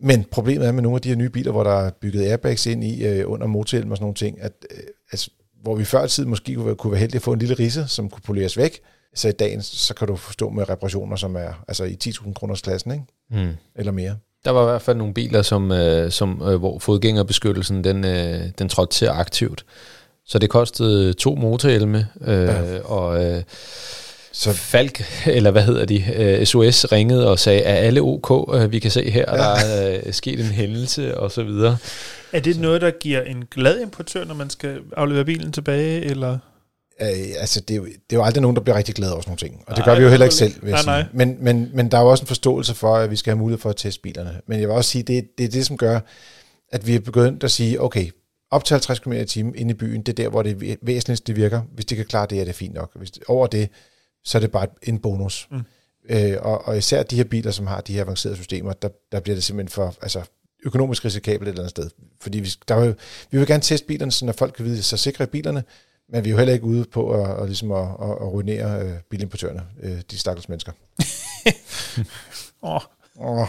Men 0.00 0.24
problemet 0.24 0.68
er 0.68 0.72
med 0.72 0.82
nogle 0.82 0.96
af 0.96 1.02
de 1.02 1.08
her 1.08 1.16
nye 1.16 1.28
biler, 1.28 1.52
hvor 1.52 1.64
der 1.64 1.80
er 1.80 1.90
bygget 1.90 2.26
airbags 2.26 2.66
ind 2.66 2.84
i 2.84 3.06
øh, 3.06 3.30
under 3.30 3.46
motorhjelm 3.46 3.90
og 3.90 3.96
sådan 3.96 4.04
nogle 4.04 4.14
ting, 4.14 4.40
at 4.40 4.52
øh, 4.70 4.82
altså, 5.12 5.30
hvor 5.66 5.74
vi 5.74 5.84
før 5.84 6.06
tid 6.06 6.24
måske 6.24 6.54
kunne 6.54 6.66
være, 6.66 6.74
kunne 6.74 6.90
være 6.90 7.00
heldige 7.00 7.16
at 7.16 7.22
få 7.22 7.32
en 7.32 7.38
lille 7.38 7.54
risse, 7.54 7.84
som 7.88 8.10
kunne 8.10 8.22
poleres 8.26 8.56
væk, 8.56 8.80
så 9.14 9.28
i 9.28 9.32
dag, 9.32 9.58
så 9.62 9.94
kan 9.94 10.08
du 10.08 10.16
forstå 10.16 10.50
med 10.50 10.68
reparationer, 10.68 11.16
som 11.16 11.36
er 11.36 11.64
altså 11.68 11.84
i 11.84 11.96
10.000 12.04 12.32
kroners 12.32 12.60
klassen, 12.60 12.92
ikke? 12.92 13.04
Mm. 13.30 13.56
eller 13.76 13.92
mere. 13.92 14.16
Der 14.44 14.50
var 14.50 14.62
i 14.62 14.64
hvert 14.64 14.82
fald 14.82 14.96
nogle 14.96 15.14
biler, 15.14 15.42
som, 15.42 15.72
øh, 15.72 16.10
som 16.10 16.42
øh, 16.44 16.56
hvor 16.56 16.78
fodgængerbeskyttelsen 16.78 17.84
den, 17.84 18.04
øh, 18.04 18.40
den 18.58 18.68
trådte 18.68 18.94
til 18.94 19.06
aktivt. 19.06 19.64
Så 20.26 20.38
det 20.38 20.50
kostede 20.50 21.12
to 21.12 21.34
motorhjelme, 21.34 22.08
øh, 22.20 22.46
ja. 22.46 22.80
og 22.80 23.24
øh, 23.24 23.42
så 24.32 24.52
Falk, 24.52 25.04
eller 25.26 25.50
hvad 25.50 25.62
hedder 25.62 25.84
de, 25.84 26.04
øh, 26.16 26.46
SOS 26.46 26.92
ringede 26.92 27.30
og 27.30 27.38
sagde, 27.38 27.60
er 27.60 27.74
alle 27.74 28.00
ok? 28.00 28.54
Øh, 28.54 28.72
vi 28.72 28.78
kan 28.78 28.90
se 28.90 29.10
her, 29.10 29.24
ja. 29.28 29.36
der 29.36 29.48
er 29.48 30.00
øh, 30.06 30.12
sket 30.12 30.40
en 30.40 30.46
hændelse, 30.46 31.18
og 31.18 31.32
så 31.32 31.42
videre. 31.42 31.76
Er 32.32 32.40
det 32.40 32.60
noget, 32.60 32.80
der 32.80 32.90
giver 32.90 33.22
en 33.22 33.44
glad 33.50 33.80
importør, 33.82 34.24
når 34.24 34.34
man 34.34 34.50
skal 34.50 34.80
aflevere 34.96 35.24
bilen 35.24 35.52
tilbage, 35.52 36.04
eller? 36.04 36.38
Øh, 37.00 37.08
altså, 37.38 37.60
det 37.60 37.74
er, 37.74 37.78
jo, 37.78 37.84
det 37.84 37.92
er 38.10 38.16
jo 38.16 38.24
aldrig 38.24 38.42
nogen, 38.42 38.56
der 38.56 38.62
bliver 38.62 38.76
rigtig 38.76 38.94
glad 38.94 39.10
over 39.10 39.20
sådan 39.20 39.30
nogle 39.30 39.38
ting. 39.38 39.64
Og 39.66 39.76
det 39.76 39.86
nej, 39.86 39.94
gør 39.94 39.98
vi 39.98 40.04
jo 40.04 40.10
heller 40.10 40.26
ikke 40.26 40.36
selv, 40.36 40.54
vil 40.62 40.72
nej. 40.72 40.82
Nej. 40.84 41.04
Men, 41.12 41.36
men, 41.40 41.70
men 41.74 41.90
der 41.90 41.98
er 41.98 42.02
jo 42.02 42.10
også 42.10 42.22
en 42.22 42.26
forståelse 42.26 42.74
for, 42.74 42.96
at 42.96 43.10
vi 43.10 43.16
skal 43.16 43.30
have 43.30 43.38
mulighed 43.38 43.60
for 43.60 43.70
at 43.70 43.76
teste 43.76 44.00
bilerne. 44.00 44.40
Men 44.46 44.60
jeg 44.60 44.68
vil 44.68 44.76
også 44.76 44.90
sige, 44.90 45.02
det, 45.02 45.38
det 45.38 45.44
er 45.44 45.48
det, 45.48 45.66
som 45.66 45.76
gør, 45.76 46.00
at 46.72 46.86
vi 46.86 46.94
er 46.94 47.00
begyndt 47.00 47.44
at 47.44 47.50
sige, 47.50 47.82
okay, 47.82 48.10
op 48.50 48.64
til 48.64 48.74
50 48.74 48.98
km 48.98 49.12
i 49.12 49.24
timen 49.24 49.54
inde 49.54 49.70
i 49.70 49.74
byen, 49.74 50.02
det 50.02 50.08
er 50.08 50.24
der, 50.24 50.28
hvor 50.28 50.42
det 50.42 50.78
væsentligste 50.82 51.26
det 51.26 51.36
virker. 51.36 51.62
Hvis 51.74 51.84
de 51.84 51.96
kan 51.96 52.04
klare 52.04 52.26
det, 52.30 52.40
er 52.40 52.44
det 52.44 52.54
fint 52.54 52.74
nok. 52.74 52.90
Hvis 52.94 53.10
det, 53.10 53.22
over 53.28 53.46
det, 53.46 53.68
så 54.24 54.38
er 54.38 54.40
det 54.40 54.50
bare 54.50 54.66
en 54.82 54.98
bonus. 54.98 55.48
Mm. 55.50 55.60
Øh, 56.08 56.36
og, 56.40 56.68
og 56.68 56.78
især 56.78 57.02
de 57.02 57.16
her 57.16 57.24
biler, 57.24 57.50
som 57.50 57.66
har 57.66 57.80
de 57.80 57.92
her 57.92 58.02
avancerede 58.02 58.36
systemer, 58.36 58.72
der, 58.72 58.88
der 59.12 59.20
bliver 59.20 59.36
det 59.36 59.44
simpelthen 59.44 59.74
for, 59.74 59.94
altså 60.02 60.22
økonomisk 60.66 61.04
risikabelt 61.04 61.48
et 61.48 61.52
eller 61.52 61.62
andet 61.62 61.70
sted. 61.70 61.90
Fordi 62.20 62.40
vi, 62.40 62.50
der 62.68 62.74
er 62.74 62.84
jo, 62.84 62.94
vi 63.30 63.38
vil 63.38 63.46
gerne 63.46 63.62
teste 63.62 63.86
bilerne, 63.86 64.12
så 64.12 64.32
folk 64.38 64.54
kan 64.56 64.64
vide 64.64 64.82
sig 64.82 64.98
sikre 64.98 65.24
i 65.24 65.26
bilerne, 65.26 65.64
men 66.08 66.24
vi 66.24 66.28
er 66.28 66.32
jo 66.32 66.38
heller 66.38 66.54
ikke 66.54 66.66
ude 66.66 66.84
på 66.84 67.10
at, 67.10 67.42
at, 67.42 67.46
ligesom 67.46 67.72
at, 67.72 67.82
at, 67.82 68.10
at 68.10 68.32
ruinere 68.32 68.82
øh, 68.82 68.92
bilimportørerne, 69.10 69.62
øh, 69.82 70.00
de 70.10 70.18
stakkels 70.18 70.48
mennesker. 70.48 70.72
oh. 72.62 72.80
Oh. 73.18 73.48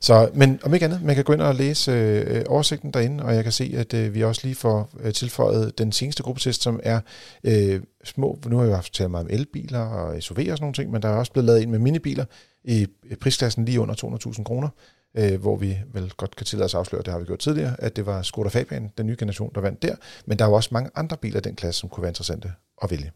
Så, 0.00 0.30
men 0.34 0.60
om 0.62 0.74
ikke 0.74 0.84
andet, 0.84 1.02
man 1.02 1.14
kan 1.14 1.24
gå 1.24 1.32
ind 1.32 1.42
og 1.42 1.54
læse 1.54 1.90
øh, 1.90 2.44
oversigten 2.48 2.90
derinde, 2.90 3.24
og 3.24 3.34
jeg 3.34 3.42
kan 3.42 3.52
se, 3.52 3.74
at 3.76 3.94
øh, 3.94 4.14
vi 4.14 4.24
også 4.24 4.40
lige 4.44 4.54
får 4.54 4.90
øh, 5.00 5.12
tilføjet 5.12 5.78
den 5.78 5.92
seneste 5.92 6.22
gruppetest, 6.22 6.62
som 6.62 6.80
er 6.82 7.00
øh, 7.44 7.80
små, 8.04 8.38
nu 8.46 8.56
har 8.56 8.64
vi 8.64 8.68
jo 8.68 8.74
haft 8.74 8.94
talt 8.94 9.10
meget 9.10 9.24
om 9.24 9.30
elbiler 9.32 9.80
og 9.80 10.22
SUV 10.22 10.38
og 10.38 10.44
sådan 10.44 10.56
nogle 10.60 10.74
ting, 10.74 10.90
men 10.90 11.02
der 11.02 11.08
er 11.08 11.16
også 11.16 11.32
blevet 11.32 11.46
lavet 11.46 11.62
ind 11.62 11.70
med 11.70 11.78
minibiler 11.78 12.24
i 12.64 12.86
prisklassen 13.20 13.64
lige 13.64 13.80
under 13.80 13.94
200.000 14.28 14.42
kroner, 14.42 14.68
øh, 15.14 15.40
hvor 15.40 15.56
vi 15.56 15.78
vel 15.92 16.12
godt 16.16 16.36
kan 16.36 16.46
tillade 16.46 16.64
os 16.64 16.74
at 16.74 16.78
afsløre, 16.78 17.02
det 17.02 17.12
har 17.12 17.18
vi 17.18 17.24
gjort 17.24 17.38
tidligere, 17.38 17.80
at 17.80 17.96
det 17.96 18.06
var 18.06 18.22
Skoda 18.22 18.48
Fabian, 18.48 18.92
den 18.98 19.06
nye 19.06 19.16
generation, 19.18 19.50
der 19.54 19.60
vandt 19.60 19.82
der, 19.82 19.96
men 20.26 20.38
der 20.38 20.44
er 20.44 20.48
jo 20.48 20.54
også 20.54 20.70
mange 20.72 20.90
andre 20.94 21.16
biler 21.16 21.38
i 21.38 21.42
den 21.42 21.56
klasse, 21.56 21.80
som 21.80 21.88
kunne 21.88 22.02
være 22.02 22.10
interessante 22.10 22.52
at 22.82 22.90
vælge. 22.90 23.12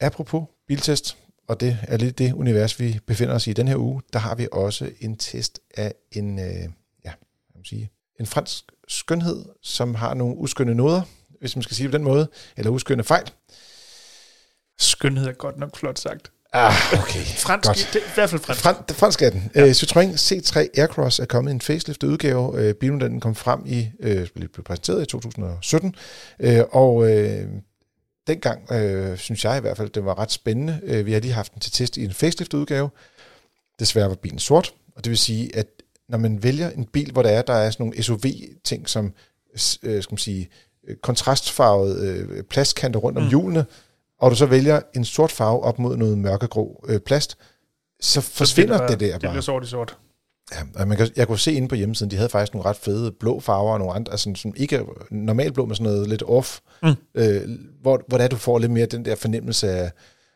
Apropos 0.00 0.42
biltest, 0.68 1.16
og 1.48 1.60
det 1.60 1.78
er 1.82 1.96
lidt 1.96 2.18
det 2.18 2.32
univers, 2.32 2.80
vi 2.80 3.00
befinder 3.06 3.34
os 3.34 3.46
i 3.46 3.52
den 3.52 3.68
her 3.68 3.76
uge, 3.76 4.02
der 4.12 4.18
har 4.18 4.34
vi 4.34 4.48
også 4.52 4.90
en 5.00 5.16
test 5.16 5.60
af 5.76 5.94
en, 6.12 6.38
øh, 6.38 6.44
ja, 7.04 7.12
hvad 7.48 7.54
man 7.54 7.64
sige, 7.64 7.90
en 8.20 8.26
fransk 8.26 8.64
skønhed, 8.88 9.44
som 9.62 9.94
har 9.94 10.14
nogle 10.14 10.36
uskønne 10.36 10.74
noder, 10.74 11.02
hvis 11.40 11.56
man 11.56 11.62
skal 11.62 11.76
sige 11.76 11.84
det 11.84 11.90
på 11.92 11.96
den 11.96 12.04
måde, 12.04 12.28
eller 12.56 12.70
uskønne 12.70 13.04
fejl. 13.04 13.30
Skønhed 14.78 15.26
er 15.26 15.32
godt 15.32 15.58
nok 15.58 15.76
flot 15.76 15.98
sagt. 15.98 16.32
Ah, 16.52 16.72
okay. 16.92 17.20
Fransk, 17.24 17.66
Godt. 17.66 17.90
det, 17.92 17.98
i 18.00 18.14
hvert 18.14 18.30
fald 18.30 18.40
fransk. 18.40 18.62
Fran, 18.62 18.74
fransk 18.90 19.22
er 19.22 19.30
den. 19.30 19.50
Ja. 19.54 19.64
Uh, 19.64 19.70
Citroën 19.70 20.14
C3 20.14 20.66
Aircross 20.80 21.18
er 21.18 21.24
kommet 21.24 21.50
i 21.50 21.54
en 21.54 21.60
faceliftet 21.60 22.06
udgave. 22.08 22.68
Uh, 22.68 22.74
bilmodellen 22.74 23.20
kom 23.20 23.34
frem 23.34 23.62
i, 23.66 23.88
uh, 23.98 24.26
blev 24.34 24.48
præsenteret 24.64 25.02
i 25.02 25.06
2017, 25.06 25.94
uh, 26.44 26.48
og 26.70 26.94
uh, 26.94 27.08
dengang 28.26 28.60
uh, 28.70 29.16
synes 29.18 29.44
jeg 29.44 29.58
i 29.58 29.60
hvert 29.60 29.76
fald, 29.76 29.90
det 29.90 30.04
var 30.04 30.18
ret 30.18 30.32
spændende. 30.32 30.80
Uh, 30.82 31.06
vi 31.06 31.12
har 31.12 31.20
lige 31.20 31.32
haft 31.32 31.52
den 31.54 31.60
til 31.60 31.72
test 31.72 31.96
i 31.96 32.04
en 32.04 32.12
faceliftet 32.12 32.58
udgave. 32.58 32.90
Desværre 33.78 34.08
var 34.08 34.14
bilen 34.14 34.38
sort, 34.38 34.74
og 34.96 35.04
det 35.04 35.10
vil 35.10 35.18
sige, 35.18 35.56
at 35.56 35.66
når 36.08 36.18
man 36.18 36.42
vælger 36.42 36.70
en 36.70 36.84
bil, 36.84 37.12
hvor 37.12 37.22
der 37.22 37.30
er, 37.30 37.42
der 37.42 37.54
er 37.54 37.70
sådan 37.70 37.86
nogle 37.86 38.02
SUV-ting, 38.02 38.88
som 38.88 39.04
uh, 39.54 39.60
skal 39.60 40.04
man 40.10 40.18
sige, 40.18 40.48
kontrastfarvet 41.02 42.20
uh, 42.30 42.42
plastkanter 42.50 43.00
rundt 43.00 43.18
om 43.18 43.24
Mm. 43.24 43.28
hjulene, 43.30 43.64
og 44.20 44.30
du 44.30 44.36
så 44.36 44.46
vælger 44.46 44.80
en 44.96 45.04
sort 45.04 45.32
farve 45.32 45.62
op 45.62 45.78
mod 45.78 45.96
noget 45.96 46.18
mørkegrå 46.18 46.84
øh, 46.88 47.00
plast, 47.00 47.36
så 48.00 48.20
forsvinder 48.20 48.78
bliver 48.78 48.88
det, 48.88 48.98
bare- 48.98 49.06
der 49.08 49.12
Det 49.12 49.22
bare. 49.22 49.32
bliver 49.32 49.42
sort 49.42 49.64
i 49.64 49.66
sort. 49.66 49.96
Ja, 50.78 50.84
man 50.84 50.96
kan, 50.96 51.08
jeg 51.16 51.26
kunne 51.26 51.38
se 51.38 51.52
inde 51.52 51.68
på 51.68 51.74
hjemmesiden, 51.74 52.10
de 52.10 52.16
havde 52.16 52.28
faktisk 52.28 52.54
nogle 52.54 52.68
ret 52.68 52.76
fede 52.76 53.12
blå 53.12 53.40
farver, 53.40 53.72
og 53.72 53.78
nogle 53.78 53.94
andre, 53.94 54.12
altså, 54.12 54.32
som 54.36 54.54
ikke 54.56 54.80
normalt 55.10 55.54
blå, 55.54 55.64
men 55.66 55.74
sådan 55.74 55.92
noget 55.92 56.08
lidt 56.08 56.22
off, 56.26 56.58
Mm. 56.82 56.94
øh, 57.14 57.40
hvor, 57.82 58.02
hvor 58.08 58.18
det 58.18 58.24
er, 58.24 58.28
du 58.28 58.36
får 58.36 58.58
lidt 58.58 58.72
mere 58.72 58.86
den 58.86 59.04
der 59.04 59.14
fornemmelse 59.16 59.70
af, 59.70 59.90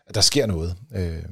at 0.07 0.14
der 0.14 0.20
sker 0.20 0.47
noget. 0.47 0.75
Øh, 0.97 1.23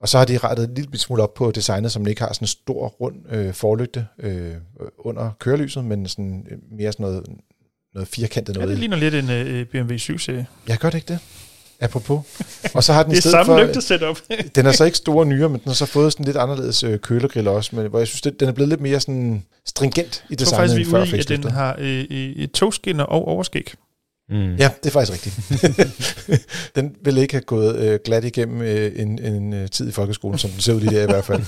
og 0.00 0.08
så 0.08 0.18
har 0.18 0.24
de 0.24 0.38
rettet 0.38 0.68
en 0.68 0.74
lille 0.74 0.98
smule 0.98 1.22
op 1.22 1.34
på 1.34 1.50
designet, 1.50 1.92
som 1.92 2.06
ikke 2.06 2.20
har 2.20 2.32
sådan 2.32 2.44
en 2.44 2.48
stor, 2.48 2.88
rund 2.88 3.16
øh, 3.32 3.54
forlygte 3.54 4.06
øh, 4.18 4.54
under 4.98 5.30
kørelyset, 5.40 5.84
men 5.84 6.08
sådan 6.08 6.46
øh, 6.50 6.58
mere 6.78 6.92
sådan 6.92 7.04
noget, 7.06 7.24
noget 7.94 8.08
firkantet 8.08 8.54
Ja, 8.56 8.60
noget. 8.60 8.70
det 8.70 8.78
ligner 8.78 8.96
lidt 8.96 9.14
en 9.14 9.60
uh, 9.60 9.66
BMW 9.66 9.94
7-serie. 9.96 10.46
Jeg 10.68 10.78
gør 10.78 10.90
det 10.90 10.96
ikke 10.98 11.08
det. 11.08 11.18
Apropos. 11.82 12.20
Og 12.74 12.84
så 12.84 12.92
har 12.92 13.02
den 13.02 13.12
i 13.12 13.14
Det 13.14 13.18
er 13.18 13.20
stedet 13.20 13.46
samme 13.46 13.60
for, 13.60 13.66
lygte 13.66 13.82
setup. 13.82 14.18
den 14.56 14.66
er 14.66 14.72
så 14.72 14.84
ikke 14.84 14.96
store 14.96 15.26
nyere, 15.26 15.48
men 15.48 15.60
den 15.60 15.68
har 15.68 15.74
så 15.74 15.86
fået 15.86 16.12
sådan 16.12 16.26
lidt 16.26 16.36
anderledes 16.36 16.84
øh, 16.84 16.98
kølergrill 16.98 17.48
også, 17.48 17.76
men 17.76 17.86
hvor 17.86 17.98
jeg 17.98 18.08
synes, 18.08 18.20
det, 18.20 18.40
den 18.40 18.48
er 18.48 18.52
blevet 18.52 18.68
lidt 18.68 18.80
mere 18.80 19.00
sådan 19.00 19.44
stringent 19.66 20.24
i 20.28 20.30
Jeg 20.30 20.38
tror 20.38 20.44
designet 20.44 20.70
faktisk, 20.70 20.76
vi 20.76 20.82
end 20.82 20.96
er 20.96 21.00
ude 21.00 21.16
i, 21.16 21.20
at 21.20 21.28
den 21.28 21.44
har 21.44 21.76
øh, 21.78 22.04
øh, 22.10 22.48
togskinner 22.48 23.04
og 23.04 23.28
overskæg. 23.28 23.74
Mm. 24.28 24.54
Ja, 24.54 24.70
det 24.82 24.86
er 24.86 24.90
faktisk 24.90 25.12
rigtigt. 25.12 26.04
den 26.76 26.96
ville 27.02 27.20
ikke 27.20 27.34
have 27.34 27.42
gået 27.42 27.76
øh, 27.76 27.98
glat 28.04 28.24
igennem 28.24 28.62
øh, 28.62 28.92
en, 28.96 29.18
en 29.18 29.52
øh, 29.52 29.68
tid 29.68 29.88
i 29.88 29.92
folkeskolen, 29.92 30.38
som 30.38 30.50
den 30.50 30.60
ser 30.60 30.74
ud 30.74 30.80
lige 30.80 30.96
der 30.96 31.02
i 31.02 31.06
hvert 31.06 31.24
fald. 31.24 31.44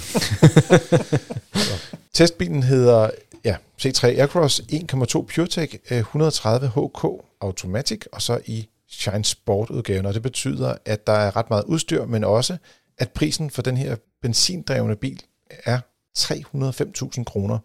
Så. 1.55 1.75
Testbilen 2.15 2.63
hedder 2.63 3.11
ja, 3.45 3.57
C3 3.83 4.07
Aircross 4.07 4.61
1.2 4.61 5.07
PureTech 5.07 5.75
øh, 5.91 5.99
130 5.99 6.69
HK 6.69 7.05
Automatic, 7.41 8.01
og 8.13 8.23
så 8.23 8.39
i 8.47 8.69
Shine 8.99 9.25
Sport 9.25 9.71
udgaven, 9.71 10.07
og 10.07 10.15
det 10.15 10.23
betyder, 10.23 10.75
at 10.85 11.07
der 11.07 11.13
er 11.13 11.37
ret 11.37 11.51
meget 11.51 11.65
udstyr, 11.65 12.05
men 12.05 12.25
også, 12.25 12.57
at 12.99 13.11
prisen 13.11 13.51
for 13.51 13.63
den 13.63 13.77
her 13.77 13.97
benzindrevne 14.23 14.97
bil 14.97 15.23
er 15.51 15.81
305.000 16.19 17.25
kroner. 17.25 17.59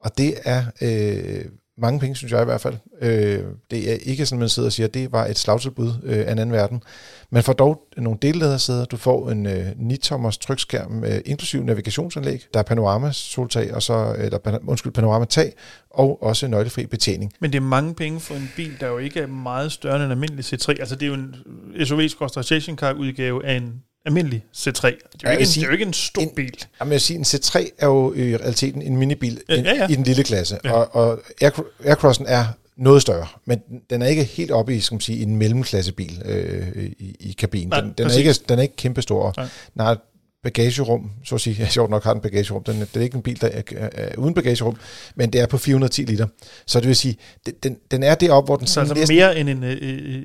Og 0.00 0.18
det 0.18 0.34
er 0.44 0.64
øh, 0.80 1.44
mange 1.80 2.00
penge, 2.00 2.16
synes 2.16 2.32
jeg 2.32 2.42
i 2.42 2.44
hvert 2.44 2.60
fald. 2.60 2.74
Øh, 3.02 3.44
det 3.70 3.92
er 3.92 3.96
ikke 4.02 4.26
sådan, 4.26 4.38
man 4.40 4.48
sidder 4.48 4.68
og 4.68 4.72
siger, 4.72 4.86
at 4.86 4.94
det 4.94 5.12
var 5.12 5.26
et 5.26 5.38
slagtilbud 5.38 5.92
øh, 6.02 6.18
af 6.18 6.32
en 6.32 6.38
anden 6.38 6.52
verden. 6.52 6.82
Man 7.30 7.42
får 7.42 7.52
dog 7.52 7.82
nogle 7.96 8.18
delledersæder. 8.22 8.84
Du 8.84 8.96
får 8.96 9.30
en 9.30 9.46
øh, 9.46 9.70
9-tommers 9.70 10.38
trykskærm, 10.38 11.04
øh, 11.04 11.20
inklusiv 11.24 11.64
navigationsanlæg. 11.64 12.46
Der 12.54 12.58
er 12.58 12.64
panorama-soltag, 12.64 13.74
og 13.74 13.82
så, 13.82 14.14
øh, 14.18 14.24
eller, 14.24 14.58
undskyld, 14.66 14.92
panorama-tag, 14.92 15.52
og 15.90 16.22
også 16.22 16.46
nøglefri 16.46 16.86
betjening. 16.86 17.32
Men 17.40 17.52
det 17.52 17.58
er 17.58 17.62
mange 17.62 17.94
penge 17.94 18.20
for 18.20 18.34
en 18.34 18.50
bil, 18.56 18.80
der 18.80 18.86
jo 18.86 18.98
ikke 18.98 19.20
er 19.20 19.26
meget 19.26 19.72
større 19.72 19.96
end 19.96 20.04
en 20.04 20.10
almindelig 20.10 20.44
C3. 20.44 20.68
Altså 20.68 20.94
det 20.94 21.02
er 21.02 21.06
jo 21.06 21.14
en 21.14 21.36
SUV-station 21.84 22.76
car 22.76 22.92
udgave 22.92 23.46
af 23.46 23.54
en 23.54 23.82
almindelig 24.06 24.44
C3. 24.56 24.70
Det 24.70 24.74
er 24.84 24.90
jo, 24.90 24.92
jeg 25.22 25.32
ikke, 25.32 25.40
en, 25.40 25.46
sige, 25.46 25.60
det 25.60 25.66
er 25.66 25.70
jo 25.70 25.72
ikke 25.72 25.84
en 25.84 25.92
stor 25.92 26.22
en- 26.22 26.30
bil. 26.36 26.64
Jamen, 26.80 26.90
jeg 26.90 26.90
vil 26.90 27.00
sige, 27.00 27.16
en 27.18 27.24
C3 27.24 27.68
er 27.78 27.86
jo 27.86 28.14
i 28.14 28.36
realiteten 28.36 28.82
en 28.82 28.96
minibil 28.96 29.40
Ja, 29.48 29.54
ja, 29.54 29.74
ja. 29.74 29.86
i 29.88 29.94
den 29.94 30.04
lille 30.04 30.24
klasse, 30.24 30.58
Ja. 30.64 30.72
og, 30.72 30.94
og 30.94 31.20
Air- 31.44 31.64
Aircrossen 31.84 32.26
er 32.28 32.44
noget 32.76 33.02
større, 33.02 33.26
men 33.44 33.60
den 33.90 34.02
er 34.02 34.06
ikke 34.06 34.24
helt 34.24 34.50
oppe 34.50 34.76
i, 34.76 34.80
skal 34.80 34.94
man 34.94 35.00
sige, 35.00 35.22
en 35.22 35.36
mellemklassebil 35.36 36.22
øh, 36.24 36.86
i, 36.98 37.16
i 37.20 37.32
kabinen. 37.38 37.68
Nej, 37.68 37.80
Den, 37.80 37.92
den, 37.98 38.06
er 38.06 38.14
ikke, 38.14 38.34
den 38.48 38.58
er 38.58 38.62
ikke 38.62 38.76
kæmpestor. 38.76 39.34
Nej. 39.76 39.92
Et 39.92 39.98
bagagerum, 40.44 41.10
så 41.24 41.34
at 41.34 41.40
sige, 41.40 41.56
ja, 41.58 41.68
sjovt 41.68 41.90
nok 41.90 42.04
har 42.04 42.12
den 42.12 42.22
bagagerum, 42.22 42.64
den, 42.64 42.80
det 42.80 42.96
er 42.96 43.00
ikke 43.00 43.16
en 43.16 43.22
bil, 43.22 43.40
der 43.40 43.46
er, 43.46 43.62
er, 43.76 43.88
er 43.92 44.16
uden 44.18 44.34
bagagerum, 44.34 44.76
men 45.14 45.32
det 45.32 45.40
er 45.40 45.46
på 45.46 45.58
410 45.58 46.02
liter. 46.02 46.26
Så 46.66 46.80
det 46.80 46.88
vil 46.88 46.96
sige, 46.96 47.16
den, 47.46 47.54
den, 47.62 47.76
den 47.90 48.02
er 48.02 48.14
deroppe, 48.14 48.46
hvor 48.46 48.56
den 48.56 48.66
Så 48.66 48.80
altså 48.80 48.94
næsten, 48.94 49.16
mere 49.16 49.38
end 49.38 49.48
en 49.48 49.64
øh, 49.64 49.78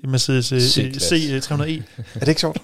øh, 0.03 0.09
Mercedes 0.11 0.51
øh, 0.51 0.61
C-klasse. 0.61 1.15
C300e. 1.37 1.81
er 2.15 2.19
det 2.19 2.27
ikke 2.27 2.41
sjovt? 2.41 2.57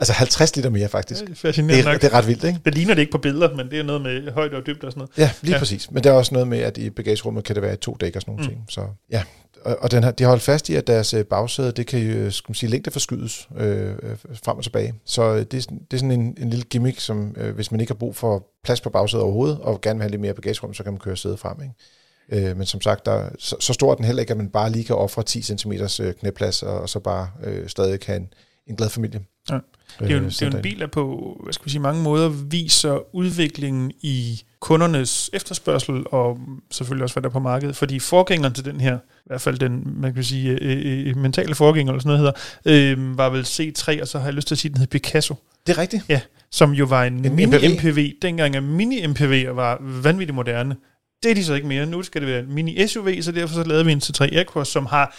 altså 0.00 0.12
50 0.12 0.56
liter 0.56 0.70
mere 0.70 0.88
faktisk. 0.88 1.20
Det 1.20 1.26
er 1.26 1.32
Det 1.32 1.38
fascinerende 1.38 1.88
er, 1.88 1.92
nok. 1.92 2.02
det 2.02 2.12
er 2.12 2.14
ret 2.14 2.26
vildt, 2.26 2.44
ikke? 2.44 2.58
Det 2.64 2.74
ligner 2.74 2.94
det 2.94 3.00
ikke 3.00 3.12
på 3.12 3.18
billeder, 3.18 3.56
men 3.56 3.70
det 3.70 3.78
er 3.78 3.82
noget 3.82 4.02
med 4.02 4.32
højde 4.32 4.56
og 4.56 4.66
dybde 4.66 4.86
og 4.86 4.92
sådan 4.92 4.98
noget. 4.98 5.10
Ja, 5.18 5.30
lige 5.42 5.50
Ja. 5.50 5.56
ja. 5.56 5.58
præcis. 5.58 5.90
Men 5.90 6.04
der 6.04 6.10
er 6.10 6.14
også 6.14 6.34
noget 6.34 6.48
med, 6.48 6.58
at 6.58 6.78
i 6.78 6.90
bagagerummet 6.90 7.44
kan 7.44 7.54
det 7.54 7.62
være 7.62 7.76
to 7.76 7.96
dæk 8.00 8.16
og 8.16 8.22
sådan 8.22 8.32
nogle 8.34 8.44
mm. 8.44 8.50
ting. 8.50 8.64
Så, 8.68 8.80
ja. 9.12 9.22
Og, 9.66 9.76
og 9.80 9.90
den 9.90 10.02
har, 10.02 10.10
de 10.10 10.24
har 10.24 10.28
holdt 10.28 10.42
fast 10.42 10.68
i, 10.68 10.74
at 10.74 10.86
deres 10.86 11.14
øh, 11.14 11.24
bagsæde, 11.24 11.72
det 11.72 11.86
kan 11.86 12.00
jo, 12.00 12.30
skal 12.30 12.50
man 12.50 12.54
sige, 12.54 12.70
længde 12.70 12.90
forskydes 12.90 13.48
øh, 13.56 13.90
øh, 14.02 14.16
frem 14.44 14.56
og 14.56 14.62
tilbage. 14.62 14.94
Så 15.04 15.22
øh, 15.34 15.38
det 15.40 15.54
er, 15.54 15.60
sådan- 15.60 15.78
det 15.90 15.96
er 15.96 15.98
sådan 15.98 16.10
en, 16.20 16.36
en 16.40 16.50
lille 16.50 16.64
gimmick, 16.64 17.00
som 17.00 17.34
øh, 17.38 17.54
hvis 17.54 17.70
man 17.70 17.80
ikke 17.80 17.90
har 17.92 17.96
brug 17.98 18.16
for 18.16 18.46
plads 18.64 18.80
på 18.80 18.90
bagsædet 18.90 19.22
overhovedet, 19.24 19.58
og 19.60 19.80
gerne 19.80 19.98
vil 19.98 20.02
have 20.02 20.10
lidt 20.10 20.20
mere 20.20 20.34
bagagerum, 20.34 20.74
så 20.74 20.82
kan 20.82 20.92
man 20.92 20.98
køre 21.00 21.16
sædet 21.16 21.38
frem. 21.38 21.56
Ikke? 21.62 22.48
Øh, 22.48 22.56
men 22.56 22.66
som 22.66 22.80
sagt, 22.80 23.06
der, 23.06 23.28
så, 23.38 23.56
så 23.60 23.72
stor 23.72 23.90
er 23.90 23.94
den 23.94 24.04
heller 24.04 24.20
ikke, 24.20 24.30
at 24.30 24.36
man 24.36 24.48
bare 24.48 24.70
lige 24.70 24.84
kan 24.84 24.96
ofre 24.96 25.22
10 25.22 25.42
cm 25.42 25.72
øh, 25.72 26.14
knæplads, 26.14 26.62
og, 26.62 26.80
og 26.80 26.88
så 26.88 26.98
bare 27.00 27.28
øh, 27.44 27.68
stadig 27.68 28.00
kan 28.00 28.22
en, 28.22 28.28
en 28.66 28.76
glad 28.76 28.88
familie. 28.88 29.20
Ja. 29.50 29.54
Det 29.98 30.06
er 30.06 30.10
jo 30.10 30.16
en, 30.18 30.24
øh, 30.24 30.30
det 30.30 30.42
er 30.42 30.46
en 30.46 30.62
bil, 30.62 30.80
der 30.80 30.86
på 30.86 31.36
hvad 31.44 31.52
skal 31.52 31.64
vi 31.64 31.70
sige, 31.70 31.80
mange 31.82 32.02
måder 32.02 32.28
viser 32.28 33.14
udviklingen 33.14 33.92
i 34.00 34.42
kundernes 34.66 35.30
efterspørgsel, 35.32 36.04
og 36.06 36.38
selvfølgelig 36.70 37.02
også, 37.02 37.14
hvad 37.14 37.22
der 37.22 37.28
er 37.28 37.32
på 37.32 37.38
markedet. 37.38 37.76
Fordi 37.76 37.98
forgængeren 37.98 38.54
til 38.54 38.64
den 38.64 38.80
her, 38.80 38.96
i 38.96 39.26
hvert 39.26 39.40
fald 39.40 39.58
den 39.58 39.82
man 40.00 40.14
kan 40.14 40.24
sige, 40.24 40.58
øh, 40.62 41.08
øh, 41.08 41.16
mentale 41.16 41.54
forgænger, 41.54 41.92
eller 41.92 42.02
sådan 42.02 42.20
noget 42.20 42.34
hedder, 42.64 42.92
øh, 42.94 43.18
var 43.18 43.28
vel 43.30 43.42
C3, 43.42 44.00
og 44.02 44.08
så 44.08 44.18
har 44.18 44.26
jeg 44.26 44.34
lyst 44.34 44.48
til 44.48 44.54
at 44.54 44.58
sige, 44.58 44.70
at 44.70 44.72
den 44.74 44.80
hed 44.80 44.86
Picasso, 44.86 45.34
Det 45.66 45.72
er 45.72 45.78
rigtigt. 45.78 46.02
som 46.50 46.72
jo 46.72 46.84
var 46.84 47.04
en, 47.04 47.24
En 47.24 47.38
mini-MPV. 47.38 47.68
MPV. 47.68 48.12
Dengang, 48.22 48.56
at 48.56 48.62
mini-MPV'er 48.62 49.50
var 49.50 49.78
vanvittigt 49.80 50.34
moderne. 50.34 50.76
Det 51.22 51.30
er 51.30 51.34
de 51.34 51.44
så 51.44 51.54
ikke 51.54 51.66
mere. 51.66 51.86
Nu 51.86 52.02
skal 52.02 52.20
det 52.22 52.28
være 52.30 52.40
en 52.40 52.58
mini-SUV, 52.58 53.22
så 53.22 53.32
derfor 53.32 53.54
så 53.54 53.62
lavede 53.64 53.84
vi 53.86 53.92
en 53.92 54.02
C3 54.04 54.36
Aircross, 54.36 54.70
som 54.70 54.86
har 54.86 55.16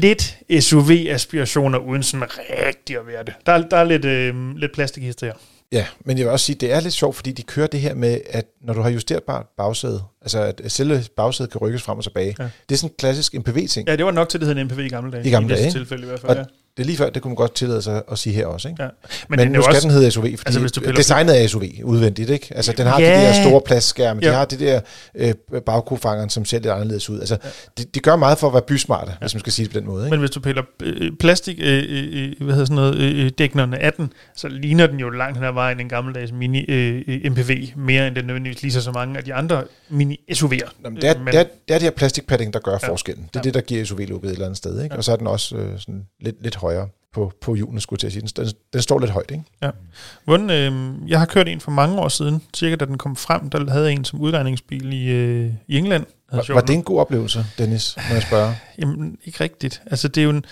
lidt 0.00 0.36
SUV-aspirationer, 0.60 1.78
uden 1.78 2.02
sådan 2.02 2.26
rigtig 2.50 2.96
at 2.96 3.06
være 3.06 3.24
det. 3.24 3.34
Der 3.46 3.52
er, 3.52 3.68
der 3.68 3.76
er 3.76 3.84
lidt, 3.84 4.04
øh, 4.04 4.56
lidt 4.56 4.72
plastikhister 4.72 5.26
her. 5.26 5.34
Ja, 5.72 5.86
men 6.04 6.18
jeg 6.18 6.24
vil 6.26 6.32
også 6.32 6.46
sige, 6.46 6.56
det 6.56 6.72
er 6.72 6.80
lidt 6.80 6.94
sjovt, 6.94 7.16
fordi 7.16 7.32
de 7.32 7.42
kører 7.42 7.66
det 7.66 7.80
her 7.80 7.94
med, 7.94 8.20
at 8.30 8.46
når 8.62 8.74
du 8.74 8.80
har 8.80 8.90
justerbart 8.90 9.46
bagsæde, 9.56 10.02
altså 10.22 10.52
at 10.64 10.72
selve 10.72 11.04
bagsædet 11.16 11.52
kan 11.52 11.60
rykkes 11.60 11.82
frem 11.82 11.98
og 11.98 12.04
tilbage, 12.04 12.36
Ja. 12.38 12.44
det 12.68 12.74
er 12.74 12.78
sådan 12.78 12.90
en 12.90 12.94
klassisk 12.98 13.34
MPV-ting. 13.34 13.88
Ja. 13.88 13.96
Det 13.96 14.04
var 14.04 14.10
nok 14.10 14.28
til, 14.28 14.40
det 14.40 14.48
hed 14.48 14.56
en 14.56 14.66
MPV 14.66 14.78
i 14.78 14.88
gamle 14.88 15.12
dage. 15.12 15.26
I 15.26 15.30
gamle 15.30 15.54
I 15.54 15.58
dage, 15.58 15.70
tilfælde 15.70 16.02
i 16.02 16.06
hvert 16.06 16.20
fald, 16.20 16.30
Og 16.30 16.36
ja. 16.36 16.44
Det 16.76 16.82
er 16.82 16.86
lige 16.86 16.96
før, 16.96 17.10
det 17.10 17.22
kunne 17.22 17.30
man 17.30 17.36
godt 17.36 17.54
tillade 17.54 17.82
sig 17.82 18.02
at 18.12 18.18
sige 18.18 18.34
her 18.34 18.46
også, 18.46 18.68
ikke? 18.68 18.82
ja. 18.82 18.88
Men, 19.28 19.38
den 19.38 19.46
men 19.48 19.54
er 19.54 19.58
nu 19.58 19.62
skal 19.62 19.74
også, 19.76 19.88
den 19.88 19.96
hedde 19.96 20.10
SUV, 20.10 20.22
fordi 20.22 20.36
altså, 20.46 20.60
hvis 20.60 20.72
du 20.72 20.80
designet 20.96 21.42
er 21.42 21.46
SUV 21.46 21.62
udvendigt, 21.84 22.30
ikke? 22.30 22.46
Altså 22.56 22.72
den 22.76 22.86
har 22.86 23.00
Ja. 23.00 23.06
de 23.20 23.26
der 23.26 23.42
store 23.48 23.60
plastskærme, 23.66 24.20
de 24.20 24.26
Ja. 24.26 24.32
har 24.32 24.44
det 24.44 24.60
der 24.60 24.80
øh, 25.14 25.34
bagkofangeren, 25.66 26.30
som 26.30 26.44
ser 26.44 26.58
lidt 26.58 26.72
anderledes 26.72 27.10
ud. 27.10 27.18
Altså, 27.20 27.36
det, 27.78 27.94
de 27.94 28.00
gør 28.00 28.16
meget 28.16 28.38
for 28.38 28.46
at 28.46 28.52
være 28.52 28.62
bysmarte, 28.62 29.12
hvis 29.20 29.34
man 29.34 29.40
skal 29.40 29.52
sige 29.52 29.64
det 29.66 29.72
på 29.72 29.78
den 29.80 29.86
måde, 29.88 30.04
ikke? 30.04 30.10
men 30.10 30.20
hvis 30.20 30.30
du 30.30 30.40
piller 30.40 30.62
øh, 30.82 31.10
plastik, 31.20 31.56
øh, 31.62 31.84
øh, 31.88 32.32
hvad 32.40 32.54
hedder 32.54 32.64
sådan 32.64 32.74
noget, 32.76 32.96
øh, 32.96 33.24
øh, 33.24 33.30
dæknerne 33.38 33.78
af 33.78 33.92
den, 33.92 34.12
så 34.36 34.48
ligner 34.48 34.86
den 34.86 35.00
jo 35.00 35.10
langt 35.10 35.36
hen 35.38 35.46
ad 35.46 35.52
vejen 35.52 35.80
en 35.80 35.88
gammeldags 35.88 36.32
mini 36.32 36.64
øh, 36.68 37.02
øh, 37.08 37.30
MPV, 37.32 37.50
mere 37.76 38.06
end 38.06 38.16
den 38.16 38.24
nødvendigvis 38.24 38.62
lige 38.62 38.72
så 38.72 38.92
mange 38.92 39.18
af 39.18 39.24
de 39.24 39.34
andre 39.34 39.64
mini 39.90 40.20
SUV'er. 40.32 40.70
Nå, 40.82 40.90
men 40.90 40.96
det, 40.96 41.04
er, 41.10 41.18
Men- 41.18 41.26
det, 41.26 41.34
er, 41.34 41.42
det 41.42 41.74
er 41.74 41.78
det 41.78 41.82
her 41.82 41.90
plastikpadding, 41.90 42.52
der 42.52 42.58
gør 42.60 42.78
Ja. 42.82 42.88
forskellen. 42.88 43.24
Det 43.24 43.36
er 43.36 43.40
Ja. 43.40 43.42
det, 43.44 43.54
der 43.54 43.60
giver 43.60 43.84
SUV-looket 43.84 44.26
et 44.28 44.32
eller 44.32 44.44
andet 44.46 44.56
sted. 44.58 44.82
Ikke? 44.82 44.94
Ja. 44.94 44.98
Og 44.98 45.04
så 45.04 45.12
er 45.12 45.16
den 45.16 45.26
også 45.26 45.56
øh, 45.56 45.78
sådan 45.78 46.02
lidt, 46.20 46.42
lidt 46.42 46.54
højere. 46.60 46.88
på, 47.14 47.32
på 47.40 47.54
hjulene, 47.54 47.80
skulle 47.80 47.96
jeg 47.96 48.12
til 48.12 48.20
at 48.20 48.30
sige. 48.32 48.42
Den, 48.42 48.46
den, 48.46 48.54
den 48.72 48.82
står 48.82 48.98
lidt 48.98 49.10
højt, 49.10 49.30
ikke? 49.30 49.44
Ja. 49.62 49.70
Hvordan, 50.24 50.50
øh, 50.50 50.94
jeg 51.10 51.18
har 51.18 51.26
kørt 51.26 51.48
en 51.48 51.60
for 51.60 51.70
mange 51.70 51.98
år 51.98 52.08
siden, 52.08 52.42
cirka 52.56 52.76
da 52.76 52.84
den 52.84 52.98
kom 52.98 53.16
frem, 53.16 53.50
der 53.50 53.70
havde 53.70 53.84
jeg 53.84 53.92
en 53.92 54.04
som 54.04 54.20
udlejningsbil 54.20 54.92
i, 54.92 55.06
øh, 55.08 55.52
i 55.68 55.78
England. 55.78 56.06
Var, 56.32 56.54
var 56.54 56.60
det 56.60 56.74
en 56.74 56.82
god 56.82 57.00
oplevelse, 57.00 57.46
Dennis, 57.58 57.96
må 58.08 58.14
jeg 58.14 58.22
spørge? 58.22 58.54
Jamen, 58.78 59.18
ikke 59.24 59.44
rigtigt. 59.44 59.82
Altså, 59.86 60.08
det 60.08 60.20
er 60.20 60.24
jo 60.24 60.30
en, 60.30 60.44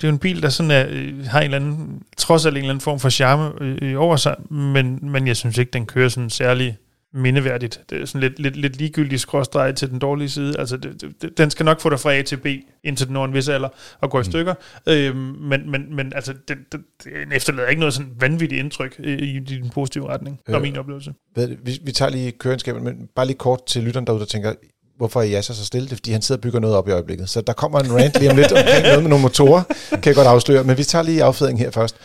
det 0.00 0.04
er 0.04 0.08
jo 0.08 0.12
en 0.12 0.18
bil, 0.18 0.42
der 0.42 0.48
sådan 0.48 0.70
er, 0.70 0.86
øh, 0.88 1.26
har 1.26 1.40
en 1.40 1.44
eller 1.44 1.56
anden, 1.56 2.02
trods 2.16 2.46
alt 2.46 2.52
en 2.52 2.58
eller 2.58 2.70
anden 2.70 2.80
form 2.80 3.00
for 3.00 3.10
charme 3.10 3.52
øh, 3.60 4.00
over 4.00 4.16
sig, 4.16 4.36
men, 4.50 4.98
men 5.02 5.26
jeg 5.26 5.36
synes 5.36 5.58
ikke, 5.58 5.70
den 5.70 5.86
kører 5.86 6.08
sådan 6.08 6.30
særlig 6.30 6.76
mindeværdigt. 7.14 7.80
Det 7.90 8.02
er 8.02 8.06
sådan 8.06 8.20
lidt, 8.20 8.38
lidt, 8.38 8.56
lidt 8.56 8.76
ligegyldigt 8.76 9.20
skråstreg 9.20 9.76
til 9.76 9.90
den 9.90 9.98
dårlige 9.98 10.30
side. 10.30 10.58
Altså, 10.58 10.76
det, 10.76 11.04
det, 11.22 11.38
den 11.38 11.50
skal 11.50 11.64
nok 11.64 11.80
få 11.80 11.90
dig 11.90 12.00
fra 12.00 12.14
A 12.14 12.22
til 12.22 12.36
B, 12.36 12.46
indtil 12.84 13.06
den 13.06 13.12
når 13.12 13.24
en 13.24 13.34
vis 13.34 13.48
alder, 13.48 13.68
og 14.00 14.10
går 14.10 14.18
i 14.18 14.20
mm. 14.20 14.24
stykker. 14.24 14.54
Øhm, 14.86 15.16
men, 15.16 15.70
men, 15.70 15.96
men 15.96 16.12
altså, 16.14 16.34
den, 16.48 16.58
den, 16.72 16.84
den 17.04 17.32
efterlader 17.32 17.68
ikke 17.68 17.80
noget 17.80 17.94
sådan 17.94 18.10
vanvittigt 18.20 18.60
indtryk 18.60 18.96
i, 18.98 19.12
i 19.12 19.38
den 19.38 19.70
positive 19.70 20.08
retning, 20.08 20.40
øh, 20.48 20.62
min 20.62 20.76
oplevelse. 20.76 21.14
Ved, 21.34 21.56
vi, 21.64 21.78
vi 21.82 21.92
tager 21.92 22.10
lige 22.10 22.32
kørenskabet, 22.32 22.82
men 22.82 23.08
bare 23.16 23.26
lige 23.26 23.36
kort 23.36 23.66
til 23.66 23.82
lytteren 23.82 24.06
derude, 24.06 24.20
der 24.20 24.26
tænker, 24.26 24.52
hvorfor 24.96 25.22
er 25.22 25.32
Yasser 25.32 25.54
så 25.54 25.64
stille? 25.64 25.84
Det 25.84 25.92
er, 25.92 25.96
fordi 25.96 26.12
han 26.12 26.22
sidder 26.22 26.38
og 26.38 26.42
bygger 26.42 26.60
noget 26.60 26.76
op 26.76 26.88
i 26.88 26.90
øjeblikket. 26.90 27.28
Så 27.28 27.40
der 27.40 27.52
kommer 27.52 27.80
en 27.80 27.92
rant 27.94 28.18
lige 28.18 28.30
om 28.30 28.36
lidt 28.36 28.52
omkring 28.52 28.82
noget 28.82 29.02
med 29.02 29.10
nogle 29.10 29.22
motorer, 29.22 29.62
kan 29.90 30.06
jeg 30.06 30.14
godt 30.14 30.26
afsløre. 30.26 30.64
Men 30.64 30.78
vi 30.78 30.84
tager 30.84 31.02
lige 31.02 31.24
affedringen 31.24 31.64
her 31.64 31.70
først. 31.70 31.96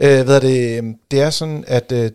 Øh, 0.00 0.24
hvad 0.24 0.36
er 0.36 0.40
det? 0.40 0.84
det 1.10 1.20
er 1.20 1.30
sådan, 1.30 1.64
at 1.66 1.92
øh, 1.92 2.10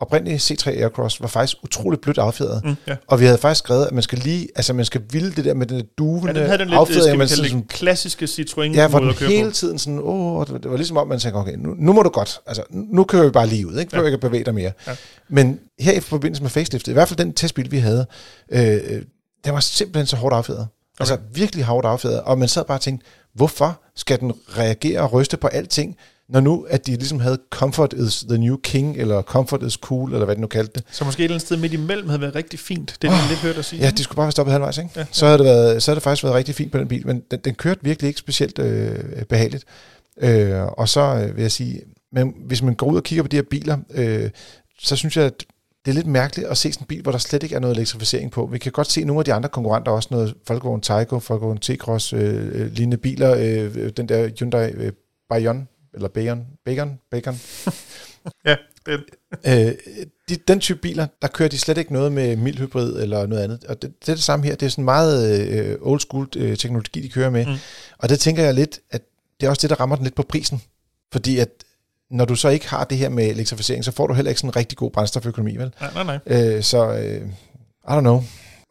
oprindelige 0.00 0.36
C3 0.36 0.70
Aircross 0.70 1.20
var 1.20 1.26
faktisk 1.26 1.56
utroligt 1.62 2.02
blødt 2.02 2.18
affjedret. 2.18 2.64
Mm, 2.64 2.76
ja. 2.86 2.96
Og 3.06 3.20
vi 3.20 3.24
havde 3.24 3.38
faktisk 3.38 3.64
skrevet, 3.64 3.86
at 3.86 3.92
man 3.92 4.02
skal 4.02 4.18
lige, 4.18 4.48
altså 4.56 4.72
man 4.72 4.84
skal 4.84 5.02
vilde 5.10 5.36
det 5.36 5.44
der 5.44 5.54
med 5.54 5.66
den 5.66 5.82
duvende 5.98 6.32
ja, 6.32 6.40
den 6.40 6.46
havde 6.46 6.58
den 6.58 6.68
lidt, 6.68 7.02
Skal 7.02 7.18
man 7.18 7.28
sådan, 7.28 7.50
den 7.50 7.62
klassiske 7.62 8.24
Citroën 8.24 8.60
Ja, 8.60 8.88
hvor 8.88 8.98
den 8.98 9.12
hele 9.12 9.48
på. 9.48 9.54
tiden 9.54 9.78
sådan, 9.78 10.00
åh, 10.02 10.46
det 10.46 10.70
var 10.70 10.76
ligesom 10.76 10.96
om, 10.96 11.08
man 11.08 11.18
tænkte, 11.18 11.36
okay, 11.36 11.54
nu, 11.58 11.74
nu 11.78 11.92
må 11.92 12.02
du 12.02 12.08
godt, 12.08 12.40
altså 12.46 12.62
nu 12.70 13.04
kører 13.04 13.24
vi 13.24 13.30
bare 13.30 13.46
lige 13.46 13.66
ud, 13.66 13.78
ikke? 13.78 13.90
Du 13.90 14.00
ja. 14.00 14.06
ikke 14.06 14.14
at 14.14 14.20
bevæge 14.20 14.44
dig 14.44 14.54
mere. 14.54 14.72
Ja. 14.86 14.92
Men 15.28 15.60
her 15.80 15.92
i 15.92 16.00
forbindelse 16.00 16.42
med 16.42 16.50
facelift, 16.50 16.88
i 16.88 16.92
hvert 16.92 17.08
fald 17.08 17.18
den 17.18 17.32
testbil, 17.32 17.70
vi 17.70 17.78
havde, 17.78 18.06
øh, 18.52 19.02
den 19.44 19.54
var 19.54 19.60
simpelthen 19.60 20.06
så 20.06 20.16
hårdt 20.16 20.34
affjedret. 20.34 20.68
Okay. 21.00 21.10
Altså 21.12 21.18
virkelig 21.34 21.64
hårdt 21.64 21.86
affjedret. 21.86 22.20
Og 22.20 22.38
man 22.38 22.48
sad 22.48 22.64
bare 22.64 22.76
og 22.76 22.82
tænkte, 22.82 23.06
hvorfor 23.34 23.80
skal 23.96 24.20
den 24.20 24.32
reagere 24.48 25.00
og 25.00 25.12
ryste 25.12 25.36
på 25.36 25.46
alting, 25.46 25.96
når 26.30 26.40
nu, 26.40 26.66
at 26.70 26.86
de 26.86 26.92
ligesom 26.92 27.20
havde 27.20 27.38
Comfort 27.50 27.92
is 27.92 28.24
the 28.28 28.38
new 28.38 28.56
king, 28.56 28.96
eller 28.96 29.22
Comfort 29.22 29.62
is 29.62 29.72
cool, 29.72 30.12
eller 30.12 30.24
hvad 30.24 30.36
de 30.36 30.40
nu 30.40 30.46
kaldte 30.46 30.72
det. 30.74 30.84
Så 30.90 31.04
måske 31.04 31.20
et 31.20 31.24
eller 31.24 31.34
andet 31.34 31.46
sted 31.46 31.56
midt 31.56 31.72
imellem 31.72 32.08
havde 32.08 32.20
været 32.20 32.34
rigtig 32.34 32.58
fint. 32.58 32.96
Det 33.02 33.08
er 33.08 33.12
oh, 33.12 33.28
lidt 33.28 33.40
hørt 33.40 33.58
at 33.58 33.64
sige. 33.64 33.82
Ja, 33.82 33.90
de 33.90 34.02
skulle 34.02 34.16
bare 34.16 34.26
have 34.26 34.32
stoppet 34.32 34.52
halvvejs, 34.52 34.78
ikke? 34.78 34.90
Ja, 34.96 35.00
ja. 35.00 35.06
Så, 35.12 35.26
havde 35.26 35.38
det 35.38 35.46
været, 35.46 35.82
så 35.82 35.90
havde 35.90 35.96
det 35.96 36.02
faktisk 36.02 36.24
været 36.24 36.36
rigtig 36.36 36.54
fint 36.54 36.72
på 36.72 36.78
den 36.78 36.88
bil, 36.88 37.06
men 37.06 37.22
den, 37.30 37.40
den 37.44 37.54
kørte 37.54 37.80
virkelig 37.82 38.08
ikke 38.08 38.20
specielt 38.20 38.58
øh, 38.58 39.24
behageligt. 39.28 39.64
Øh, 40.22 40.62
og 40.62 40.88
så 40.88 41.00
øh, 41.00 41.36
vil 41.36 41.42
jeg 41.42 41.52
sige, 41.52 41.80
men 42.12 42.34
hvis 42.46 42.62
man 42.62 42.74
går 42.74 42.86
ud 42.86 42.96
og 42.96 43.02
kigger 43.02 43.22
på 43.22 43.28
de 43.28 43.36
her 43.36 43.42
biler, 43.50 43.78
øh, 43.94 44.30
så 44.78 44.96
synes 44.96 45.16
jeg, 45.16 45.24
at 45.24 45.44
det 45.84 45.90
er 45.90 45.94
lidt 45.94 46.06
mærkeligt 46.06 46.48
at 46.48 46.56
se 46.56 46.72
sådan 46.72 46.84
en 46.84 46.86
bil, 46.86 47.02
hvor 47.02 47.12
der 47.12 47.18
slet 47.18 47.42
ikke 47.42 47.54
er 47.54 47.60
noget 47.60 47.76
elektrificering 47.76 48.30
på. 48.30 48.48
Vi 48.52 48.58
kan 48.58 48.72
godt 48.72 48.90
se 48.90 49.04
nogle 49.04 49.20
af 49.20 49.24
de 49.24 49.32
andre 49.32 49.48
konkurrenter, 49.48 49.92
også 49.92 50.08
noget 50.10 50.34
Volkswagen 50.48 50.80
Taigo, 50.80 51.20
Volkswagen 51.28 51.58
T-Cross, 51.64 52.16
øh, 52.16 52.62
øh 52.62 52.72
lignende 52.72 52.96
biler, 52.96 53.34
øh, 53.38 53.90
den 53.96 54.08
der 54.08 54.30
Hyundai 54.38 54.70
øh, 54.70 54.92
Bayon, 55.30 55.68
eller 55.94 56.08
Bacon, 56.08 56.46
Bacon, 56.64 56.98
Bacon. 57.10 57.40
ja, 58.46 58.56
den. 58.86 59.00
øh, 59.46 59.74
de, 60.28 60.36
den 60.48 60.60
type 60.60 60.78
biler, 60.78 61.06
der 61.22 61.28
kører 61.28 61.48
de 61.48 61.58
slet 61.58 61.78
ikke 61.78 61.92
noget 61.92 62.12
med 62.12 62.36
mild 62.36 62.58
hybrid 62.58 63.02
eller 63.02 63.26
noget 63.26 63.42
andet. 63.42 63.64
Og 63.64 63.82
det, 63.82 63.92
det 64.00 64.08
er 64.08 64.14
det 64.14 64.24
samme 64.24 64.46
her. 64.46 64.54
Det 64.54 64.66
er 64.66 64.70
sådan 64.70 64.84
meget 64.84 65.40
øh, 65.48 65.78
old 65.80 66.00
school 66.00 66.28
øh, 66.36 66.56
teknologi, 66.56 67.00
de 67.00 67.08
kører 67.08 67.30
med. 67.30 67.46
Mm. 67.46 67.56
Og 67.98 68.08
det 68.08 68.20
tænker 68.20 68.42
jeg 68.42 68.54
lidt, 68.54 68.78
at 68.90 69.02
det 69.40 69.46
er 69.46 69.50
også 69.50 69.62
det, 69.62 69.70
der 69.70 69.80
rammer 69.80 69.96
den 69.96 70.04
lidt 70.04 70.14
på 70.14 70.22
prisen. 70.22 70.62
Fordi 71.12 71.38
at 71.38 71.48
når 72.10 72.24
du 72.24 72.34
så 72.34 72.48
ikke 72.48 72.68
har 72.68 72.84
det 72.84 72.98
her 72.98 73.08
med 73.08 73.26
elektrificering, 73.26 73.84
så 73.84 73.92
får 73.92 74.06
du 74.06 74.14
heller 74.14 74.30
ikke 74.30 74.40
sådan 74.40 74.50
en 74.50 74.56
rigtig 74.56 74.78
god 74.78 74.90
brændstoføkonomi, 74.90 75.56
vel? 75.56 75.74
Nej, 75.80 76.04
nej, 76.04 76.18
nej. 76.26 76.54
Øh, 76.56 76.62
så, 76.62 76.92
øh, 76.92 77.28
I 77.84 77.92
don't 77.92 78.00
know. 78.00 78.22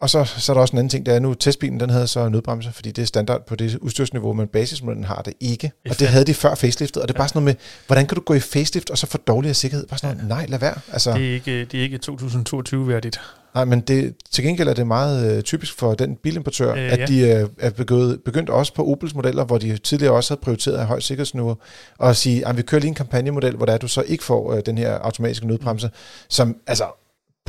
Og 0.02 0.10
så, 0.10 0.24
så 0.38 0.52
er 0.52 0.54
der 0.54 0.62
også 0.62 0.72
en 0.72 0.78
anden 0.78 0.90
ting, 0.90 1.06
der 1.06 1.14
er 1.14 1.20
nu, 1.20 1.34
testbilen 1.34 1.80
den 1.80 1.90
havde 1.90 2.08
så 2.08 2.30
nødbremse, 2.30 2.72
fordi 2.72 2.92
det 2.92 3.02
er 3.02 3.06
standard 3.06 3.46
på 3.46 3.56
det 3.56 3.76
udstyrsniveau, 3.76 4.34
men 4.34 4.48
basismodellen 4.48 5.04
har 5.06 5.22
det 5.22 5.34
ikke. 5.40 5.72
Og 5.90 6.00
det 6.00 6.08
havde 6.08 6.26
de 6.26 6.34
før 6.34 6.56
faceliftet, 6.56 7.02
og 7.02 7.08
det 7.08 7.14
er 7.14 7.18
ja. 7.18 7.22
bare 7.22 7.30
sådan 7.30 7.44
noget 7.44 7.56
med, 7.58 7.86
hvordan 7.88 8.08
kan 8.08 8.16
du 8.16 8.22
gå 8.22 8.34
i 8.34 8.40
facelift 8.40 8.90
og 8.90 8.98
så 8.98 9.08
få 9.08 9.18
dårligere 9.18 9.54
sikkerhed? 9.54 9.88
Bare 9.88 10.00
sådan 10.00 10.16
noget, 10.16 10.30
nej, 10.30 10.46
lad 10.50 10.60
være. 10.60 10.76
Altså, 10.92 11.14
det, 11.14 11.30
er 11.30 11.34
ikke, 11.34 11.66
det 11.66 11.80
er 11.80 11.84
ikke 11.84 12.00
2022-værdigt. 12.10 13.20
Nej, 13.56 13.66
men 13.66 13.80
det, 13.80 14.16
til 14.32 14.44
gengæld 14.44 14.70
er 14.70 14.74
det 14.74 14.88
meget 14.88 15.38
øh, 15.38 15.44
typisk 15.44 15.78
for 15.78 15.94
den 15.94 16.16
bilimportør, 16.16 16.74
øh, 16.74 16.92
at 16.92 17.00
ja. 17.00 17.06
de 17.06 17.20
øh, 17.20 17.50
er 17.60 17.70
begyndt, 17.70 18.24
begyndt 18.24 18.50
også 18.50 18.74
på 18.74 18.88
Opels 18.88 19.16
modeller, 19.16 19.46
hvor 19.46 19.58
de 19.58 19.78
tidligere 19.78 20.14
også 20.14 20.34
havde 20.34 20.42
prioriteret 20.42 20.78
af 20.78 20.86
højt 20.86 21.04
sikkerhedsniveau, 21.04 21.58
og 21.98 22.10
at 22.10 22.18
sige, 22.18 22.48
at 22.48 22.58
vi 22.58 22.62
kører 22.62 22.80
lige 22.80 22.90
en 22.90 22.96
kampagnemodel, 22.96 23.56
hvor 23.56 23.66
der 23.66 23.78
du 23.78 23.88
så 23.88 24.02
ikke 24.02 24.24
får 24.24 24.54
øh, 24.54 24.62
den 24.66 24.78
her 24.78 24.94
automatiske 25.00 25.48
nødbremse, 25.48 25.90
som 26.30 26.56
altså 26.68 26.86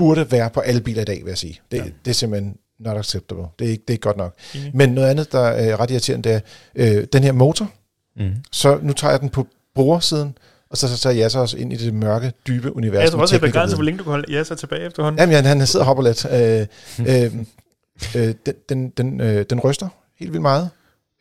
burde 0.00 0.32
være 0.32 0.50
på 0.50 0.60
alle 0.60 0.80
biler 0.80 1.02
i 1.02 1.04
dag, 1.04 1.20
vil 1.24 1.30
jeg 1.30 1.38
sige. 1.38 1.60
Det, 1.70 1.78
ja. 1.78 1.84
det 2.04 2.10
er 2.10 2.14
simpelthen 2.14 2.56
not 2.78 2.96
acceptable. 2.96 3.44
Det 3.58 3.66
er 3.66 3.70
ikke, 3.70 3.80
det 3.80 3.90
er 3.90 3.94
ikke 3.94 4.02
godt 4.02 4.16
nok. 4.16 4.34
Mm. 4.54 4.60
Men 4.74 4.90
noget 4.90 5.08
andet, 5.08 5.32
der 5.32 5.40
er 5.40 5.80
ret 5.80 5.90
irriterende, 5.90 6.28
det 6.28 6.40
er 6.74 6.98
øh, 6.98 7.06
den 7.12 7.22
her 7.22 7.32
motor. 7.32 7.70
Mm. 8.16 8.30
Så 8.52 8.78
nu 8.82 8.92
tager 8.92 9.10
jeg 9.12 9.20
den 9.20 9.28
på 9.28 9.46
brugersiden, 9.74 10.38
og 10.70 10.76
så, 10.76 10.88
så 10.88 10.98
tager 10.98 11.16
jeg 11.16 11.30
så 11.30 11.38
også 11.38 11.56
ind 11.56 11.72
i 11.72 11.76
det 11.76 11.94
mørke, 11.94 12.32
dybe 12.46 12.76
univers. 12.76 13.02
Jeg 13.02 13.10
tror 13.10 13.20
også, 13.20 13.36
det 13.36 13.42
er 13.42 13.46
begrænset, 13.46 13.76
hvor 13.76 13.84
længe 13.84 13.98
du 13.98 14.04
kan 14.04 14.10
holde 14.10 14.32
Jasser 14.32 14.54
tilbage 14.54 14.86
efterhånden. 14.86 15.18
Jamen, 15.18 15.32
ja, 15.32 15.48
han 15.48 15.66
sidder 15.66 15.84
og 15.84 15.86
hopper 15.86 16.04
lidt. 16.04 16.24
Øh, 16.24 16.66
øh, 17.08 17.34
øh, 18.16 18.34
den, 18.46 18.54
den, 18.68 18.90
den, 18.90 19.20
øh, 19.20 19.44
den 19.50 19.60
ryster 19.60 19.88
helt 20.18 20.32
vildt 20.32 20.42
meget. 20.42 20.70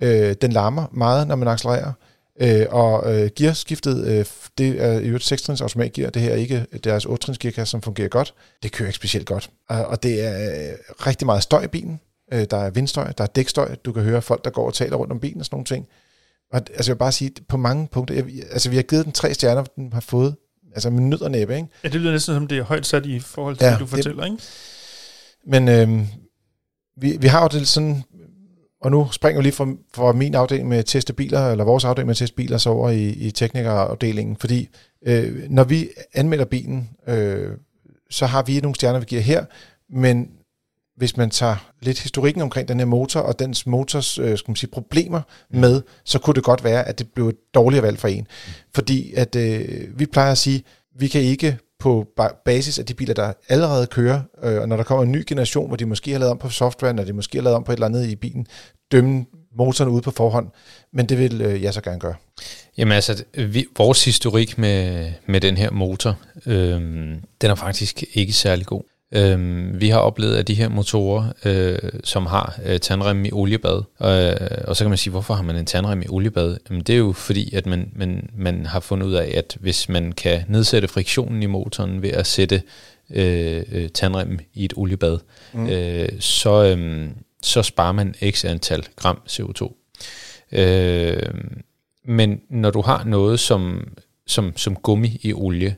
Øh, 0.04 0.36
den 0.42 0.52
larmer 0.52 0.86
meget, 0.92 1.28
når 1.28 1.36
man 1.36 1.48
accelererer. 1.48 1.94
Øh, 2.42 2.66
og 2.70 3.16
øh, 3.16 3.30
gearskiftet, 3.36 4.08
øh, 4.08 4.26
det 4.58 4.84
er 4.84 5.00
jo 5.00 5.16
et 5.16 5.24
6 5.24 5.50
automatgear, 5.50 6.10
det 6.10 6.22
her 6.22 6.32
er 6.32 6.36
ikke 6.36 6.66
deres 6.84 7.06
8 7.06 7.34
gearkasse, 7.40 7.72
som 7.72 7.82
fungerer 7.82 8.08
godt. 8.08 8.34
Det 8.64 8.72
kører 8.72 8.90
ikke 8.90 8.96
specielt 8.96 9.26
godt. 9.26 9.50
Og, 9.70 9.86
og 9.86 10.04
det 10.04 10.24
er 10.24 10.70
øh, 10.72 10.78
rigtig 11.08 11.26
meget 11.26 11.44
støj 11.44 11.64
i 11.64 11.68
bilen. 11.68 12.00
Øh, 12.34 12.46
der 12.52 12.58
er 12.58 12.70
vindstøj, 12.70 13.12
der 13.12 13.24
er 13.24 13.28
dækstøj, 13.28 13.76
du 13.76 13.92
kan 13.92 14.04
høre 14.04 14.22
folk, 14.22 14.44
der 14.44 14.50
går 14.50 14.66
og 14.66 14.74
taler 14.74 14.96
rundt 14.96 15.12
om 15.12 15.20
bilen 15.20 15.40
og 15.40 15.46
sådan 15.46 15.56
nogle 15.56 15.66
ting. 15.66 15.88
Og, 16.52 16.58
altså 16.58 16.92
jeg 16.92 16.96
vil 16.96 17.00
bare 17.00 17.12
sige, 17.12 17.32
på 17.48 17.58
mange 17.58 17.88
punkter, 17.88 18.16
jeg, 18.16 18.26
altså 18.52 18.70
vi 18.70 18.76
har 18.76 18.84
givet 18.84 19.06
den 19.06 19.14
tre 19.14 19.34
stjerner, 19.34 19.64
den 19.64 19.94
har 19.94 20.02
fået 20.02 20.36
altså 20.74 20.90
med 20.90 21.02
nød 21.02 21.22
og 21.22 21.32
næppe, 21.32 21.56
ikke? 21.56 21.68
Ja, 21.84 21.90
det 21.90 22.02
lyder 22.02 22.12
næsten 22.12 22.36
som, 22.36 22.48
det 22.48 22.58
er 22.58 22.64
højt 22.64 22.86
sat 22.86 23.06
i 23.06 23.20
forhold 23.20 23.58
til, 23.58 23.66
ja, 23.66 23.72
det 23.72 23.80
du 23.80 23.86
fortæller, 23.86 24.24
det, 24.24 24.32
ikke? 24.32 24.44
Men 25.48 25.68
øh, 25.68 26.08
vi, 26.98 27.18
vi 27.18 27.28
har 27.28 27.42
jo 27.42 27.48
det 27.60 27.68
sådan 27.68 28.04
og 28.82 28.92
nu 28.92 29.08
springer 29.12 29.40
vi 29.40 29.44
lige 29.44 29.54
fra, 29.54 29.68
fra 29.94 30.12
min 30.12 30.36
afdeling 30.36 30.70
med 30.70 30.84
teste 30.84 31.14
biler, 31.14 31.52
eller 31.52 31.64
vores 31.64 31.86
afdeling 31.86 32.08
med 32.08 32.16
teste 32.16 32.36
biler, 32.36 32.58
så 32.58 32.70
over 32.70 32.90
i, 32.90 33.10
i 33.10 33.32
teknikerafdelingen, 33.32 34.36
fordi 34.36 34.70
øh, 35.06 35.50
når 35.50 35.64
vi 35.64 35.90
anmelder 36.14 36.46
bilen, 36.46 36.90
øh, 37.08 37.52
så 38.10 38.26
har 38.26 38.44
vi 38.44 38.60
nogle 38.60 38.76
stjerner, 38.76 39.00
vi 39.00 39.06
giver 39.06 39.22
her, 39.22 39.46
men 39.90 40.30
hvis 40.98 41.18
man 41.18 41.30
tager 41.30 41.72
lidt 41.82 42.00
historikken 42.00 42.42
omkring 42.42 42.68
den 42.68 42.80
her 42.80 42.86
motor 42.86 43.20
og 43.20 43.40
dens 43.40 43.68
motors 43.68 44.20
øh, 44.20 44.38
skal 44.38 44.52
man 44.52 44.56
sige, 44.56 44.70
problemer 44.70 45.22
med, 45.50 45.82
så 46.04 46.20
kunne 46.20 46.34
det 46.34 46.44
godt 46.44 46.64
være, 46.64 46.88
at 46.88 47.00
det 47.00 47.08
blev 47.14 47.28
et 47.28 47.54
dårligere 47.54 47.84
valg 47.84 48.00
for 48.00 48.08
en. 48.08 48.28
Fordi 48.76 49.14
at 49.14 49.36
øh, 49.36 50.00
vi 50.00 50.06
plejer 50.06 50.32
at 50.32 50.38
sige, 50.38 50.64
vi 50.96 51.08
kan 51.08 51.22
ikke 51.22 51.58
på 51.80 52.08
basis 52.46 52.80
af 52.80 52.86
de 52.86 52.94
biler, 52.94 53.14
der 53.14 53.34
allerede 53.50 53.88
kører, 53.88 54.22
øh, 54.44 54.62
og 54.62 54.70
når 54.70 54.78
der 54.78 54.84
kommer 54.84 55.04
en 55.04 55.12
ny 55.12 55.24
generation, 55.28 55.68
hvor 55.68 55.78
de 55.78 55.86
måske 55.86 56.12
har 56.12 56.20
lavet 56.20 56.32
om 56.32 56.38
på 56.38 56.50
software, 56.50 56.94
når 56.94 57.04
de 57.04 57.14
måske 57.14 57.38
har 57.38 57.44
lavet 57.44 57.56
om 57.56 57.64
på 57.64 57.72
et 57.72 57.76
eller 57.76 57.88
andet 57.88 58.08
i 58.08 58.16
bilen, 58.16 58.48
dømme 58.92 59.26
motoren 59.58 59.92
ude 59.92 60.02
på 60.02 60.12
forhånd, 60.12 60.48
men 60.94 61.06
det 61.06 61.20
vil 61.20 61.42
øh, 61.42 61.64
jeg 61.64 61.74
så 61.74 61.82
gerne 61.82 62.00
gøre. 62.00 62.16
Jamen 62.78 62.92
altså, 62.92 63.24
vi, 63.34 63.66
vores 63.78 64.06
historik 64.06 64.58
med, 64.58 65.12
med 65.26 65.42
den 65.42 65.58
her 65.58 65.72
motor, 65.72 66.20
øh, 66.46 66.82
den 67.42 67.52
er 67.52 67.56
faktisk 67.56 68.04
ikke 68.14 68.34
særlig 68.34 68.66
god. 68.66 68.84
Øhm, 69.12 69.82
vi 69.82 69.90
har 69.90 70.00
oplevet, 70.00 70.36
at 70.36 70.48
de 70.48 70.54
her 70.54 70.70
motorer, 70.70 71.34
øh, 71.46 71.90
som 72.04 72.26
har 72.26 72.60
øh, 72.66 72.80
tandrem 72.80 73.26
i 73.26 73.32
oliebad, 73.32 73.78
øh, 73.78 74.68
og 74.68 74.76
så 74.76 74.84
kan 74.84 74.90
man 74.90 74.98
sige, 74.98 75.12
hvorfor 75.12 75.34
har 75.34 75.44
man 75.44 75.56
en 75.56 75.66
tandrem 75.66 76.02
i 76.02 76.06
oliebad? 76.10 76.58
Jamen, 76.70 76.82
det 76.82 76.94
er 76.94 77.00
jo 77.00 77.12
fordi, 77.12 77.56
at 77.56 77.66
man, 77.66 77.92
man, 77.96 78.30
man 78.38 78.66
har 78.66 78.80
fundet 78.80 79.08
ud 79.08 79.14
af, 79.14 79.34
at 79.38 79.58
hvis 79.60 79.90
man 79.90 80.12
kan 80.12 80.44
nedsætte 80.48 80.88
friktionen 80.88 81.44
i 81.44 81.46
motoren 81.46 82.02
ved 82.02 82.10
at 82.10 82.28
sætte 82.28 82.62
øh, 83.10 83.64
øh, 83.72 83.90
tandrem 83.90 84.40
i 84.54 84.66
et 84.66 84.74
oliebad, 84.76 85.18
mm. 85.54 85.68
øh, 85.68 86.10
så, 86.20 86.64
øh, 86.64 87.10
så 87.42 87.64
sparer 87.64 87.92
man 87.92 88.16
x 88.32 88.46
antal 88.46 88.88
gram 88.96 89.22
CO2. 89.30 89.76
Øh, 90.52 91.34
men 92.06 92.42
når 92.50 92.72
du 92.72 92.82
har 92.82 93.04
noget 93.04 93.40
som, 93.40 93.88
som, 94.28 94.58
som 94.58 94.76
gummi 94.76 95.20
i 95.22 95.34
olie, 95.34 95.76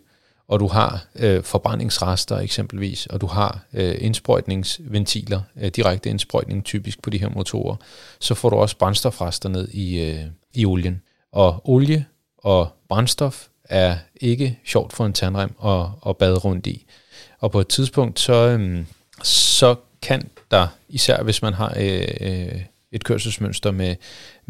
og 0.52 0.60
du 0.60 0.68
har 0.68 1.06
øh, 1.16 1.44
forbrændingsrester 1.44 2.38
eksempelvis, 2.38 3.06
og 3.06 3.22
du 3.22 3.28
har 3.28 3.60
øh, 3.74 3.96
indsprøjtningsventiler, 4.00 5.42
øh, 5.62 5.72
direkte 5.72 6.10
indsprøjtning 6.10 6.66
typisk 6.66 7.02
på 7.02 7.10
de 7.10 7.18
her 7.18 7.30
motorer, 7.30 7.76
så 8.20 8.34
får 8.34 8.50
du 8.50 8.56
også 8.56 8.78
brændstofrester 8.78 9.50
ned 9.50 9.68
i, 9.68 10.02
øh, 10.02 10.20
i 10.54 10.66
olien. 10.66 11.02
Og 11.32 11.70
olie 11.70 12.06
og 12.38 12.70
brændstof 12.90 13.48
er 13.70 13.98
ikke 14.16 14.60
sjovt 14.66 14.94
for 14.94 15.06
en 15.06 15.14
tandrem 15.14 15.52
at, 15.66 15.86
at 16.08 16.18
bade 16.18 16.38
rundt 16.38 16.68
i. 16.68 16.86
Og 17.40 17.52
på 17.52 17.60
et 17.60 17.68
tidspunkt, 17.68 18.20
så, 18.20 18.34
øh, 18.34 18.86
så 19.24 19.76
kan 20.02 20.30
der, 20.52 20.68
især 20.90 21.24
hvis 21.24 21.42
man 21.42 21.54
har 21.54 21.74
øh, 21.78 22.08
øh 22.22 22.62
et 22.92 23.04
kørselsmønster 23.04 23.72
med, 23.72 23.96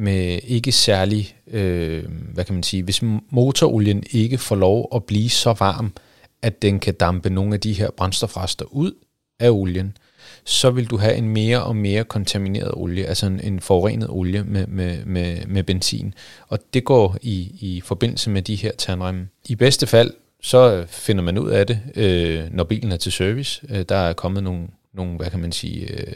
med 0.01 0.39
ikke 0.43 0.71
særlig, 0.71 1.35
øh, 1.47 2.03
hvad 2.33 2.45
kan 2.45 2.53
man 2.53 2.63
sige, 2.63 2.83
hvis 2.83 3.01
motorolien 3.29 4.03
ikke 4.11 4.37
får 4.37 4.55
lov 4.55 4.89
at 4.95 5.03
blive 5.03 5.29
så 5.29 5.53
varm, 5.59 5.93
at 6.41 6.61
den 6.61 6.79
kan 6.79 6.93
dampe 6.93 7.29
nogle 7.29 7.53
af 7.53 7.59
de 7.59 7.73
her 7.73 7.89
brændstofrester 7.97 8.65
ud 8.65 8.91
af 9.39 9.49
olien, 9.49 9.97
så 10.43 10.71
vil 10.71 10.85
du 10.85 10.97
have 10.97 11.15
en 11.15 11.29
mere 11.29 11.63
og 11.63 11.75
mere 11.75 12.03
kontamineret 12.03 12.71
olie, 12.73 13.05
altså 13.05 13.25
en, 13.25 13.39
en 13.39 13.59
forurenet 13.59 14.09
olie 14.09 14.43
med, 14.43 14.67
med, 14.67 15.05
med, 15.05 15.45
med 15.47 15.63
benzin. 15.63 16.13
Og 16.47 16.59
det 16.73 16.83
går 16.83 17.17
i, 17.21 17.55
i 17.59 17.81
forbindelse 17.81 18.29
med 18.29 18.41
de 18.41 18.55
her 18.55 18.71
tandremme. 18.77 19.27
I 19.45 19.55
bedste 19.55 19.87
fald, 19.87 20.13
så 20.41 20.85
finder 20.87 21.23
man 21.23 21.37
ud 21.37 21.49
af 21.49 21.67
det, 21.67 21.79
øh, 21.95 22.43
når 22.51 22.63
bilen 22.63 22.91
er 22.91 22.97
til 22.97 23.11
service. 23.11 23.61
Øh, 23.69 23.85
der 23.89 23.95
er 23.95 24.13
kommet 24.13 24.43
nogle, 24.43 24.67
nogle 24.93 25.17
hvad 25.17 25.29
kan 25.29 25.39
man 25.39 25.51
sige, 25.51 25.87
øh, 25.87 26.13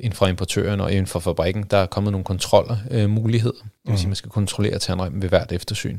inden 0.00 0.16
fra 0.16 0.28
importøren 0.28 0.80
og 0.80 0.92
inden 0.92 1.06
for 1.06 1.20
fabrikken, 1.20 1.62
der 1.70 1.76
er 1.76 1.86
kommet 1.86 2.12
nogle 2.12 2.24
kontroller 2.24 2.76
øh, 2.90 3.10
muligheder. 3.10 3.52
Det 3.52 3.70
vil 3.84 3.90
mm. 3.92 3.96
sige, 3.96 4.06
at 4.06 4.08
man 4.08 4.16
skal 4.16 4.30
kontrollere 4.30 4.78
tandremmen 4.78 5.22
ved 5.22 5.28
hvert 5.28 5.52
eftersyn. 5.52 5.98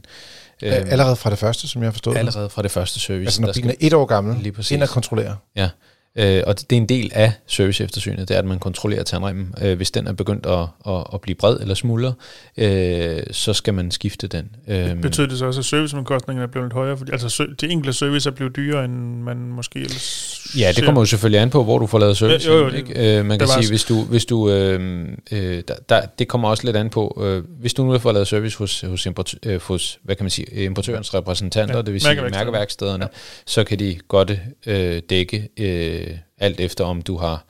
Allerede 0.62 1.16
fra 1.16 1.30
det 1.30 1.40
første, 1.40 1.68
som 1.68 1.84
jeg 1.84 1.94
forstået 1.94 2.18
Allerede 2.18 2.50
fra 2.50 2.62
det 2.62 2.72
første 2.72 3.00
service. 3.00 3.28
Altså 3.28 3.42
når 3.42 3.54
bilen 3.54 3.70
er 3.70 3.76
et 3.80 3.94
år 3.94 4.06
gammel, 4.06 4.38
lige 4.42 4.74
ind 4.76 4.84
og 4.84 4.90
kontrollere. 4.90 5.36
Ja, 5.56 5.70
Øh, 6.18 6.44
og 6.48 6.60
det 6.60 6.72
er 6.72 6.78
en 6.78 6.90
del 6.90 7.12
af 7.14 7.32
service 7.48 7.84
eftersynet, 7.84 8.30
det 8.30 8.36
er, 8.36 8.40
at 8.40 8.46
man 8.46 8.60
kontrollerer 8.60 9.04
tandremmen. 9.04 9.54
Øh, 9.62 9.78
hvis 9.78 9.92
den 9.92 10.08
er 10.08 10.14
begyndt 10.14 10.46
at, 10.46 10.94
at, 10.94 11.04
at 11.14 11.22
blive 11.22 11.36
bred 11.36 11.58
eller 11.62 11.76
smuldre, 11.76 12.14
øh, 12.58 13.20
så 13.32 13.54
skal 13.54 13.74
man 13.74 13.92
skifte 13.92 14.28
den. 14.28 14.50
Øh, 14.68 15.02
Betyder 15.02 15.28
det 15.28 15.38
så 15.38 15.46
også, 15.46 15.60
at 15.60 15.66
serviceomkostningerne 15.66 16.44
er 16.48 16.52
blevet 16.52 16.66
lidt 16.66 16.74
højere? 16.74 16.98
Fordi, 16.98 17.12
altså 17.12 17.48
de 17.62 17.68
enkelte 17.68 17.94
service 17.94 18.30
er 18.30 18.34
blevet 18.34 18.56
dyrere, 18.56 18.86
end 18.86 19.22
man 19.22 19.38
måske 19.38 19.80
ellers 19.80 20.38
Ja, 20.58 20.72
det 20.76 20.84
kommer 20.84 21.02
jo 21.02 21.06
selvfølgelig 21.06 21.42
an 21.42 21.50
på, 21.50 21.64
hvor 21.64 21.80
du 21.80 21.88
får 21.88 22.00
lavet 22.00 22.18
service. 22.18 22.50
Jo, 22.52 22.58
jo, 22.58 22.70
ikke? 22.70 23.18
Øh, 23.20 23.26
man 23.26 23.40
kan 23.40 23.48
sige, 23.48 23.70
hvis 23.70 23.84
du, 23.84 24.04
hvis 24.04 24.26
du 24.26 24.50
øh, 24.50 25.08
øh, 25.32 25.64
der, 25.68 25.74
der, 25.90 26.02
det 26.20 26.28
kommer 26.28 26.50
også 26.50 26.66
lidt 26.66 26.76
an 26.76 26.90
på, 26.90 27.22
øh, 27.24 27.44
hvis 27.60 27.74
du 27.74 27.86
nu 27.86 28.00
fået 28.00 28.14
lavet 28.14 28.28
service 28.28 28.58
hos, 28.58 28.82
hos, 28.82 29.06
import, 29.06 29.36
øh, 29.46 29.62
hos 29.62 30.00
hvad 30.04 30.16
kan 30.16 30.24
man 30.24 30.32
sige, 30.32 30.64
importørens 30.64 31.14
repræsentanter, 31.14 31.76
ja, 31.76 31.82
det 31.82 31.94
vil 31.94 32.02
sige 32.02 32.22
mærkeværkstederne, 32.22 33.04
ja. 33.04 33.10
så 33.46 33.64
kan 33.64 33.80
de 33.80 33.98
godt 34.08 34.32
øh, 34.66 35.02
dække 35.10 35.50
øh, 35.58 36.07
alt 36.38 36.60
efter, 36.60 36.86
om 36.86 37.02
du 37.02 37.18
har 37.18 37.46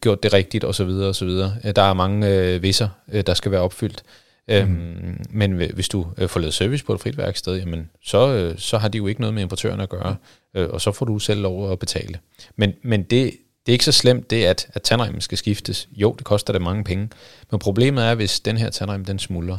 gjort 0.00 0.22
det 0.22 0.32
rigtigt 0.32 0.64
osv. 0.64 0.88
osv. 0.88 1.28
Der 1.28 1.82
er 1.82 1.94
mange 1.94 2.28
øh, 2.28 2.62
visser, 2.62 2.88
øh, 3.12 3.22
der 3.26 3.34
skal 3.34 3.50
være 3.50 3.60
opfyldt. 3.60 4.02
Mm. 4.48 4.54
Øhm, 4.54 5.24
men 5.30 5.52
hvis 5.52 5.88
du 5.88 6.06
øh, 6.18 6.28
får 6.28 6.40
lavet 6.40 6.54
service 6.54 6.84
på 6.84 6.94
et 6.94 7.00
frit 7.00 7.18
værksted, 7.18 7.56
jamen, 7.56 7.90
så, 8.02 8.32
øh, 8.32 8.58
så 8.58 8.78
har 8.78 8.88
de 8.88 8.98
jo 8.98 9.06
ikke 9.06 9.20
noget 9.20 9.34
med 9.34 9.42
importøren 9.42 9.80
at 9.80 9.88
gøre, 9.88 10.16
øh, 10.54 10.68
og 10.70 10.80
så 10.80 10.92
får 10.92 11.06
du 11.06 11.18
selv 11.18 11.40
lov 11.40 11.72
at 11.72 11.78
betale. 11.78 12.18
Men, 12.56 12.72
men 12.82 13.02
det, 13.02 13.32
det 13.66 13.72
er 13.72 13.72
ikke 13.72 13.84
så 13.84 13.92
slemt, 13.92 14.30
det 14.30 14.44
at, 14.44 14.68
at 14.74 14.82
tandremmen 14.82 15.20
skal 15.20 15.38
skiftes. 15.38 15.88
Jo, 15.92 16.14
det 16.18 16.24
koster 16.24 16.52
det 16.52 16.62
mange 16.62 16.84
penge, 16.84 17.08
men 17.50 17.60
problemet 17.60 18.04
er, 18.04 18.14
hvis 18.14 18.40
den 18.40 18.56
her 18.56 18.70
tandrem 18.70 19.04
den 19.04 19.18
smuldrer, 19.18 19.58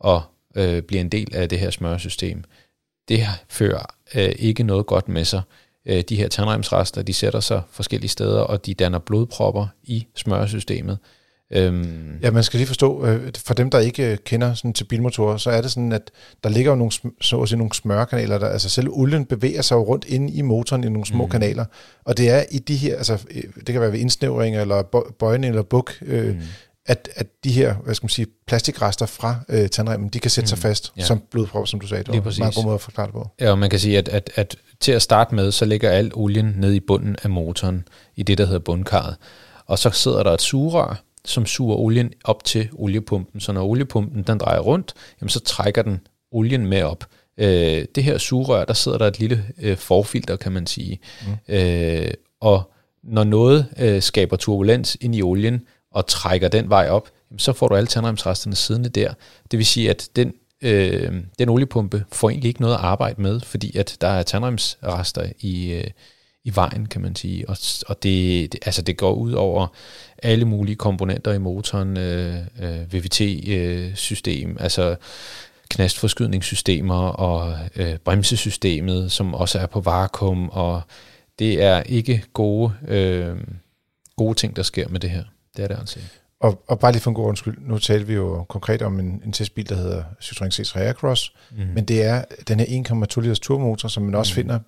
og 0.00 0.22
øh, 0.56 0.82
bliver 0.82 1.00
en 1.00 1.08
del 1.08 1.34
af 1.34 1.48
det 1.48 1.58
her 1.58 1.70
smørsystem, 1.70 2.44
det 3.08 3.26
fører 3.48 3.94
øh, 4.14 4.32
ikke 4.38 4.62
noget 4.62 4.86
godt 4.86 5.08
med 5.08 5.24
sig. 5.24 5.42
Øh, 5.86 6.02
de 6.08 6.16
her 6.16 6.28
tandremsrester, 6.28 7.02
de 7.02 7.14
sætter 7.14 7.40
sig 7.40 7.62
forskellige 7.70 8.10
steder, 8.10 8.40
og 8.40 8.66
de 8.66 8.74
danner 8.74 8.98
blodpropper 8.98 9.66
i 9.82 10.06
smørsystemet. 10.14 10.98
Øhm. 11.50 12.18
Ja, 12.22 12.30
man 12.30 12.42
skal 12.42 12.58
lige 12.58 12.66
forstå, 12.66 13.06
øh, 13.06 13.32
for 13.46 13.54
dem, 13.54 13.70
der 13.70 13.78
ikke 13.78 14.12
øh, 14.12 14.18
kender 14.24 14.54
sådan 14.54 14.72
til 14.72 14.84
bilmotorer, 14.84 15.36
så 15.36 15.50
er 15.50 15.60
det 15.60 15.70
sådan, 15.70 15.92
at 15.92 16.10
der 16.44 16.50
ligger 16.50 16.70
jo 16.70 16.76
nogle, 16.76 16.92
så 17.20 17.40
at 17.40 17.48
sige, 17.48 17.58
nogle 17.58 17.74
smørkanaler, 17.74 18.38
der, 18.38 18.46
altså 18.46 18.68
selv 18.68 18.88
olien 18.90 19.24
bevæger 19.24 19.62
sig 19.62 19.76
jo 19.76 19.82
rundt 19.82 20.04
inde 20.08 20.32
i 20.32 20.42
motoren 20.42 20.84
i 20.84 20.88
nogle 20.88 21.06
små 21.06 21.24
mm. 21.24 21.30
kanaler, 21.30 21.64
og 22.04 22.16
det 22.16 22.30
er 22.30 22.44
i 22.50 22.58
de 22.58 22.76
her, 22.76 22.96
altså 22.96 23.26
øh, 23.30 23.42
det 23.56 23.66
kan 23.66 23.80
være 23.80 23.92
ved 23.92 23.98
indsnævring, 23.98 24.56
eller 24.56 24.82
bøjning, 25.18 25.50
eller 25.50 25.62
buk, 25.62 25.92
øh, 26.02 26.34
mm. 26.34 26.40
At, 26.86 27.08
at 27.14 27.26
de 27.44 27.52
her, 27.52 27.74
hvad 27.74 27.94
skal 27.94 28.04
man 28.04 28.10
sige, 28.10 28.26
plastikrester 28.46 29.06
fra 29.06 29.36
øh, 29.48 29.68
tandremmen, 29.68 30.08
de 30.08 30.18
kan 30.18 30.30
sætte 30.30 30.44
mm. 30.44 30.48
sig 30.48 30.58
fast 30.58 30.92
ja. 30.96 31.04
som 31.04 31.22
blodprop, 31.30 31.68
som 31.68 31.80
du 31.80 31.86
sagde. 31.86 32.04
Det 32.04 32.24
var 32.24 32.30
en 32.30 32.36
meget 32.38 32.54
god 32.54 32.64
måde 32.64 32.74
at 32.74 32.80
forklare 32.80 33.06
det 33.06 33.14
på. 33.14 33.28
Ja, 33.40 33.50
og 33.50 33.58
man 33.58 33.70
kan 33.70 33.78
sige, 33.78 33.98
at, 33.98 34.08
at, 34.08 34.30
at 34.34 34.56
til 34.80 34.92
at 34.92 35.02
starte 35.02 35.34
med, 35.34 35.52
så 35.52 35.64
ligger 35.64 35.90
al 35.90 36.10
olien 36.14 36.54
ned 36.56 36.72
i 36.72 36.80
bunden 36.80 37.16
af 37.22 37.30
motoren, 37.30 37.88
i 38.16 38.22
det, 38.22 38.38
der 38.38 38.46
hedder 38.46 38.58
bundkarret. 38.58 39.16
Og 39.66 39.78
så 39.78 39.90
sidder 39.90 40.22
der 40.22 40.30
et 40.32 40.42
sugerør, 40.42 41.02
som 41.24 41.46
suger 41.46 41.76
olien 41.76 42.12
op 42.24 42.44
til 42.44 42.68
oliepumpen. 42.72 43.40
Så 43.40 43.52
når 43.52 43.64
oliepumpen 43.64 44.22
den 44.22 44.38
drejer 44.38 44.60
rundt, 44.60 44.94
jamen 45.20 45.28
så 45.28 45.40
trækker 45.40 45.82
den 45.82 46.00
olien 46.32 46.66
med 46.66 46.82
op. 46.82 47.04
Øh, 47.38 47.84
det 47.94 48.04
her 48.04 48.18
sugerør, 48.18 48.64
der 48.64 48.74
sidder 48.74 48.98
der 48.98 49.06
et 49.06 49.18
lille 49.18 49.44
øh, 49.62 49.76
forfilter, 49.76 50.36
kan 50.36 50.52
man 50.52 50.66
sige. 50.66 50.98
Mm. 51.26 51.54
Øh, 51.54 52.10
og 52.40 52.72
når 53.02 53.24
noget 53.24 53.66
øh, 53.78 54.02
skaber 54.02 54.36
turbulens 54.36 54.96
ind 55.00 55.16
i 55.16 55.22
olien 55.22 55.62
og 55.96 56.06
trækker 56.06 56.48
den 56.48 56.70
vej 56.70 56.88
op, 56.88 57.08
så 57.38 57.52
får 57.52 57.68
du 57.68 57.74
alle 57.74 57.86
tandremsresterne 57.86 58.56
siddende 58.56 58.88
der. 58.88 59.14
Det 59.50 59.58
vil 59.58 59.66
sige, 59.66 59.90
at 59.90 60.08
den, 60.16 60.32
øh, 60.62 61.12
den 61.38 61.48
oliepumpe 61.48 62.04
får 62.12 62.30
egentlig 62.30 62.48
ikke 62.48 62.60
noget 62.60 62.74
at 62.74 62.80
arbejde 62.80 63.22
med, 63.22 63.40
fordi 63.40 63.76
at 63.76 63.96
der 64.00 64.08
er 64.08 64.22
tandremsrester 64.22 65.30
i, 65.40 65.72
øh, 65.72 65.90
i 66.44 66.52
vejen, 66.54 66.86
kan 66.86 67.00
man 67.00 67.16
sige. 67.16 67.48
Og, 67.48 67.56
og 67.86 68.02
det, 68.02 68.52
det, 68.52 68.60
altså 68.66 68.82
det 68.82 68.96
går 68.96 69.12
ud 69.12 69.32
over 69.32 69.66
alle 70.22 70.44
mulige 70.44 70.76
komponenter 70.76 71.32
i 71.32 71.38
motoren, 71.38 71.96
øh, 71.96 72.36
øh, 72.62 72.92
VVT-system, 72.92 74.50
øh, 74.50 74.56
altså 74.60 74.96
knastforskydningssystemer 75.70 77.08
og 77.08 77.58
øh, 77.76 77.96
bremsesystemet, 77.96 79.12
som 79.12 79.34
også 79.34 79.58
er 79.58 79.66
på 79.66 79.80
vakuum, 79.80 80.48
og 80.48 80.82
det 81.38 81.62
er 81.62 81.82
ikke 81.82 82.22
gode, 82.32 82.72
øh, 82.88 83.36
gode 84.16 84.34
ting, 84.34 84.56
der 84.56 84.62
sker 84.62 84.88
med 84.88 85.00
det 85.00 85.10
her. 85.10 85.24
Det 85.56 85.62
er 85.62 85.68
det 85.68 85.78
altså 85.78 85.98
ikke. 85.98 86.10
Og, 86.40 86.62
og 86.66 86.78
bare 86.78 86.92
lige 86.92 87.02
for 87.02 87.10
en 87.10 87.14
god 87.14 87.28
undskyld, 87.28 87.58
nu 87.60 87.78
talte 87.78 88.06
vi 88.06 88.14
jo 88.14 88.44
konkret 88.48 88.82
om 88.82 89.00
en, 89.00 89.22
en 89.24 89.32
testbil, 89.32 89.68
der 89.68 89.74
hedder 89.74 90.02
Citroën 90.22 90.60
C3 90.60 90.78
Aircross, 90.78 91.32
mm. 91.50 91.66
men 91.74 91.84
det 91.84 92.04
er 92.04 92.24
den 92.48 92.60
her 92.60 92.66
1,2 93.16 93.20
liters 93.20 93.40
turmotor, 93.40 93.88
som 93.88 94.02
man 94.02 94.14
også 94.14 94.32
mm. 94.32 94.34
finder 94.34 94.58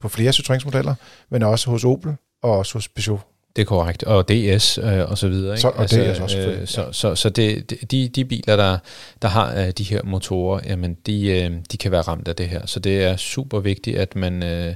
på 0.00 0.08
flere 0.08 0.30
Citroën-modeller, 0.30 0.94
men 1.30 1.42
også 1.42 1.70
hos 1.70 1.84
Opel 1.84 2.16
og 2.42 2.58
også 2.58 2.72
hos 2.72 2.88
Peugeot. 2.88 3.26
Det 3.56 3.62
er 3.62 3.66
korrekt, 3.66 4.02
og 4.02 4.28
DS 4.28 4.78
øh, 4.78 5.10
og 5.10 5.18
så 5.18 5.28
videre. 5.28 5.52
Ikke? 5.52 5.60
Så, 5.60 5.68
og 5.68 5.80
altså, 5.80 6.12
DS 6.14 6.20
også, 6.20 6.38
øh, 6.38 6.66
så, 6.66 6.88
så, 6.92 7.14
så 7.14 7.30
det, 7.30 7.74
de, 7.90 8.08
de 8.08 8.24
biler, 8.24 8.56
der, 8.56 8.78
der 9.22 9.28
har 9.28 9.54
øh, 9.54 9.70
de 9.70 9.84
her 9.84 10.02
motorer, 10.04 10.60
jamen 10.64 10.96
de, 11.06 11.28
øh, 11.28 11.50
de 11.72 11.76
kan 11.76 11.92
være 11.92 12.00
ramt 12.00 12.28
af 12.28 12.36
det 12.36 12.48
her. 12.48 12.66
Så 12.66 12.80
det 12.80 13.04
er 13.04 13.16
super 13.16 13.60
vigtigt, 13.60 13.98
at 13.98 14.16
man, 14.16 14.42
øh, 14.42 14.74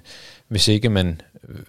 hvis 0.49 0.69
ikke 0.69 0.89
man, 0.89 1.21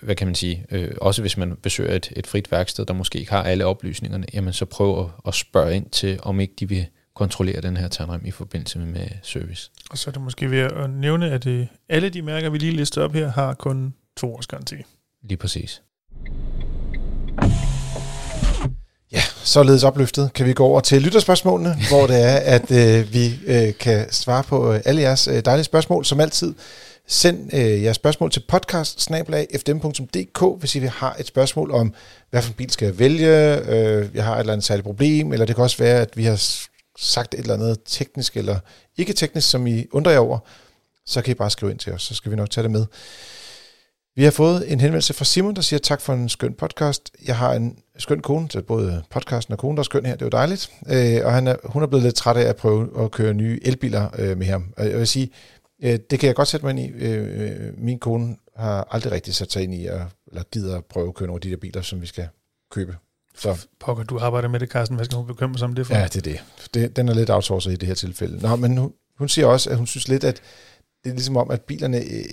hvad 0.01 0.15
kan 0.15 0.27
man 0.27 0.35
sige, 0.35 0.65
øh, 0.71 0.91
også 1.01 1.21
hvis 1.21 1.37
man 1.37 1.55
besøger 1.63 1.95
et, 1.95 2.13
et 2.15 2.27
frit 2.27 2.51
værksted, 2.51 2.85
der 2.85 2.93
måske 2.93 3.19
ikke 3.19 3.31
har 3.31 3.43
alle 3.43 3.65
oplysningerne, 3.65 4.25
jamen 4.33 4.53
så 4.53 4.65
prøv 4.65 4.99
at, 4.99 5.05
at 5.27 5.33
spørge 5.33 5.75
ind 5.75 5.89
til, 5.89 6.19
om 6.23 6.39
ikke 6.39 6.53
de 6.59 6.69
vil 6.69 6.85
kontrollere 7.15 7.61
den 7.61 7.77
her 7.77 7.87
tandrem 7.87 8.21
i 8.25 8.31
forbindelse 8.31 8.79
med 8.79 9.07
service. 9.23 9.71
Og 9.89 9.97
så 9.97 10.09
er 10.09 10.11
det 10.11 10.21
måske 10.21 10.51
ved 10.51 10.59
at 10.59 10.89
nævne, 10.89 11.31
at 11.31 11.47
øh, 11.47 11.67
alle 11.89 12.09
de 12.09 12.21
mærker, 12.21 12.49
vi 12.49 12.57
lige 12.57 12.71
lister 12.71 13.03
op 13.03 13.13
her, 13.13 13.31
har 13.31 13.53
kun 13.53 13.93
to 14.17 14.35
års 14.35 14.47
garanti. 14.47 14.75
Lige 15.23 15.37
præcis. 15.37 15.81
Ja, 19.11 19.21
således 19.43 19.83
opløftet 19.83 20.33
kan 20.33 20.45
vi 20.45 20.53
gå 20.53 20.65
over 20.65 20.79
til 20.79 21.01
lytterspørgsmålene, 21.01 21.75
hvor 21.91 22.07
det 22.07 22.23
er, 22.23 22.35
at 22.35 22.71
øh, 22.71 23.13
vi 23.13 23.39
øh, 23.47 23.73
kan 23.79 24.11
svare 24.11 24.43
på 24.43 24.73
øh, 24.73 24.81
alle 24.85 25.01
jeres 25.01 25.27
øh, 25.27 25.45
dejlige 25.45 25.63
spørgsmål, 25.63 26.05
som 26.05 26.19
altid. 26.19 26.53
Send 27.11 27.53
øh, 27.53 27.83
jeres 27.83 27.95
spørgsmål 27.95 28.31
til 28.31 28.43
podcast 28.47 29.11
hvis 30.59 30.75
I 30.75 30.79
har 30.79 31.15
et 31.19 31.27
spørgsmål 31.27 31.71
om, 31.71 31.93
hvad 32.29 32.41
for 32.41 32.49
en 32.49 32.55
bil 32.55 32.69
skal 32.69 32.85
jeg 32.85 32.99
vælge, 32.99 33.57
øh, 33.57 34.15
jeg 34.15 34.25
har 34.25 34.35
et 34.35 34.39
eller 34.39 34.53
andet 34.53 34.65
særligt 34.65 34.85
problem, 34.85 35.33
eller 35.33 35.45
det 35.45 35.55
kan 35.55 35.63
også 35.63 35.77
være, 35.77 36.01
at 36.01 36.17
vi 36.17 36.23
har 36.23 36.43
sagt 36.97 37.33
et 37.33 37.39
eller 37.39 37.53
andet 37.53 37.77
teknisk 37.85 38.37
eller 38.37 38.59
ikke 38.97 39.13
teknisk, 39.13 39.49
som 39.49 39.67
I 39.67 39.85
undrer 39.91 40.11
jer 40.11 40.19
over, 40.19 40.39
så 41.05 41.21
kan 41.21 41.31
I 41.31 41.35
bare 41.35 41.49
skrive 41.49 41.71
ind 41.71 41.79
til 41.79 41.93
os, 41.93 42.03
så 42.03 42.15
skal 42.15 42.31
vi 42.31 42.35
nok 42.35 42.49
tage 42.49 42.63
det 42.63 42.71
med. 42.71 42.85
Vi 44.15 44.23
har 44.23 44.31
fået 44.31 44.71
en 44.71 44.79
henvendelse 44.79 45.13
fra 45.13 45.25
Simon, 45.25 45.55
der 45.55 45.61
siger 45.61 45.79
tak 45.79 46.01
for 46.01 46.13
en 46.13 46.29
skøn 46.29 46.53
podcast. 46.53 47.11
Jeg 47.25 47.37
har 47.37 47.53
en 47.53 47.77
skøn 47.97 48.19
kone, 48.19 48.51
så 48.51 48.61
både 48.61 49.03
podcasten 49.09 49.51
og 49.51 49.57
konen, 49.57 49.77
der 49.77 49.81
er 49.81 49.83
skøn 49.83 50.05
her, 50.05 50.13
det 50.13 50.21
er 50.21 50.25
jo 50.25 50.29
dejligt. 50.29 50.71
Øh, 50.87 51.25
og 51.25 51.33
han 51.33 51.47
er, 51.47 51.55
hun 51.63 51.83
er 51.83 51.87
blevet 51.87 52.03
lidt 52.03 52.15
træt 52.15 52.37
af 52.37 52.49
at 52.49 52.55
prøve 52.55 53.03
at 53.03 53.11
køre 53.11 53.33
nye 53.33 53.59
elbiler 53.61 54.09
øh, 54.17 54.37
med 54.37 54.45
ham. 54.45 54.73
Og 54.77 54.89
jeg 54.89 54.97
vil 54.97 55.07
sige, 55.07 55.29
øh, 55.81 55.99
det 56.09 56.19
kan 56.19 56.27
jeg 56.27 56.35
godt 56.35 56.47
sætte 56.47 56.65
mig 56.65 56.69
ind 56.69 56.79
i. 56.79 57.05
Øh, 57.05 57.79
min 57.79 57.99
kone 57.99 58.37
har 58.55 58.87
aldrig 58.91 59.11
rigtig 59.11 59.35
sat 59.35 59.51
sig 59.51 59.63
ind 59.63 59.73
i, 59.73 59.85
at, 59.85 60.01
eller 60.27 60.43
gider 60.51 60.77
at 60.77 60.85
prøve 60.85 61.07
at 61.07 61.13
køre 61.13 61.27
nogle 61.27 61.37
af 61.37 61.41
de 61.41 61.49
der 61.49 61.57
biler, 61.57 61.81
som 61.81 62.01
vi 62.01 62.05
skal 62.05 62.27
købe. 62.71 62.97
Så. 63.35 63.67
Pokker, 63.79 64.03
du 64.03 64.19
arbejder 64.19 64.47
med 64.47 64.59
det, 64.59 64.69
Carsten. 64.69 64.95
Hvad 64.95 65.05
skal 65.05 65.17
hun 65.17 65.27
bekymre 65.27 65.57
sig 65.57 65.65
om 65.65 65.75
det 65.75 65.87
for? 65.87 65.95
Ja, 65.95 66.03
det 66.03 66.15
er 66.15 66.21
det. 66.21 66.43
det 66.73 66.95
den 66.95 67.09
er 67.09 67.13
lidt 67.13 67.29
outsourcet 67.29 67.71
i 67.71 67.75
det 67.75 67.87
her 67.87 67.95
tilfælde. 67.95 68.41
Nå, 68.41 68.55
men 68.55 68.77
hun, 68.77 68.93
hun 69.17 69.29
siger 69.29 69.47
også, 69.47 69.69
at 69.69 69.77
hun 69.77 69.87
synes 69.87 70.07
lidt, 70.07 70.23
at 70.23 70.41
det 71.03 71.09
er 71.09 71.13
ligesom 71.13 71.37
om, 71.37 71.51
at 71.51 71.61
bilerne 71.61 71.97
øh, 71.97 72.25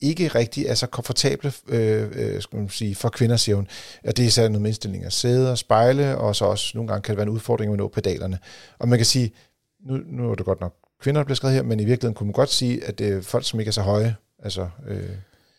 ikke 0.00 0.28
rigtig 0.28 0.66
er 0.66 0.74
så 0.74 0.86
komfortable 0.86 1.52
øh, 1.68 2.08
øh, 2.12 2.42
skal 2.42 2.58
man 2.58 2.68
sige, 2.68 2.94
for 2.94 3.08
kvinder, 3.08 3.36
siger 3.36 3.56
hun. 3.56 3.68
Og 4.04 4.16
det 4.16 4.22
er 4.22 4.26
især 4.26 4.48
noget 4.48 4.62
med 4.62 4.70
indstilling 4.70 5.04
af 5.04 5.12
sæder, 5.12 5.54
spejle, 5.54 6.18
og 6.18 6.36
så 6.36 6.44
også 6.44 6.72
nogle 6.74 6.88
gange 6.88 7.02
kan 7.02 7.12
det 7.12 7.16
være 7.16 7.26
en 7.26 7.32
udfordring 7.32 7.70
med 7.70 7.74
at 7.74 7.78
nå 7.78 7.88
pedalerne. 7.88 8.38
Og 8.78 8.88
man 8.88 8.98
kan 8.98 9.06
sige, 9.06 9.32
nu, 9.80 9.96
nu 10.06 10.30
er 10.30 10.34
det 10.34 10.44
godt 10.44 10.60
nok 10.60 10.74
kvinder, 11.02 11.20
der 11.20 11.24
bliver 11.24 11.36
skrevet 11.36 11.54
her, 11.54 11.62
men 11.62 11.80
i 11.80 11.84
virkeligheden 11.84 12.14
kunne 12.14 12.26
man 12.26 12.32
godt 12.32 12.50
sige, 12.50 12.84
at 12.84 12.98
det 12.98 13.08
er 13.08 13.22
folk, 13.22 13.44
som 13.44 13.60
ikke 13.60 13.68
er 13.68 13.72
så 13.72 13.82
høje, 13.82 14.16
altså... 14.42 14.68
Øh, 14.88 15.08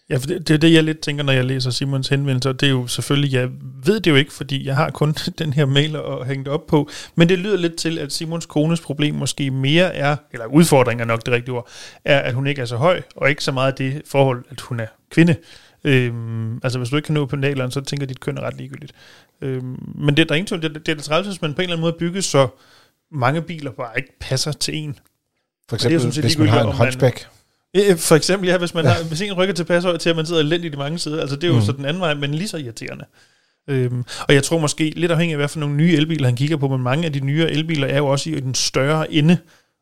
Ja, 0.09 0.17
for 0.17 0.27
det, 0.27 0.47
det 0.47 0.53
er 0.53 0.57
det, 0.57 0.73
jeg 0.73 0.83
lidt 0.83 0.99
tænker, 0.99 1.23
når 1.23 1.33
jeg 1.33 1.45
læser 1.45 1.71
Simons 1.71 2.07
henvendelser. 2.07 2.51
Det 2.51 2.67
er 2.67 2.71
jo 2.71 2.87
selvfølgelig, 2.87 3.33
jeg 3.33 3.49
ved 3.85 3.99
det 3.99 4.11
jo 4.11 4.15
ikke, 4.15 4.33
fordi 4.33 4.65
jeg 4.65 4.75
har 4.75 4.89
kun 4.89 5.15
den 5.39 5.53
her 5.53 5.65
mail 5.65 5.95
at 5.95 6.27
hænge 6.27 6.43
det 6.45 6.53
op 6.53 6.67
på. 6.67 6.89
Men 7.15 7.29
det 7.29 7.39
lyder 7.39 7.57
lidt 7.57 7.75
til, 7.75 7.99
at 7.99 8.13
Simons 8.13 8.45
kones 8.45 8.81
problem 8.81 9.15
måske 9.15 9.51
mere 9.51 9.95
er, 9.95 10.15
eller 10.31 10.45
udfordring 10.45 11.01
er 11.01 11.05
nok 11.05 11.25
det 11.25 11.33
rigtige 11.33 11.55
ord, 11.55 11.69
er, 12.05 12.19
at 12.19 12.33
hun 12.33 12.47
ikke 12.47 12.61
er 12.61 12.65
så 12.65 12.77
høj, 12.77 13.01
og 13.15 13.29
ikke 13.29 13.43
så 13.43 13.51
meget 13.51 13.77
det 13.77 14.01
forhold, 14.05 14.43
at 14.49 14.61
hun 14.61 14.79
er 14.79 14.87
kvinde. 15.11 15.35
Øhm, 15.83 16.59
altså 16.63 16.79
hvis 16.79 16.89
du 16.89 16.95
ikke 16.95 17.05
kan 17.05 17.13
nå 17.13 17.25
på 17.25 17.29
pendaleren, 17.29 17.71
så 17.71 17.81
tænker 17.81 18.05
dit 18.05 18.19
køn 18.19 18.37
er 18.37 18.41
ret 18.41 18.57
ligegyldigt. 18.57 18.93
Øhm, 19.41 19.93
men 19.95 20.17
det, 20.17 20.29
der 20.29 20.35
er 20.35 20.37
ingen 20.37 20.47
tvivl, 20.47 20.61
det, 20.61 20.85
det 20.85 20.91
er 20.91 20.95
det 20.95 21.03
træls, 21.03 21.27
hvis 21.27 21.41
man 21.41 21.53
på 21.53 21.61
en 21.61 21.63
eller 21.63 21.75
anden 21.75 21.81
måde 21.81 21.95
bygger 21.99 22.21
så 22.21 22.47
mange 23.11 23.41
biler 23.41 23.71
bare 23.71 23.97
ikke 23.97 24.19
passer 24.19 24.51
til 24.51 24.75
en. 24.75 24.99
For 25.69 25.75
eksempel, 25.75 25.99
sådan 25.99 26.13
set 26.13 26.23
hvis 26.23 26.37
man 26.37 26.47
har 26.47 26.61
en 26.61 26.67
man- 26.67 26.75
hunchback. 26.77 27.27
For 27.97 28.15
eksempel, 28.15 28.49
ja, 28.49 28.57
hvis, 28.57 28.73
man 28.73 28.85
har, 28.85 29.03
hvis 29.07 29.21
en 29.21 29.33
rykker 29.33 29.53
tilpas 29.55 29.83
højt 29.83 29.99
til, 29.99 30.09
at 30.09 30.15
man 30.15 30.25
sidder 30.25 30.41
elendigt 30.41 30.73
i 30.73 30.77
mange 30.77 30.99
sider. 30.99 31.21
Altså, 31.21 31.35
det 31.35 31.43
er 31.43 31.47
jo 31.47 31.55
Mm. 31.55 31.61
så 31.61 31.71
den 31.71 31.85
anden 31.85 32.01
vej, 32.01 32.13
men 32.13 32.33
lige 32.33 32.47
så 32.47 32.57
irriterende. 32.57 33.05
Øhm, 33.69 34.03
og 34.27 34.33
jeg 34.33 34.43
tror 34.43 34.57
måske, 34.59 34.89
lidt 34.95 35.11
afhængig 35.11 35.33
af, 35.33 35.37
hvad 35.39 35.47
for 35.47 35.59
nogle 35.59 35.75
nye 35.75 35.93
elbiler 35.95 36.25
han 36.27 36.35
kigger 36.35 36.57
på, 36.57 36.67
men 36.67 36.81
mange 36.83 37.05
af 37.05 37.13
de 37.13 37.19
nye 37.19 37.43
elbiler 37.49 37.87
er 37.87 37.97
jo 37.97 38.07
også 38.07 38.29
i 38.29 38.39
den 38.39 38.55
større 38.55 39.13
ende, 39.13 39.37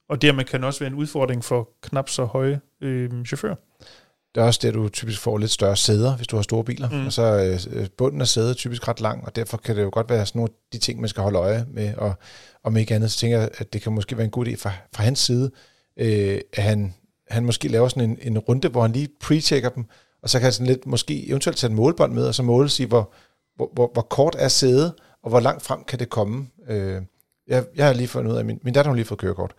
og 0.09 0.21
dermed 0.21 0.43
kan 0.43 0.63
også 0.63 0.79
være 0.79 0.89
en 0.89 0.95
udfordring 0.95 1.43
for 1.45 1.69
knap 1.83 2.09
så 2.09 2.25
høje 2.25 2.59
øhm, 2.81 3.25
chauffører. 3.25 3.55
Det 4.36 4.41
er 4.41 4.45
også 4.45 4.59
det, 4.63 4.73
du 4.73 4.89
typisk 4.89 5.19
får 5.21 5.38
lidt 5.38 5.51
større 5.51 5.75
sæder, 5.75 6.15
hvis 6.15 6.27
du 6.27 6.36
har 6.36 6.43
store 6.43 6.63
biler. 6.63 6.89
Mm. 6.89 6.95
Mm. 6.95 7.05
Og 7.05 7.13
så 7.13 7.21
øh, 7.73 7.79
øh, 7.81 7.88
bunden 7.97 8.21
af 8.21 8.27
sædet 8.27 8.49
er 8.49 8.53
typisk 8.53 8.88
ret 8.88 9.01
lang, 9.01 9.25
og 9.25 9.36
derfor 9.36 9.57
kan 9.57 9.75
det 9.75 9.83
jo 9.83 9.89
godt 9.93 10.09
være 10.09 10.25
sådan 10.25 10.39
nogle 10.39 10.49
af 10.53 10.67
de 10.73 10.77
ting, 10.77 10.99
man 10.99 11.09
skal 11.09 11.23
holde 11.23 11.39
øje 11.39 11.65
med. 11.73 11.93
Og 11.97 12.13
om 12.63 12.77
ikke 12.77 12.95
andet, 12.95 13.11
så 13.11 13.17
tænker 13.19 13.39
jeg, 13.39 13.49
at 13.57 13.73
det 13.73 13.81
kan 13.81 13.91
måske 13.91 14.17
være 14.17 14.25
en 14.25 14.31
god 14.31 14.47
idé 14.47 14.55
fra, 14.57 14.71
fra 14.95 15.03
hans 15.03 15.19
side, 15.19 15.51
øh, 16.00 16.41
at 16.54 16.64
han, 16.64 16.93
han 17.30 17.46
måske 17.46 17.68
laver 17.68 17.88
sådan 17.88 18.10
en, 18.10 18.18
en 18.22 18.39
runde, 18.39 18.68
hvor 18.68 18.82
han 18.82 18.91
lige 18.91 19.10
pre-checker 19.24 19.70
dem, 19.70 19.86
og 20.24 20.30
så 20.30 20.39
kan 20.39 20.43
han 20.43 20.54
sådan 20.54 20.68
lidt 20.68 20.86
måske 20.86 21.30
eventuelt 21.30 21.58
tage 21.58 21.70
en 21.70 21.76
målbånd 21.76 22.14
med, 22.14 22.28
og 22.28 22.36
så 22.36 22.43
måle 22.43 22.70
sig, 22.70 22.86
hvor, 22.86 23.14
hvor, 23.56 23.70
hvor, 23.74 23.89
hvor 23.93 24.02
kort 24.02 24.36
er 24.39 24.48
sædet, 24.48 24.93
og 25.24 25.30
hvor 25.30 25.39
langt 25.39 25.64
frem 25.64 25.84
kan 25.84 26.00
det 26.00 26.10
komme. 26.10 26.48
Øh, 26.70 27.02
jeg, 27.48 27.66
jeg 27.76 27.86
har 27.86 27.93
lige 27.93 28.08
fundet 28.08 28.32
ud 28.32 28.38
af, 28.38 28.46
min, 28.46 28.60
min 28.64 28.74
datter 28.74 28.91
har 28.91 28.96
lige 28.96 29.06
fået 29.06 29.20
kørekort. 29.20 29.54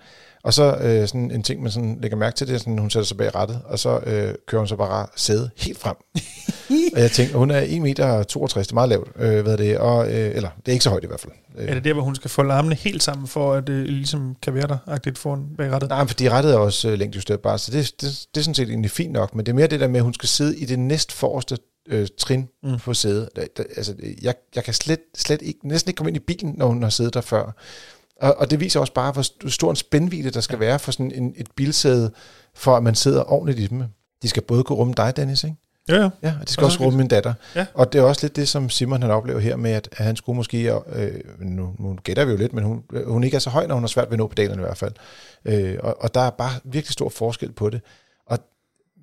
Og 0.45 0.55
så 0.55 0.77
øh, 0.77 1.09
sådan 1.09 1.31
en 1.31 1.43
ting, 1.43 1.63
man 1.63 1.71
sådan 1.71 1.99
lægger 2.01 2.17
mærke 2.17 2.37
til, 2.37 2.47
det 2.47 2.55
er 2.55 2.59
sådan, 2.59 2.79
hun 2.79 2.91
sætter 2.91 3.07
sig 3.07 3.17
bag 3.17 3.35
rattet, 3.35 3.63
og 3.65 3.79
så 3.79 4.01
øh, 4.07 4.35
kører 4.47 4.61
hun 4.61 4.69
så 4.69 4.77
bare 4.77 5.07
sæde 5.17 5.51
helt 5.57 5.79
frem. 5.79 5.97
og 6.97 7.03
jeg 7.03 7.11
tænker, 7.11 7.37
hun 7.39 7.51
er 7.51 7.61
1 7.67 7.83
meter 7.83 8.23
62, 8.23 8.67
det 8.67 8.73
er 8.73 8.75
meget 8.75 8.89
lavt, 8.89 9.09
øh, 9.17 9.43
hvad 9.43 9.53
er 9.53 9.57
det, 9.57 9.79
og, 9.79 10.07
øh, 10.07 10.37
eller 10.37 10.49
det 10.57 10.69
er 10.69 10.73
ikke 10.73 10.85
så 10.85 10.91
højt 10.91 11.05
i 11.05 11.07
hvert 11.07 11.21
fald. 11.21 11.33
Øh, 11.59 11.69
Er 11.69 11.75
det 11.75 11.85
der, 11.85 11.93
hvor 11.93 12.03
hun 12.03 12.15
skal 12.15 12.31
folde 12.31 12.55
armene 12.55 12.75
helt 12.75 13.03
sammen, 13.03 13.27
for 13.27 13.55
at 13.55 13.67
det 13.67 13.87
ligesom 13.87 14.37
kan 14.43 14.55
være 14.55 14.67
der, 14.67 14.79
agtigt 14.87 15.19
foran 15.19 15.47
bag 15.57 15.71
rettet? 15.71 15.91
Nej, 15.91 16.07
for 16.07 16.15
de 16.15 16.31
rettet 16.31 16.53
er 16.55 16.59
også 16.59 16.89
øh, 16.91 16.99
længdejusterbare, 16.99 17.59
så 17.59 17.71
det, 17.73 17.93
det, 18.01 18.27
det 18.35 18.41
er 18.41 18.45
sådan 18.45 18.55
set 18.55 18.69
egentlig 18.69 18.91
fint 18.91 19.13
nok, 19.13 19.35
men 19.35 19.47
det 19.47 19.53
er 19.53 19.57
mere 19.57 19.67
det 19.67 19.81
der 19.81 19.89
med, 19.89 19.97
at 19.97 20.05
hun 20.05 20.15
skal 20.15 20.29
sidde 20.29 20.59
i 20.59 20.65
det 20.65 20.79
næst 20.79 21.13
forreste 21.13 21.59
øh, 21.89 22.09
trin 22.19 22.49
mm. 22.63 22.79
På 22.79 22.95
sædet. 22.95 23.29
Der, 23.37 23.45
der, 23.57 23.65
altså, 23.77 23.95
jeg, 24.23 24.35
jeg 24.55 24.65
kan 24.65 24.75
slet, 24.75 25.01
slet 25.17 25.43
ikke, 25.43 25.69
næsten 25.69 25.91
ikke 25.91 25.97
komme 25.97 26.11
ind 26.11 26.17
i 26.17 26.21
bilen, 26.21 26.55
når 26.59 26.67
hun 26.67 26.83
har 26.83 26.91
siddet 26.91 27.15
der 27.15 27.21
før. 27.21 27.57
Og, 28.21 28.39
og 28.39 28.51
det 28.51 28.61
viser 28.61 28.81
også 28.81 28.93
bare, 28.93 29.13
hvor 29.13 29.49
stor 29.49 29.71
en 29.71 29.77
spændvidde 29.77 30.31
der 30.31 30.41
skal 30.41 30.61
være 30.61 30.79
for 30.79 30.93
sådan 30.93 31.13
en, 31.15 31.35
et 31.37 31.49
bilsæde, 31.57 32.11
for 32.55 32.77
at 32.77 32.83
man 32.83 32.95
sidder 32.95 33.33
ordentligt 33.33 33.59
i 33.59 33.67
dem. 33.67 33.83
De 34.23 34.29
skal 34.29 34.43
både 34.43 34.65
kunne 34.65 34.79
rumme 34.79 34.95
dig, 34.97 35.17
Dennis, 35.17 35.45
ikke? 35.45 35.57
Ja, 35.89 35.95
ja. 35.95 36.11
Ja, 36.23 36.35
og 36.35 36.41
det 36.41 36.51
skal 36.51 36.63
Og 36.63 36.67
også 36.67 36.79
så- 36.79 36.85
rumme 36.85 36.97
min 36.97 37.09
datter. 37.09 37.35
Ja. 37.55 37.67
Og 37.75 37.93
det 37.93 37.99
er 37.99 38.03
også 38.03 38.25
lidt 38.27 38.37
det, 38.37 38.49
som 38.49 38.71
Simon 38.71 39.03
han 39.03 39.11
oplever 39.11 39.39
her 39.41 39.57
med, 39.57 39.71
at, 39.71 39.89
at 39.93 40.05
han 40.05 40.17
skulle 40.17 40.37
måske, 40.37 40.73
øh, 40.93 41.21
nu, 41.41 41.75
nu 41.79 41.99
gætter 42.05 42.25
vi 42.25 42.31
jo 42.31 42.37
lidt, 42.37 42.53
men 42.53 42.65
hun, 42.65 42.83
øh, 42.93 43.09
hun 43.09 43.25
ikke 43.25 43.35
er 43.35 43.39
så 43.39 43.51
høj, 43.51 43.67
når 43.67 43.75
hun 43.75 43.83
har 43.83 43.89
svært 43.89 44.07
ved 44.07 44.13
at 44.13 44.19
nå 44.19 44.27
pedalerne 44.27 44.63
i 44.63 44.65
hvert 44.65 44.79
fald. 44.79 44.93
Øh, 45.45 45.77
og, 45.83 46.03
og 46.03 46.15
der 46.15 46.21
er 46.21 46.31
bare 46.31 46.61
virkelig 46.65 46.93
stor 46.93 47.09
forskel 47.09 47.53
på 47.53 47.71
det. 47.71 47.81
Og 48.27 48.39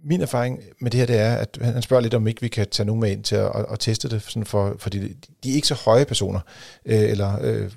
min 0.06 0.22
erfaring 0.22 0.60
med 0.82 0.92
det 0.92 1.00
her, 1.00 1.08
det 1.08 1.20
er, 1.20 1.36
at 1.36 1.58
han 1.62 1.82
spørger 1.82 2.02
lidt, 2.02 2.14
om 2.14 2.28
ikke 2.28 2.42
vi 2.42 2.48
kan 2.48 2.68
tage 2.70 2.86
nogen 2.88 3.02
med 3.02 3.12
ind 3.12 3.24
til 3.24 3.36
at, 3.36 3.52
at, 3.56 3.66
at 3.72 3.80
teste 3.80 4.10
det, 4.10 4.22
sådan 4.22 4.46
for, 4.46 4.76
fordi 4.80 5.00
de, 5.00 5.16
de 5.44 5.52
er 5.52 5.56
ikke 5.56 5.68
så 5.68 5.76
høje 5.86 6.06
personer, 6.06 6.40
øh, 6.86 7.00
eller, 7.00 7.38
øh, 7.42 7.72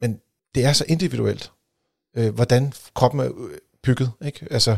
men 0.00 0.18
det 0.54 0.64
er 0.64 0.72
så 0.72 0.84
individuelt, 0.88 1.50
øh, 2.16 2.34
hvordan 2.34 2.72
kroppen 2.94 3.20
er 3.20 3.26
øh, 3.26 3.58
bygget. 3.82 4.10
Ikke? 4.24 4.46
Altså, 4.50 4.76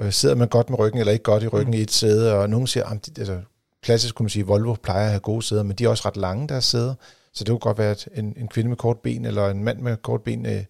øh, 0.00 0.12
sidder 0.12 0.34
man 0.34 0.48
godt 0.48 0.70
med 0.70 0.78
ryggen, 0.78 1.00
eller 1.00 1.12
ikke 1.12 1.22
godt 1.22 1.42
i 1.42 1.48
ryggen 1.48 1.70
mm. 1.70 1.78
i 1.78 1.82
et 1.82 1.90
sæde, 1.90 2.34
og 2.34 2.50
nogen 2.50 2.66
siger, 2.66 2.84
at 2.84 3.18
altså, 3.18 3.38
klassisk 3.82 4.14
kunne 4.14 4.24
man 4.24 4.30
sige, 4.30 4.46
Volvo 4.46 4.74
plejer 4.74 5.04
at 5.04 5.10
have 5.10 5.20
gode 5.20 5.42
sæder, 5.42 5.62
men 5.62 5.76
de 5.76 5.84
er 5.84 5.88
også 5.88 6.02
ret 6.06 6.16
lange, 6.16 6.48
deres 6.48 6.64
sæder, 6.64 6.94
så 7.32 7.44
det 7.44 7.48
kunne 7.48 7.58
godt 7.58 7.78
være, 7.78 7.90
at 7.90 8.08
en, 8.14 8.34
en 8.36 8.48
kvinde 8.48 8.68
med 8.68 8.76
kort 8.76 8.98
ben, 8.98 9.24
eller 9.24 9.48
en 9.48 9.64
mand 9.64 9.80
med 9.80 9.96
kort 9.96 10.22
ben, 10.22 10.46
øh, 10.46 10.64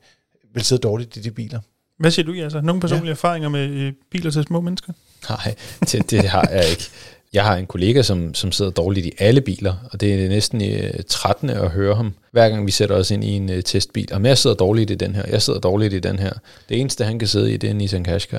vil 0.54 0.64
sidde 0.64 0.80
dårligt 0.80 1.16
i 1.16 1.20
de 1.20 1.30
biler. 1.30 1.60
Hvad 1.98 2.10
siger 2.10 2.26
du, 2.26 2.34
altså? 2.34 2.60
Nogle 2.60 2.80
personlige 2.80 3.06
ja. 3.06 3.12
erfaringer 3.12 3.48
med 3.48 3.68
øh, 3.68 3.92
biler 4.10 4.30
til 4.30 4.42
små 4.44 4.60
mennesker? 4.60 4.92
Nej, 5.28 5.54
det, 5.80 6.10
det 6.10 6.28
har 6.28 6.48
jeg 6.50 6.70
ikke. 6.70 6.90
Jeg 7.32 7.44
har 7.44 7.56
en 7.56 7.66
kollega, 7.66 8.02
som, 8.02 8.34
som 8.34 8.52
sidder 8.52 8.70
dårligt 8.70 9.06
i 9.06 9.12
alle 9.18 9.40
biler, 9.40 9.74
og 9.92 10.00
det 10.00 10.24
er 10.24 10.28
næsten 10.28 10.62
øh, 10.64 10.90
trættende 11.08 11.54
at 11.54 11.70
høre 11.70 11.94
ham, 11.94 12.14
hver 12.32 12.48
gang 12.48 12.66
vi 12.66 12.70
sætter 12.70 12.96
os 12.96 13.10
ind 13.10 13.24
i 13.24 13.28
en 13.30 13.50
øh, 13.50 13.62
testbil. 13.62 14.08
Og 14.12 14.24
jeg 14.24 14.38
sidder 14.38 14.56
dårligt 14.56 14.90
i 14.90 14.94
den 14.94 15.14
her, 15.14 15.22
jeg 15.30 15.42
sidder 15.42 15.58
dårligt 15.60 15.94
i 15.94 15.98
den 15.98 16.18
her. 16.18 16.32
Det 16.68 16.80
eneste, 16.80 17.04
han 17.04 17.18
kan 17.18 17.28
sidde 17.28 17.52
i, 17.52 17.56
det 17.56 17.66
er 17.66 17.70
en 17.70 17.76
Nissan 17.78 18.04
Qashqai. 18.04 18.38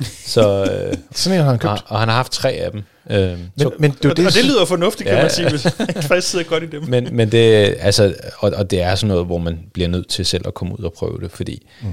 Så, 0.26 0.62
øh, 0.90 0.96
Sådan 1.14 1.38
en 1.38 1.44
har 1.44 1.50
han 1.50 1.58
købt. 1.58 1.72
og, 1.72 1.78
og 1.86 1.98
han 2.00 2.08
har 2.08 2.16
haft 2.16 2.32
tre 2.32 2.50
af 2.52 2.70
dem. 2.72 2.82
Øh, 3.10 3.18
Men, 3.18 3.38
men 3.78 3.90
det 3.90 4.04
er 4.04 4.10
og, 4.10 4.16
det, 4.16 4.26
og 4.26 4.34
det 4.34 4.44
lyder 4.44 4.64
fornuftigt, 4.64 5.08
kan 5.08 5.16
Ja, 5.16 5.18
ja, 5.18 5.24
man 5.24 5.30
sige, 5.30 5.50
hvis 5.50 5.64
man 5.94 6.02
faktisk 6.02 6.30
sidder 6.30 6.44
godt 6.44 6.62
i 6.62 6.66
dem. 6.66 6.82
men, 6.88 7.08
men 7.12 7.32
det, 7.32 7.74
altså, 7.80 8.14
og, 8.38 8.52
og 8.56 8.70
det 8.70 8.82
er 8.82 8.94
sådan 8.94 9.08
noget, 9.08 9.26
hvor 9.26 9.38
man 9.38 9.58
bliver 9.72 9.88
nødt 9.88 10.08
til 10.08 10.24
selv 10.26 10.42
at 10.46 10.54
komme 10.54 10.78
ud 10.80 10.84
og 10.84 10.92
prøve 10.92 11.18
det, 11.22 11.30
fordi 11.30 11.66
Mm. 11.82 11.88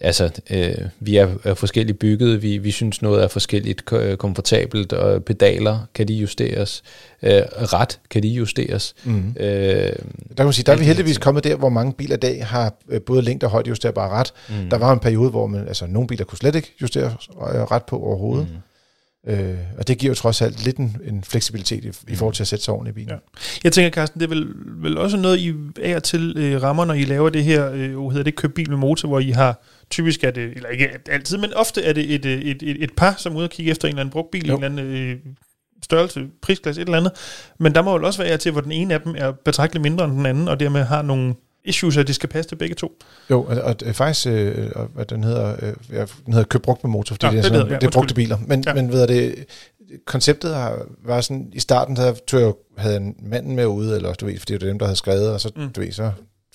Altså, 0.00 0.30
øh, 0.50 0.74
vi 1.00 1.16
er, 1.16 1.28
er 1.44 1.54
forskelligt 1.54 1.98
bygget, 1.98 2.42
vi, 2.42 2.58
vi 2.58 2.70
synes 2.70 3.02
noget 3.02 3.22
er 3.24 3.28
forskelligt 3.28 3.84
ko- 3.84 4.16
komfortabelt, 4.16 4.92
og 4.92 5.24
pedaler 5.24 5.78
kan 5.94 6.08
de 6.08 6.14
justeres, 6.14 6.82
øh, 7.22 7.30
ret 7.50 8.00
kan 8.10 8.22
de 8.22 8.28
justeres. 8.28 8.94
mm. 9.04 9.34
Øh, 9.40 9.46
Der 9.46 9.92
kan 10.36 10.44
man 10.46 10.52
sige, 10.52 10.64
der 10.64 10.72
er 10.72 10.76
vi 10.76 10.84
heldigvis 10.84 11.14
ting. 11.16 11.22
kommet 11.22 11.44
der, 11.44 11.56
hvor 11.56 11.68
mange 11.68 11.92
biler 11.92 12.16
i 12.16 12.20
dag 12.20 12.46
har 12.46 12.74
øh, 12.88 13.00
både 13.00 13.22
længde 13.22 13.46
og 13.46 13.50
højde 13.50 13.68
justerbare 13.68 14.08
ret. 14.10 14.32
mm, 14.48 14.70
Der 14.70 14.78
var 14.78 14.92
en 14.92 14.98
periode, 14.98 15.30
hvor 15.30 15.46
man, 15.46 15.68
altså, 15.68 15.86
nogle 15.86 16.06
biler 16.08 16.24
kunne 16.24 16.38
slet 16.38 16.54
ikke 16.54 16.74
justere 16.82 17.06
øh, 17.30 17.62
ret 17.62 17.84
på 17.84 17.98
overhovedet. 17.98 18.48
Mm. 18.50 18.56
Øh, 19.26 19.54
og 19.78 19.88
det 19.88 19.98
giver 19.98 20.10
jo 20.10 20.14
trods 20.14 20.42
alt 20.42 20.64
lidt 20.64 20.76
en, 20.76 20.96
en 21.04 21.24
fleksibilitet 21.24 21.84
i, 21.84 22.12
i 22.12 22.14
forhold 22.16 22.34
til 22.34 22.42
at 22.42 22.46
sætte 22.48 22.64
sig 22.64 22.74
ordentligt 22.74 22.94
i 22.94 22.98
bilen. 23.00 23.10
Ja. 23.10 23.16
Jeg 23.64 23.72
tænker, 23.72 23.90
Carsten, 23.90 24.20
det 24.20 24.26
er 24.26 24.28
vel, 24.28 24.46
vel 24.82 24.98
også 24.98 25.16
noget, 25.16 25.38
I 25.38 25.54
af 25.82 25.96
og 25.96 26.02
til 26.02 26.34
øh, 26.38 26.62
rammer, 26.62 26.84
når 26.84 26.94
I 26.94 27.04
laver 27.04 27.28
det 27.30 27.44
her, 27.44 27.70
øh, 27.72 27.78
hvad 27.98 28.10
hedder 28.10 28.22
det, 28.22 28.36
køb 28.36 28.54
bil 28.54 28.70
med 28.70 28.78
motor, 28.78 29.08
hvor 29.08 29.20
I 29.20 29.30
har, 29.30 29.60
typisk 29.90 30.24
er 30.24 30.30
det, 30.30 30.52
eller 30.56 30.68
ikke 30.68 30.88
altid, 31.08 31.38
men 31.38 31.54
ofte 31.54 31.82
er 31.82 31.92
det 31.92 32.14
et, 32.14 32.24
øh, 32.26 32.40
et, 32.40 32.62
et, 32.62 32.84
et 32.84 32.92
par, 32.96 33.14
som 33.18 33.32
er 33.32 33.36
ude 33.36 33.44
og 33.44 33.50
kigge 33.50 33.70
efter 33.70 33.88
en 33.88 33.92
eller 33.92 34.00
anden 34.00 34.12
brugt 34.12 34.30
bil, 34.30 34.46
Jo. 34.48 34.56
en 34.56 34.64
eller 34.64 34.82
anden 34.82 34.96
øh, 34.96 35.16
størrelse, 35.82 36.26
prisklasse, 36.42 36.80
et 36.80 36.86
eller 36.86 36.98
andet. 36.98 37.12
Men 37.58 37.74
der 37.74 37.82
må 37.82 37.98
jo 37.98 38.06
også 38.06 38.22
være 38.22 38.36
til, 38.36 38.52
hvor 38.52 38.60
den 38.60 38.72
ene 38.72 38.94
af 38.94 39.00
dem 39.00 39.14
er 39.18 39.32
betragteligt 39.44 39.82
mindre 39.82 40.04
end 40.04 40.12
den 40.12 40.26
anden, 40.26 40.48
og 40.48 40.60
dermed 40.60 40.82
har 40.84 41.02
nogle 41.02 41.34
issues, 41.64 41.96
at 41.96 42.06
de 42.06 42.14
skal 42.14 42.28
passe 42.28 42.48
til 42.48 42.56
begge 42.56 42.74
to. 42.74 42.98
Jo, 43.30 43.42
og, 43.42 43.74
og 43.86 43.94
faktisk, 43.94 44.26
øh, 44.26 44.70
og 44.76 44.86
hvad 44.94 45.04
den 45.04 45.24
hedder, 45.24 45.56
øh, 45.62 45.74
ja, 45.92 46.04
den 46.24 46.32
hedder 46.32 46.46
køb 46.46 46.62
brugt 46.62 46.84
med 46.84 46.90
motor, 46.90 47.14
fordi 47.14 47.26
Nå, 47.26 47.32
det 47.32 47.38
er, 47.38 47.42
det 47.42 47.48
sådan, 47.52 47.64
ved 47.66 47.72
jeg, 47.72 47.80
det 47.80 47.86
er 47.86 47.90
brugte 47.90 48.14
biler. 48.14 48.38
Men, 48.46 48.64
ja. 48.66 48.70
Ja. 48.70 48.82
men 48.82 48.92
ved 48.92 49.06
det, 49.06 49.44
konceptet 50.06 50.54
har, 50.54 50.86
var 51.04 51.20
sådan, 51.20 51.50
i 51.52 51.60
starten 51.60 51.96
der 51.96 52.14
tog 52.26 52.40
jeg, 52.40 52.52
havde 52.78 52.96
en 52.96 53.14
manden 53.22 53.56
med 53.56 53.66
ude, 53.66 53.96
eller 53.96 54.14
du 54.14 54.26
ved, 54.26 54.38
fordi 54.38 54.52
det 54.52 54.62
var 54.62 54.68
dem, 54.68 54.78
der 54.78 54.86
havde 54.86 54.96
skrevet, 54.96 55.32
og 55.32 55.40
så. 55.40 55.50
Mm. 55.56 55.68
du 55.68 55.80
ved, 55.80 55.92
så 55.92 56.10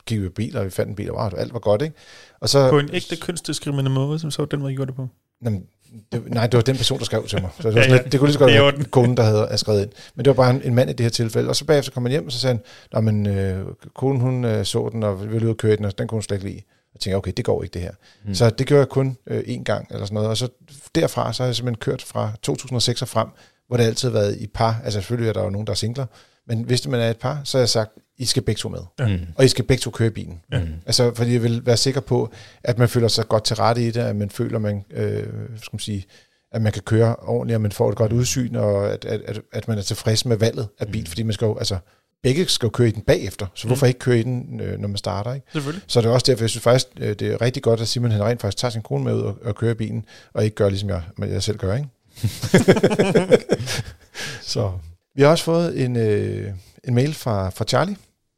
kiggede 0.08 0.24
vi 0.24 0.30
på 0.30 0.34
biler, 0.34 0.60
og 0.60 0.66
vi 0.66 0.70
fandt 0.70 0.89
en 0.89 0.95
bil, 0.95 1.12
og 1.12 1.39
alt 1.39 1.53
var 1.53 1.60
godt, 1.60 1.82
ikke? 1.82 1.95
Og 2.41 2.49
så, 2.49 2.70
På 2.70 2.80
en 2.80 2.89
ægte 2.93 3.16
kønsdiskriminerende 3.16 3.91
måde, 3.91 4.20
som 4.20 4.32
så 4.32 4.45
den 4.45 4.60
måde, 4.60 4.74
I 4.74 4.76
gjorde 4.76 4.88
det 4.88 4.95
på. 4.95 5.08
Jamen, 5.45 5.64
det, 6.12 6.24
nej, 6.32 6.47
det 6.47 6.58
var 6.58 6.62
den 6.62 6.76
person, 6.76 6.99
der 6.99 7.06
skrev 7.06 7.28
til 7.28 7.41
mig. 7.41 7.49
Så 7.60 7.68
det, 7.68 7.76
var 7.76 7.80
Ja, 7.80 7.84
sådan 7.84 7.95
ja. 7.97 8.01
lidt, 8.03 8.12
det 8.12 8.20
kunne 8.20 8.28
lige 8.28 8.34
så 8.34 8.39
godt 8.39 8.51
er 8.51 8.56
være 8.56 8.64
orden. 8.68 8.86
konen, 8.86 9.18
der 9.18 9.24
havde 9.24 9.45
havde 9.45 9.58
skrevet 9.58 9.82
ind. 9.82 9.89
Men 10.16 10.26
det 10.26 10.30
var 10.38 10.43
bare 10.43 10.49
en, 10.56 10.62
en 10.64 10.76
mand 10.76 10.89
i 10.89 10.93
det 10.93 11.03
her 11.03 11.10
tilfælde. 11.10 11.49
Og 11.49 11.56
så 11.56 11.66
bagefter 11.66 11.91
kom 11.91 12.03
han 12.03 12.12
hjem, 12.12 12.26
og 12.26 12.32
så 12.32 12.39
sagde 12.39 12.60
han, 12.93 13.03
men 13.03 13.28
øh, 13.28 13.66
konen 13.95 14.22
hun 14.22 14.45
øh, 14.45 14.66
så 14.66 14.89
den, 14.91 15.03
og 15.03 15.32
ville 15.32 15.45
ud 15.45 15.51
og 15.51 15.58
køre 15.58 15.76
den, 15.76 15.86
og 15.86 15.97
den 15.97 16.08
kunne 16.08 16.16
hun 16.16 16.22
slet 16.22 16.38
ikke 16.38 16.47
lide. 16.49 16.62
Jeg 16.93 16.99
tænkte, 16.99 17.16
okay, 17.18 17.32
det 17.38 17.45
går 17.45 17.64
ikke 17.64 17.74
det 17.74 17.82
her. 17.82 17.91
Mm. 18.26 18.34
Så 18.34 18.49
det 18.49 18.68
gjorde 18.68 18.80
jeg 18.80 18.89
kun 18.89 19.18
øh, 19.28 19.39
én 19.39 19.64
gang, 19.64 19.88
eller 19.91 20.06
sådan 20.06 20.14
noget. 20.14 20.30
Og 20.30 20.38
så 20.38 20.47
derfra, 20.95 21.34
så 21.34 21.43
har 21.43 21.47
jeg 21.47 21.56
simpelthen 21.56 21.80
kørt 21.80 22.01
fra 22.01 22.32
2006 22.41 23.01
og 23.01 23.08
frem, 23.08 23.28
hvor 23.68 23.78
det 23.78 23.84
altid 23.84 24.10
har 24.10 24.14
været 24.14 24.38
i 24.38 24.47
par. 24.47 24.82
Altså 24.84 24.99
selvfølgelig 24.99 25.30
er 25.30 25.34
der 25.34 25.43
jo 25.43 25.49
nogen, 25.49 25.68
der 25.68 25.72
er 25.72 25.76
singler. 25.76 26.06
Men 26.47 26.64
hvis 26.64 26.88
man 26.88 26.99
er 26.99 27.10
et 27.10 27.18
par, 27.18 27.41
så 27.43 27.58
har 27.58 27.62
jeg 27.62 27.70
sagt, 27.70 27.91
I 28.18 28.26
skal 28.26 28.43
begge 28.43 28.59
to 28.59 28.70
med. 28.70 29.07
Mm. 29.07 29.26
Og 29.36 29.45
I 29.45 29.47
skal 29.47 29.66
begge 29.66 29.82
to 29.82 29.91
køre 29.91 30.09
bilen. 30.09 30.41
Mm. 30.51 30.57
Altså, 30.86 31.13
fordi 31.16 31.34
jeg 31.34 31.43
vil 31.43 31.66
være 31.66 31.78
sikker 31.78 32.01
på, 32.01 32.32
at 32.63 32.78
man 32.78 32.89
føler 32.89 33.07
sig 33.07 33.28
godt 33.28 33.43
til 33.43 33.55
rette 33.55 33.88
i 33.88 33.91
det, 33.91 34.01
at 34.01 34.16
man 34.16 34.30
føler, 34.30 34.59
man, 34.59 34.86
øh, 34.91 35.24
skal 35.57 35.70
man 35.72 35.80
sige, 35.80 36.05
at 36.51 36.61
man 36.61 36.72
kan 36.72 36.82
køre 36.82 37.16
ordentligt, 37.16 37.55
og 37.55 37.61
man 37.61 37.72
får 37.72 37.89
et 37.89 37.95
godt 37.95 38.13
udsyn, 38.13 38.55
og 38.55 38.93
at, 38.93 39.05
at, 39.05 39.22
at, 39.22 39.41
at 39.53 39.68
man 39.68 39.78
er 39.78 39.82
tilfreds 39.82 40.26
med 40.26 40.38
valget 40.38 40.68
af 40.80 40.88
bil, 40.88 41.01
mm. 41.01 41.05
fordi 41.05 41.24
man 41.24 41.34
skal 41.34 41.45
jo, 41.45 41.57
altså, 41.57 41.78
begge 42.24 42.45
skal 42.45 42.68
jo 42.68 42.70
køre 42.70 42.88
i 42.88 42.91
den 42.91 43.01
bagefter, 43.01 43.47
så 43.55 43.68
hvorfor 43.68 43.86
ikke 43.86 43.99
køre 43.99 44.20
i 44.20 44.24
den, 44.24 44.59
øh, 44.59 44.80
når 44.80 44.88
man 44.88 44.97
starter, 44.97 45.34
ikke? 45.34 45.47
Selvfølgelig. 45.51 45.84
Så 45.88 46.01
det 46.01 46.07
er 46.07 46.11
også 46.11 46.26
derfor, 46.28 46.43
jeg 46.43 46.49
synes 46.49 46.63
faktisk, 46.63 46.88
øh, 46.97 47.16
det 47.16 47.22
er 47.22 47.41
rigtig 47.41 47.63
godt, 47.63 47.82
at 47.82 47.88
Simon 47.88 48.11
han 48.11 48.24
rent 48.24 48.41
faktisk 48.41 48.57
tager 48.57 48.72
sin 48.72 48.82
kone 48.82 49.03
med 49.03 49.13
ud 49.13 49.22
og, 49.22 49.38
og 49.43 49.55
kører 49.55 49.74
bilen, 49.74 50.05
og 50.34 50.43
ikke 50.43 50.55
gør, 50.55 50.70
ligesom 50.70 50.89
jeg, 50.89 51.01
jeg 51.20 51.43
selv 51.43 51.57
gør, 51.57 51.76
ikke? 51.76 51.88
så 54.53 54.72
vi 55.16 55.22
har 55.22 55.30
også 55.30 55.43
fået 55.43 55.84
en, 55.84 55.95
øh, 55.95 56.53
en 56.84 56.95
mail 56.95 57.13
fra, 57.13 57.49
fra 57.49 57.66
Charlie. 57.66 57.95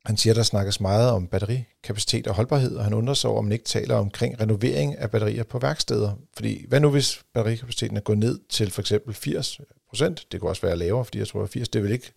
Han 0.08 0.18
siger, 0.18 0.34
der 0.34 0.44
snakkes 0.44 0.82
meget 0.82 1.12
om 1.12 1.28
batterikapacitet 1.28 2.28
og 2.28 2.36
holdbarhed, 2.36 2.76
og 2.76 2.84
han 2.84 2.94
undrer 2.94 3.14
sig 3.14 3.30
over, 3.30 3.40
om 3.40 3.46
man 3.46 3.52
ikke 3.52 3.66
taler 3.66 3.96
omkring 3.96 4.42
renovering 4.42 4.98
af 4.98 5.12
batterier 5.12 5.44
på 5.44 5.60
værksteder. 5.60 6.12
Fordi 6.36 6.66
hvad 6.68 6.80
nu, 6.80 6.90
hvis 6.90 7.24
batterikapaciteten 7.34 7.98
er 7.98 8.02
gået 8.02 8.18
ned 8.18 8.40
til 8.50 8.72
for 8.72 8.82
eksempel 8.82 9.14
80 9.14 9.60
procent. 9.90 10.26
Det 10.32 10.40
kunne 10.40 10.52
også 10.52 10.62
være 10.62 10.78
lavere, 10.78 11.06
fordi 11.06 11.20
jeg 11.20 11.28
tror, 11.28 11.44
at 11.44 11.50
80 11.50 11.70
det 11.70 11.80
er 11.80 11.84
vel 11.84 11.92
ikke 11.92 12.12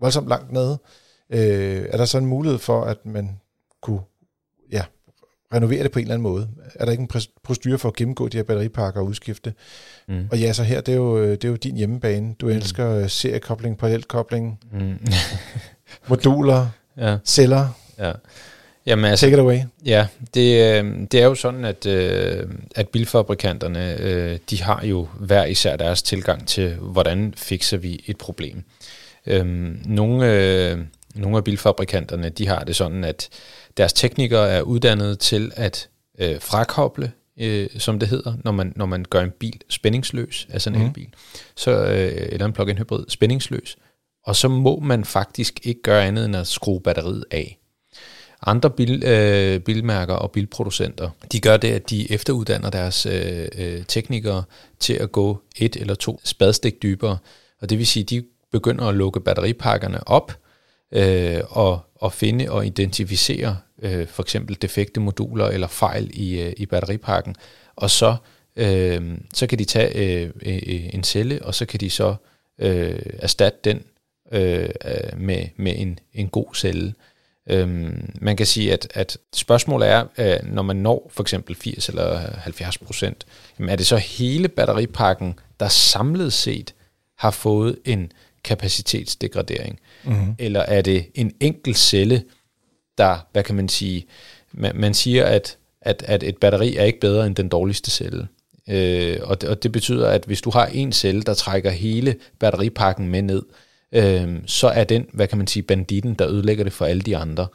voldsomt 0.00 0.28
langt 0.28 0.52
nede. 0.52 0.78
Øh, 1.30 1.86
er 1.88 1.96
der 1.96 2.04
så 2.04 2.18
en 2.18 2.26
mulighed 2.26 2.58
for, 2.58 2.84
at 2.84 3.06
man 3.06 3.40
kunne 3.80 4.00
ja, 4.72 4.84
renovere 5.54 5.82
det 5.82 5.92
på 5.92 5.98
en 5.98 6.02
eller 6.02 6.14
anden 6.14 6.22
måde? 6.22 6.48
Er 6.74 6.84
der 6.84 6.92
ikke 6.92 7.02
en 7.02 7.22
procedure 7.44 7.78
for 7.78 7.88
at 7.88 7.96
gennemgå 7.96 8.28
de 8.28 8.36
her 8.36 8.44
batteripakker 8.44 9.00
og 9.00 9.06
udskifte? 9.06 9.54
Mm. 10.08 10.28
Og 10.30 10.38
ja, 10.38 10.52
så 10.52 10.62
her, 10.62 10.80
det 10.80 10.92
er 10.92 10.96
jo, 10.96 11.30
det 11.30 11.44
er 11.44 11.48
jo 11.48 11.56
din 11.56 11.76
hjemmebane. 11.76 12.34
Du 12.34 12.46
mm. 12.46 12.52
elsker 12.52 13.06
seriekobling, 13.06 13.78
parallelkobling, 13.78 14.60
mm. 14.72 14.98
moduler, 16.08 16.68
ja. 16.96 17.16
celler. 17.24 17.68
Ja. 17.98 18.12
Jamen, 18.86 19.04
altså, 19.04 19.26
Take 19.26 19.34
it 19.34 19.40
away. 19.40 19.58
Ja, 19.84 20.06
det, 20.34 20.78
øh, 20.80 20.94
det 21.12 21.20
er 21.20 21.24
jo 21.24 21.34
sådan, 21.34 21.64
at, 21.64 21.86
øh, 21.86 22.46
at 22.76 22.88
bilfabrikanterne, 22.88 23.96
øh, 24.00 24.38
de 24.50 24.62
har 24.62 24.84
jo 24.84 25.08
hver 25.18 25.44
især 25.44 25.76
deres 25.76 26.02
tilgang 26.02 26.48
til, 26.48 26.74
hvordan 26.74 27.34
fikser 27.36 27.76
vi 27.76 28.04
et 28.06 28.18
problem. 28.18 28.64
Nogle, 29.84 30.86
nogle 31.14 31.36
af 31.36 31.44
bilfabrikanterne, 31.44 32.28
de 32.28 32.48
har 32.48 32.64
det 32.64 32.76
sådan, 32.76 33.04
at 33.04 33.28
deres 33.76 33.92
teknikere 33.92 34.50
er 34.50 34.60
uddannet 34.62 35.18
til 35.18 35.52
at 35.56 35.88
frakoble, 36.40 37.12
som 37.78 37.98
det 37.98 38.08
hedder, 38.08 38.34
når 38.44 38.52
man, 38.52 38.72
når 38.76 38.86
man 38.86 39.04
gør 39.10 39.20
en 39.20 39.30
bil 39.30 39.60
spændingsløs, 39.68 40.48
altså 40.52 40.70
en 40.70 40.78
mm. 40.78 40.84
elbil, 40.84 41.08
så, 41.54 41.84
eller 42.28 42.46
en 42.46 42.52
plug-in 42.52 42.78
hybrid 42.78 43.04
spændingsløs, 43.08 43.76
og 44.24 44.36
så 44.36 44.48
må 44.48 44.80
man 44.80 45.04
faktisk 45.04 45.60
ikke 45.62 45.82
gøre 45.82 46.04
andet 46.06 46.24
end 46.24 46.36
at 46.36 46.46
skrue 46.46 46.80
batteriet 46.80 47.24
af. 47.30 47.58
Andre 48.46 48.70
bil, 48.70 49.04
øh, 49.04 49.60
bilmærker 49.60 50.14
og 50.14 50.30
bilproducenter, 50.30 51.10
de 51.32 51.40
gør 51.40 51.56
det, 51.56 51.68
at 51.68 51.90
de 51.90 52.12
efteruddanner 52.12 52.70
deres 52.70 53.06
øh, 53.06 53.48
øh, 53.58 53.84
teknikere 53.88 54.44
til 54.80 54.94
at 54.94 55.12
gå 55.12 55.42
et 55.56 55.76
eller 55.76 55.94
to 55.94 56.20
spadestik 56.24 56.82
dybere. 56.82 57.18
Og 57.60 57.70
det 57.70 57.78
vil 57.78 57.86
sige, 57.86 58.02
at 58.02 58.10
de 58.10 58.24
begynder 58.52 58.84
at 58.84 58.94
lukke 58.94 59.20
batteripakkerne 59.20 60.08
op 60.08 60.38
øh, 60.92 61.40
og, 61.48 61.80
og 61.94 62.12
finde 62.12 62.50
og 62.50 62.66
identificere 62.66 63.56
øh, 63.82 64.06
for 64.06 64.22
eksempel 64.22 64.56
defekte 64.62 65.00
moduler 65.00 65.46
eller 65.46 65.66
fejl 65.66 66.10
i, 66.12 66.40
øh, 66.40 66.52
i 66.56 66.66
batteripakken. 66.66 67.34
Og 67.76 67.90
så, 67.90 68.16
øh, 68.56 69.18
så 69.34 69.46
kan 69.46 69.58
de 69.58 69.64
tage 69.64 69.96
øh, 69.96 70.30
øh, 70.46 70.94
en 70.94 71.04
celle, 71.04 71.44
og 71.44 71.54
så 71.54 71.66
kan 71.66 71.80
de 71.80 71.90
så 71.90 72.14
øh, 72.58 73.00
erstatte 73.18 73.58
den 73.64 73.82
øh, 74.32 74.68
med, 75.16 75.46
med 75.56 75.74
en, 75.76 75.98
en 76.14 76.28
god 76.28 76.54
celle. 76.54 76.94
Øhm, 77.46 78.10
man 78.20 78.36
kan 78.36 78.46
sige, 78.46 78.72
at, 78.72 78.88
at 78.94 79.18
spørgsmålet 79.34 79.88
er, 79.88 80.04
øh, 80.18 80.52
når 80.52 80.62
man 80.62 80.76
når 80.76 81.10
for 81.14 81.22
eksempel 81.22 81.54
80 81.56 81.88
eller 81.88 82.18
70 82.38 82.78
procent, 82.78 83.26
er 83.68 83.76
det 83.76 83.86
så 83.86 83.96
hele 83.96 84.48
batteripakken, 84.48 85.34
der 85.60 85.68
samlet 85.68 86.32
set 86.32 86.74
har 87.18 87.30
fået 87.30 87.78
en 87.84 88.12
kapacitetsdegradering? 88.44 89.80
Mm-hmm. 90.04 90.34
Eller 90.38 90.60
er 90.60 90.82
det 90.82 91.06
en 91.14 91.32
enkelt 91.40 91.78
celle, 91.78 92.24
der, 92.98 93.26
hvad 93.32 93.42
kan 93.42 93.54
man 93.54 93.68
sige, 93.68 94.06
man, 94.52 94.76
man 94.76 94.94
siger, 94.94 95.24
at, 95.24 95.56
at, 95.80 96.02
at 96.06 96.22
et 96.22 96.36
batteri 96.36 96.76
er 96.76 96.84
ikke 96.84 97.00
bedre 97.00 97.26
end 97.26 97.36
den 97.36 97.48
dårligste 97.48 97.90
celle. 97.90 98.28
Øh, 98.68 99.18
og, 99.22 99.40
det, 99.40 99.48
og 99.48 99.62
det 99.62 99.72
betyder, 99.72 100.08
at 100.08 100.24
hvis 100.24 100.40
du 100.40 100.50
har 100.50 100.66
en 100.66 100.92
celle, 100.92 101.22
der 101.22 101.34
trækker 101.34 101.70
hele 101.70 102.16
batteripakken 102.38 103.08
med 103.08 103.22
ned, 103.22 103.42
øh, 103.42 103.71
Øhm, 103.92 104.46
så 104.46 104.68
er 104.68 104.84
den, 104.84 105.06
hvad 105.12 105.26
kan 105.28 105.38
man 105.38 105.46
sige, 105.46 105.62
banditten, 105.62 106.14
der 106.14 106.28
ødelægger 106.28 106.64
det 106.64 106.72
for 106.72 106.84
alle 106.84 107.02
de 107.02 107.16
andre. 107.16 107.46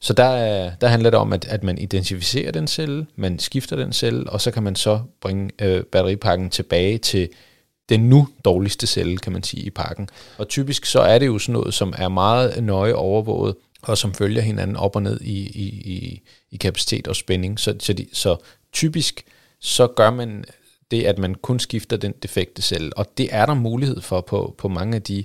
Så 0.00 0.12
der, 0.12 0.70
der 0.70 0.88
handler 0.88 1.10
det 1.10 1.18
om, 1.18 1.32
at, 1.32 1.44
at 1.44 1.62
man 1.62 1.78
identificerer 1.78 2.52
den 2.52 2.66
celle, 2.66 3.06
man 3.16 3.38
skifter 3.38 3.76
den 3.76 3.92
celle, 3.92 4.30
og 4.30 4.40
så 4.40 4.50
kan 4.50 4.62
man 4.62 4.76
så 4.76 5.00
bringe 5.20 5.50
øh, 5.62 5.82
batteripakken 5.82 6.50
tilbage 6.50 6.98
til 6.98 7.28
den 7.88 8.00
nu 8.00 8.28
dårligste 8.44 8.86
celle, 8.86 9.18
kan 9.18 9.32
man 9.32 9.42
sige, 9.42 9.62
i 9.62 9.70
pakken. 9.70 10.08
Og 10.38 10.48
typisk 10.48 10.86
så 10.86 11.00
er 11.00 11.18
det 11.18 11.26
jo 11.26 11.38
sådan 11.38 11.52
noget, 11.52 11.74
som 11.74 11.94
er 11.98 12.08
meget 12.08 12.64
nøje 12.64 12.94
overvåget, 12.94 13.54
og 13.82 13.98
som 13.98 14.14
følger 14.14 14.42
hinanden 14.42 14.76
op 14.76 14.96
og 14.96 15.02
ned 15.02 15.20
i, 15.20 15.38
i, 15.38 15.64
i, 15.64 16.22
i 16.50 16.56
kapacitet 16.56 17.08
og 17.08 17.16
spænding. 17.16 17.60
Så, 17.60 17.74
så, 17.80 17.92
de, 17.92 18.06
så 18.12 18.36
typisk 18.72 19.24
så 19.60 19.86
gør 19.86 20.10
man 20.10 20.44
det, 20.90 21.04
at 21.04 21.18
man 21.18 21.34
kun 21.34 21.58
skifter 21.58 21.96
den 21.96 22.12
defekte 22.22 22.62
celle, 22.62 22.90
og 22.96 23.06
det 23.18 23.28
er 23.30 23.46
der 23.46 23.54
mulighed 23.54 24.00
for 24.00 24.20
på, 24.20 24.54
på 24.58 24.68
mange 24.68 24.96
af 24.96 25.02
de 25.02 25.24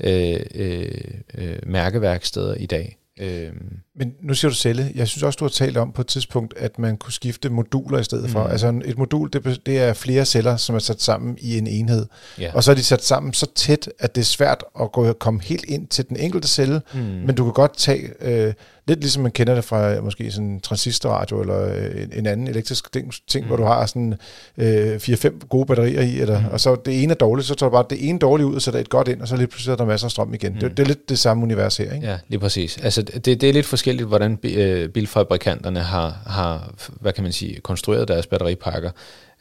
øh, 0.00 0.40
øh, 0.54 0.90
øh, 1.38 1.58
mærkeværksteder 1.66 2.54
i 2.54 2.66
dag. 2.66 2.98
Øh. 3.20 3.52
Men 3.96 4.14
nu 4.22 4.34
siger 4.34 4.50
du 4.50 4.54
celle. 4.54 4.92
Jeg 4.94 5.08
synes 5.08 5.22
også, 5.22 5.36
du 5.36 5.44
har 5.44 5.48
talt 5.50 5.76
om 5.76 5.92
på 5.92 6.00
et 6.00 6.06
tidspunkt, 6.06 6.54
at 6.56 6.78
man 6.78 6.96
kunne 6.96 7.12
skifte 7.12 7.50
moduler 7.50 7.98
i 7.98 8.04
stedet 8.04 8.30
for. 8.30 8.44
Mm. 8.44 8.50
Altså 8.50 8.80
et 8.84 8.98
modul, 8.98 9.30
det, 9.32 9.66
det 9.66 9.78
er 9.78 9.92
flere 9.92 10.24
celler, 10.24 10.56
som 10.56 10.74
er 10.74 10.78
sat 10.78 11.02
sammen 11.02 11.38
i 11.40 11.58
en 11.58 11.66
enhed. 11.66 12.06
Yeah. 12.40 12.54
Og 12.54 12.64
så 12.64 12.70
er 12.70 12.74
de 12.74 12.84
sat 12.84 13.04
sammen 13.04 13.32
så 13.32 13.46
tæt, 13.54 13.88
at 13.98 14.14
det 14.14 14.20
er 14.20 14.24
svært 14.24 14.64
at 14.80 14.92
gå, 14.92 15.12
komme 15.12 15.42
helt 15.42 15.64
ind 15.64 15.88
til 15.88 16.08
den 16.08 16.16
enkelte 16.16 16.48
celle. 16.48 16.80
Mm. 16.94 17.00
Men 17.00 17.34
du 17.34 17.44
kan 17.44 17.52
godt 17.52 17.76
tage... 17.76 18.10
Øh, 18.20 18.54
lidt 18.86 19.00
ligesom 19.00 19.22
man 19.22 19.32
kender 19.32 19.54
det 19.54 19.64
fra 19.64 20.00
måske 20.00 20.30
sådan 20.30 20.46
en 20.46 20.60
transistorradio 20.60 21.40
eller 21.40 21.74
øh, 21.74 22.18
en, 22.18 22.26
anden 22.26 22.48
elektrisk 22.48 22.92
ting, 22.92 23.12
ting 23.26 23.44
mm. 23.44 23.48
hvor 23.48 23.56
du 23.56 23.64
har 23.64 23.86
sådan 23.86 24.14
øh, 24.58 24.96
4-5 24.96 25.46
gode 25.48 25.66
batterier 25.66 26.00
i, 26.00 26.20
eller, 26.20 26.40
mm. 26.40 26.46
og 26.46 26.60
så 26.60 26.76
det 26.84 27.02
ene 27.02 27.12
er 27.12 27.16
dårligt, 27.16 27.48
så 27.48 27.54
tager 27.54 27.70
du 27.70 27.74
bare 27.74 27.84
det 27.90 28.08
ene 28.08 28.18
dårligt 28.18 28.46
ud 28.46 28.54
og 28.54 28.62
sætter 28.62 28.80
et 28.80 28.88
godt 28.88 29.08
ind, 29.08 29.20
og 29.20 29.28
så 29.28 29.36
lige 29.36 29.46
pludselig 29.46 29.72
er 29.72 29.76
der 29.76 29.84
masser 29.84 30.06
af 30.06 30.10
strøm 30.10 30.34
igen. 30.34 30.52
Mm. 30.52 30.58
Det, 30.58 30.76
det 30.76 30.82
er 30.82 30.86
lidt 30.86 31.08
det 31.08 31.18
samme 31.18 31.42
univers 31.42 31.76
her, 31.76 31.92
ikke? 31.92 32.06
Ja, 32.06 32.18
lige 32.28 32.40
præcis. 32.40 32.78
Altså 32.82 33.02
det, 33.02 33.24
det 33.40 33.42
er 33.42 33.52
lidt 33.52 33.66
forskelligt, 33.66 34.08
hvordan 34.08 34.38
øh, 34.42 34.88
bilfabrikanterne 34.88 35.80
har, 35.80 36.18
har, 36.26 36.74
hvad 37.00 37.12
kan 37.12 37.22
man 37.22 37.32
sige, 37.32 37.60
konstrueret 37.60 38.08
deres 38.08 38.26
batteripakker. 38.26 38.90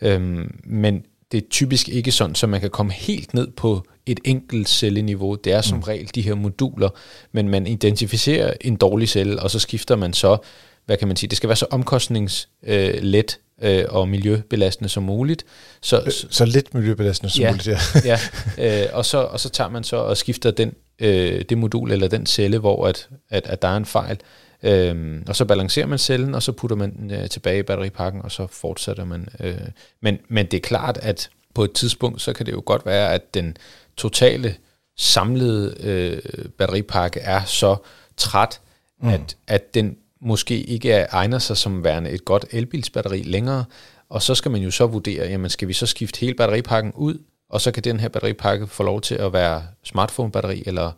Øhm, 0.01 0.59
men 0.63 1.03
det 1.31 1.37
er 1.43 1.47
typisk 1.49 1.89
ikke 1.89 2.11
sådan, 2.11 2.35
så 2.35 2.47
man 2.47 2.61
kan 2.61 2.69
komme 2.69 2.91
helt 2.91 3.33
ned 3.33 3.47
på 3.47 3.83
et 4.05 4.19
enkelt 4.23 4.69
celleniveau. 4.69 5.35
Det 5.35 5.53
er 5.53 5.61
som 5.61 5.77
mm. 5.77 5.83
regel 5.83 6.09
de 6.15 6.21
her 6.21 6.35
moduler, 6.35 6.89
men 7.31 7.49
man 7.49 7.67
identificerer 7.67 8.53
en 8.61 8.75
dårlig 8.75 9.09
celle, 9.09 9.41
og 9.41 9.51
så 9.51 9.59
skifter 9.59 9.95
man 9.95 10.13
så, 10.13 10.37
hvad 10.85 10.97
kan 10.97 11.07
man 11.07 11.17
sige, 11.17 11.29
det 11.29 11.37
skal 11.37 11.49
være 11.49 11.55
så 11.55 11.67
omkostningslet 11.71 13.39
øh, 13.61 13.79
øh, 13.79 13.85
og 13.89 14.09
miljøbelastende 14.09 14.89
som 14.89 15.03
muligt. 15.03 15.45
Så, 15.81 16.01
øh, 16.05 16.11
så, 16.11 16.45
lidt 16.45 16.73
miljøbelastende 16.73 17.33
som 17.33 17.41
ja, 17.41 17.51
muligt, 17.51 17.67
ja. 17.67 17.77
ja 18.59 18.83
øh, 18.83 18.89
og, 18.93 19.05
så, 19.05 19.17
og 19.17 19.39
så 19.39 19.49
tager 19.49 19.69
man 19.69 19.83
så 19.83 19.95
og 19.95 20.17
skifter 20.17 20.51
den, 20.51 20.73
øh, 20.99 21.41
det 21.49 21.57
modul 21.57 21.91
eller 21.91 22.07
den 22.07 22.25
celle, 22.25 22.57
hvor 22.57 22.87
at, 22.87 23.09
at, 23.29 23.47
at 23.47 23.61
der 23.61 23.67
er 23.67 23.77
en 23.77 23.85
fejl, 23.85 24.17
Øhm, 24.65 25.23
og 25.27 25.35
så 25.35 25.45
balancerer 25.45 25.87
man 25.87 25.99
cellen, 25.99 26.35
og 26.35 26.43
så 26.43 26.51
putter 26.51 26.75
man 26.75 26.95
den 26.95 27.11
øh, 27.11 27.29
tilbage 27.29 27.59
i 27.59 27.63
batteripakken, 27.63 28.21
og 28.21 28.31
så 28.31 28.47
fortsætter 28.47 29.05
man. 29.05 29.27
Øh. 29.39 29.57
Men, 30.01 30.19
men 30.27 30.45
det 30.45 30.57
er 30.57 30.61
klart, 30.61 30.97
at 31.01 31.29
på 31.53 31.63
et 31.63 31.71
tidspunkt, 31.71 32.21
så 32.21 32.33
kan 32.33 32.45
det 32.45 32.51
jo 32.51 32.63
godt 32.65 32.85
være, 32.85 33.13
at 33.13 33.33
den 33.33 33.57
totale 33.97 34.55
samlede 34.97 35.75
øh, 35.79 36.45
batteripakke 36.57 37.19
er 37.19 37.43
så 37.43 37.75
træt, 38.17 38.61
mm. 39.01 39.09
at, 39.09 39.37
at 39.47 39.73
den 39.73 39.97
måske 40.21 40.63
ikke 40.63 40.91
er, 40.91 41.07
egner 41.11 41.39
sig 41.39 41.57
som 41.57 41.83
værende 41.83 42.09
et 42.09 42.25
godt 42.25 42.45
elbilsbatteri 42.51 43.23
længere, 43.23 43.65
og 44.09 44.21
så 44.21 44.35
skal 44.35 44.51
man 44.51 44.61
jo 44.61 44.71
så 44.71 44.85
vurdere, 44.85 45.27
jamen 45.27 45.49
skal 45.49 45.67
vi 45.67 45.73
så 45.73 45.85
skifte 45.85 46.19
hele 46.19 46.33
batteripakken 46.33 46.93
ud, 46.95 47.17
og 47.49 47.61
så 47.61 47.71
kan 47.71 47.83
den 47.83 47.99
her 47.99 48.07
batteripakke 48.07 48.67
få 48.67 48.83
lov 48.83 49.01
til 49.01 49.15
at 49.15 49.33
være 49.33 49.63
smartphone-batteri, 49.83 50.63
eller 50.65 50.91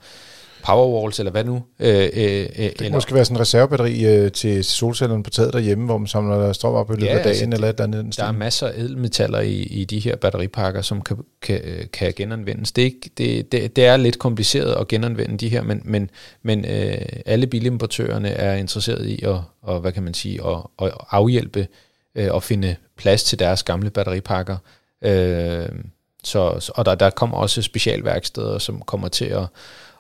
Powerwalls, 0.68 1.20
eller 1.20 1.32
hvad 1.32 1.44
nu? 1.44 1.64
Øh, 1.80 1.90
øh, 1.90 2.02
det 2.04 2.54
kan 2.54 2.72
eller, 2.80 2.92
måske 2.92 3.14
være 3.14 3.26
sådan 3.26 3.38
en 3.38 3.42
reservebatteri 3.42 4.06
øh, 4.06 4.32
til 4.32 4.64
solcellerne 4.64 5.24
på 5.24 5.30
taget 5.30 5.54
derhjemme, 5.54 5.86
hvor 5.86 5.98
man 5.98 6.08
samler 6.08 6.54
strøm 6.54 6.74
op 6.74 6.90
i 6.90 6.94
løbet 6.94 7.06
ja, 7.06 7.18
af 7.18 7.24
dagen, 7.24 7.30
altså, 7.30 7.56
eller 7.56 7.68
et 7.68 7.80
eller 7.80 8.00
andet. 8.00 8.18
Der 8.18 8.26
er 8.26 8.32
masser 8.32 8.68
af 8.68 8.74
edelmetaller 8.78 9.40
i, 9.40 9.54
i 9.54 9.86
de 9.86 10.00
her 10.00 10.16
batteripakker, 10.16 10.82
som 10.82 11.02
kan, 11.02 11.18
kan, 11.42 11.62
kan 11.94 12.14
genanvendes. 12.16 12.72
Det 12.72 12.82
er, 12.82 12.86
ikke, 12.86 13.10
det, 13.18 13.52
det, 13.52 13.76
det 13.76 13.86
er 13.86 13.98
lidt 13.98 14.20
kompliceret 14.20 14.76
at 14.80 14.88
genanvende 14.88 15.38
de 15.38 15.50
her, 15.50 15.62
men, 15.62 15.82
men, 15.86 16.10
men 16.44 16.66
øh, 16.66 16.98
alle 17.26 17.48
bilimportørerne 17.48 18.30
er 18.30 18.56
interesseret 18.56 19.06
i 19.06 19.24
at, 19.24 19.38
og, 19.62 19.80
hvad 19.80 19.92
kan 19.92 20.04
man 20.04 20.14
sige, 20.14 20.40
at, 20.48 20.58
at 20.82 20.92
afhjælpe 21.10 21.68
øh, 22.16 22.34
og 22.34 22.44
finde 22.44 22.76
plads 22.98 23.24
til 23.24 23.40
deres 23.40 23.64
gamle 23.64 23.90
batteripakker. 23.90 24.58
Øh, 25.02 25.70
så, 26.24 26.72
og 26.76 26.86
der, 26.86 26.96
der 26.96 27.10
kommer 27.10 27.38
også 27.38 27.62
specialværksteder, 27.62 28.58
som 28.58 28.82
kommer 28.82 29.08
til 29.08 29.26
at 29.26 29.46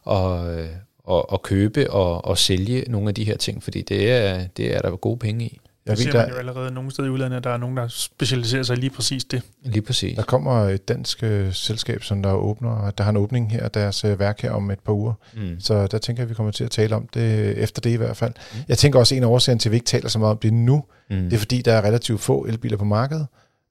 og, 0.07 0.57
og, 1.03 1.31
og 1.31 1.41
købe 1.41 1.91
og, 1.91 2.25
og 2.25 2.37
sælge 2.37 2.83
nogle 2.87 3.09
af 3.09 3.15
de 3.15 3.23
her 3.23 3.37
ting, 3.37 3.63
fordi 3.63 3.81
det 3.81 4.11
er, 4.11 4.47
det 4.57 4.75
er 4.75 4.81
der 4.81 4.95
gode 4.95 5.17
penge 5.17 5.45
i. 5.45 5.59
Jeg 5.85 5.97
ved, 5.97 6.03
ser 6.03 6.13
man 6.13 6.29
jo 6.29 6.35
allerede 6.35 6.71
nogle 6.71 6.91
steder 6.91 7.07
i 7.07 7.11
udlandet, 7.11 7.37
at 7.37 7.43
der 7.43 7.49
er 7.49 7.57
nogen, 7.57 7.77
der 7.77 7.87
specialiserer 7.87 8.63
sig 8.63 8.77
lige 8.77 8.89
præcis 8.89 9.23
det. 9.23 9.41
Lige 9.63 9.81
præcis. 9.81 10.15
Der 10.15 10.23
kommer 10.23 10.61
et 10.61 10.87
dansk 10.87 11.23
uh, 11.23 11.53
selskab, 11.53 12.03
som 12.03 12.23
der 12.23 12.33
åbner, 12.33 12.91
der 12.91 13.03
har 13.03 13.11
en 13.11 13.17
åbning 13.17 13.51
her, 13.51 13.67
deres 13.67 14.03
uh, 14.05 14.19
værk 14.19 14.41
her 14.41 14.51
om 14.51 14.71
et 14.71 14.79
par 14.79 14.93
uger. 14.93 15.13
Mm. 15.35 15.59
Så 15.59 15.87
der 15.87 15.97
tænker 15.97 16.23
jeg, 16.23 16.25
at 16.25 16.29
vi 16.29 16.35
kommer 16.35 16.51
til 16.51 16.63
at 16.63 16.71
tale 16.71 16.95
om 16.95 17.07
det 17.13 17.57
efter 17.57 17.81
det 17.81 17.89
i 17.89 17.95
hvert 17.95 18.17
fald. 18.17 18.33
Mm. 18.53 18.59
Jeg 18.67 18.77
tænker 18.77 18.99
også, 18.99 19.15
at 19.15 19.17
en 19.17 19.23
af 19.23 19.27
årsagen 19.27 19.59
til, 19.59 19.69
at 19.69 19.71
vi 19.71 19.75
ikke 19.75 19.85
taler 19.85 20.09
så 20.09 20.19
meget 20.19 20.31
om 20.31 20.37
det 20.37 20.53
nu, 20.53 20.83
mm. 21.09 21.15
det 21.15 21.33
er 21.33 21.37
fordi, 21.37 21.61
der 21.61 21.73
er 21.73 21.81
relativt 21.81 22.21
få 22.21 22.45
elbiler 22.45 22.77
på 22.77 22.85
markedet 22.85 23.27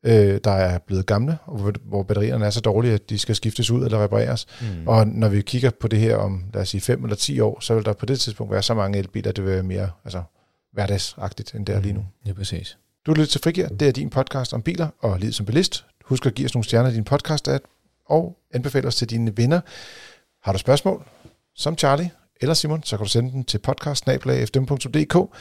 øh, 0.07 0.41
der 0.45 0.51
er 0.51 0.79
blevet 0.79 1.07
gamle, 1.07 1.39
og 1.47 1.59
hvor, 1.59 1.73
hvor 1.85 2.03
batterierne 2.03 2.47
er 2.47 2.51
så 2.51 2.61
dårlige, 2.61 2.95
at 2.95 3.11
de 3.11 3.19
skal 3.19 3.35
skiftes 3.35 3.71
ud 3.71 3.85
eller 3.85 4.05
repareres. 4.05 4.47
Mm. 4.61 4.89
Og 4.89 5.09
når 5.09 5.29
vi 5.29 5.41
kigger 5.41 5.71
på 5.71 5.89
det 5.89 5.99
her 5.99 6.17
om, 6.17 6.45
lad 6.55 6.63
os 6.63 6.69
sige, 6.69 6.81
5 6.81 7.05
eller 7.05 7.17
10 7.17 7.41
år, 7.41 7.61
så 7.61 7.75
vil 7.75 7.85
der 7.85 7.93
på 7.93 8.07
det 8.07 8.21
tidspunkt 8.21 8.53
være 8.53 8.63
så 8.63 8.75
mange 8.75 8.99
elbiler, 8.99 9.29
at 9.29 9.37
det 9.37 9.45
vil 9.45 9.53
være 9.53 9.63
mere 9.63 9.91
altså, 10.05 10.23
hverdagsagtigt, 10.73 11.55
end 11.55 11.67
det 11.67 11.75
er 11.75 11.81
lige 11.81 11.93
nu. 11.93 12.01
Mm. 12.01 12.07
Ja, 12.27 12.33
præcis. 12.33 12.79
Du 13.07 13.13
lytter 13.13 13.27
til 13.27 13.41
Frigir. 13.41 13.69
Det 13.69 13.89
er 13.89 13.93
din 13.93 14.11
podcast 14.11 14.55
om 14.55 14.63
biler 14.63 14.89
og 15.01 15.19
livet 15.19 15.35
som 15.35 15.47
bilist. 15.47 15.85
Husk 16.05 16.27
at 16.27 16.35
give 16.35 16.47
os 16.47 16.55
nogle 16.55 16.65
stjerner 16.65 16.91
i 16.91 16.95
din 16.95 17.07
podcast-app, 17.11 17.65
og 18.07 18.39
anbefale 18.55 18.89
os 18.89 18.97
til 18.97 19.11
dine 19.11 19.37
venner. 19.37 19.61
Har 20.43 20.53
du 20.53 20.59
spørgsmål, 20.59 21.05
som 21.55 21.79
Charlie 21.79 22.11
eller 22.41 22.55
Simon, 22.55 22.83
så 22.83 22.97
kan 22.97 23.05
du 23.05 23.11
sende 23.11 23.33
den 23.33 23.45
til 23.45 23.59
podcast.fm.dk. 23.59 25.37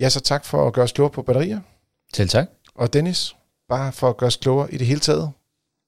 Ja, 0.00 0.08
så 0.08 0.20
tak 0.20 0.44
for 0.44 0.66
at 0.66 0.72
gøre 0.72 0.84
os 0.84 0.92
klogere 0.92 1.12
på 1.12 1.22
batterier. 1.22 1.60
Til 2.12 2.28
tak. 2.28 2.46
Og 2.74 2.92
Dennis, 2.92 3.36
bare 3.68 3.92
for 3.92 4.08
at 4.08 4.16
gøre 4.16 4.26
os 4.26 4.36
klogere 4.36 4.74
i 4.74 4.78
det 4.78 4.86
hele 4.86 5.00
taget. 5.00 5.32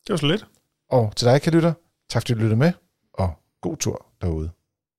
Det 0.06 0.12
var 0.12 0.16
så 0.16 0.26
lidt. 0.26 0.46
Og 0.90 1.12
til 1.16 1.26
dig, 1.26 1.42
kan 1.42 1.52
lytter, 1.52 1.72
tak 2.08 2.22
fordi 2.22 2.32
du 2.32 2.38
lyttede 2.38 2.58
med, 2.58 2.72
og 3.14 3.32
god 3.60 3.76
tur 3.76 4.06
derude. 4.20 4.50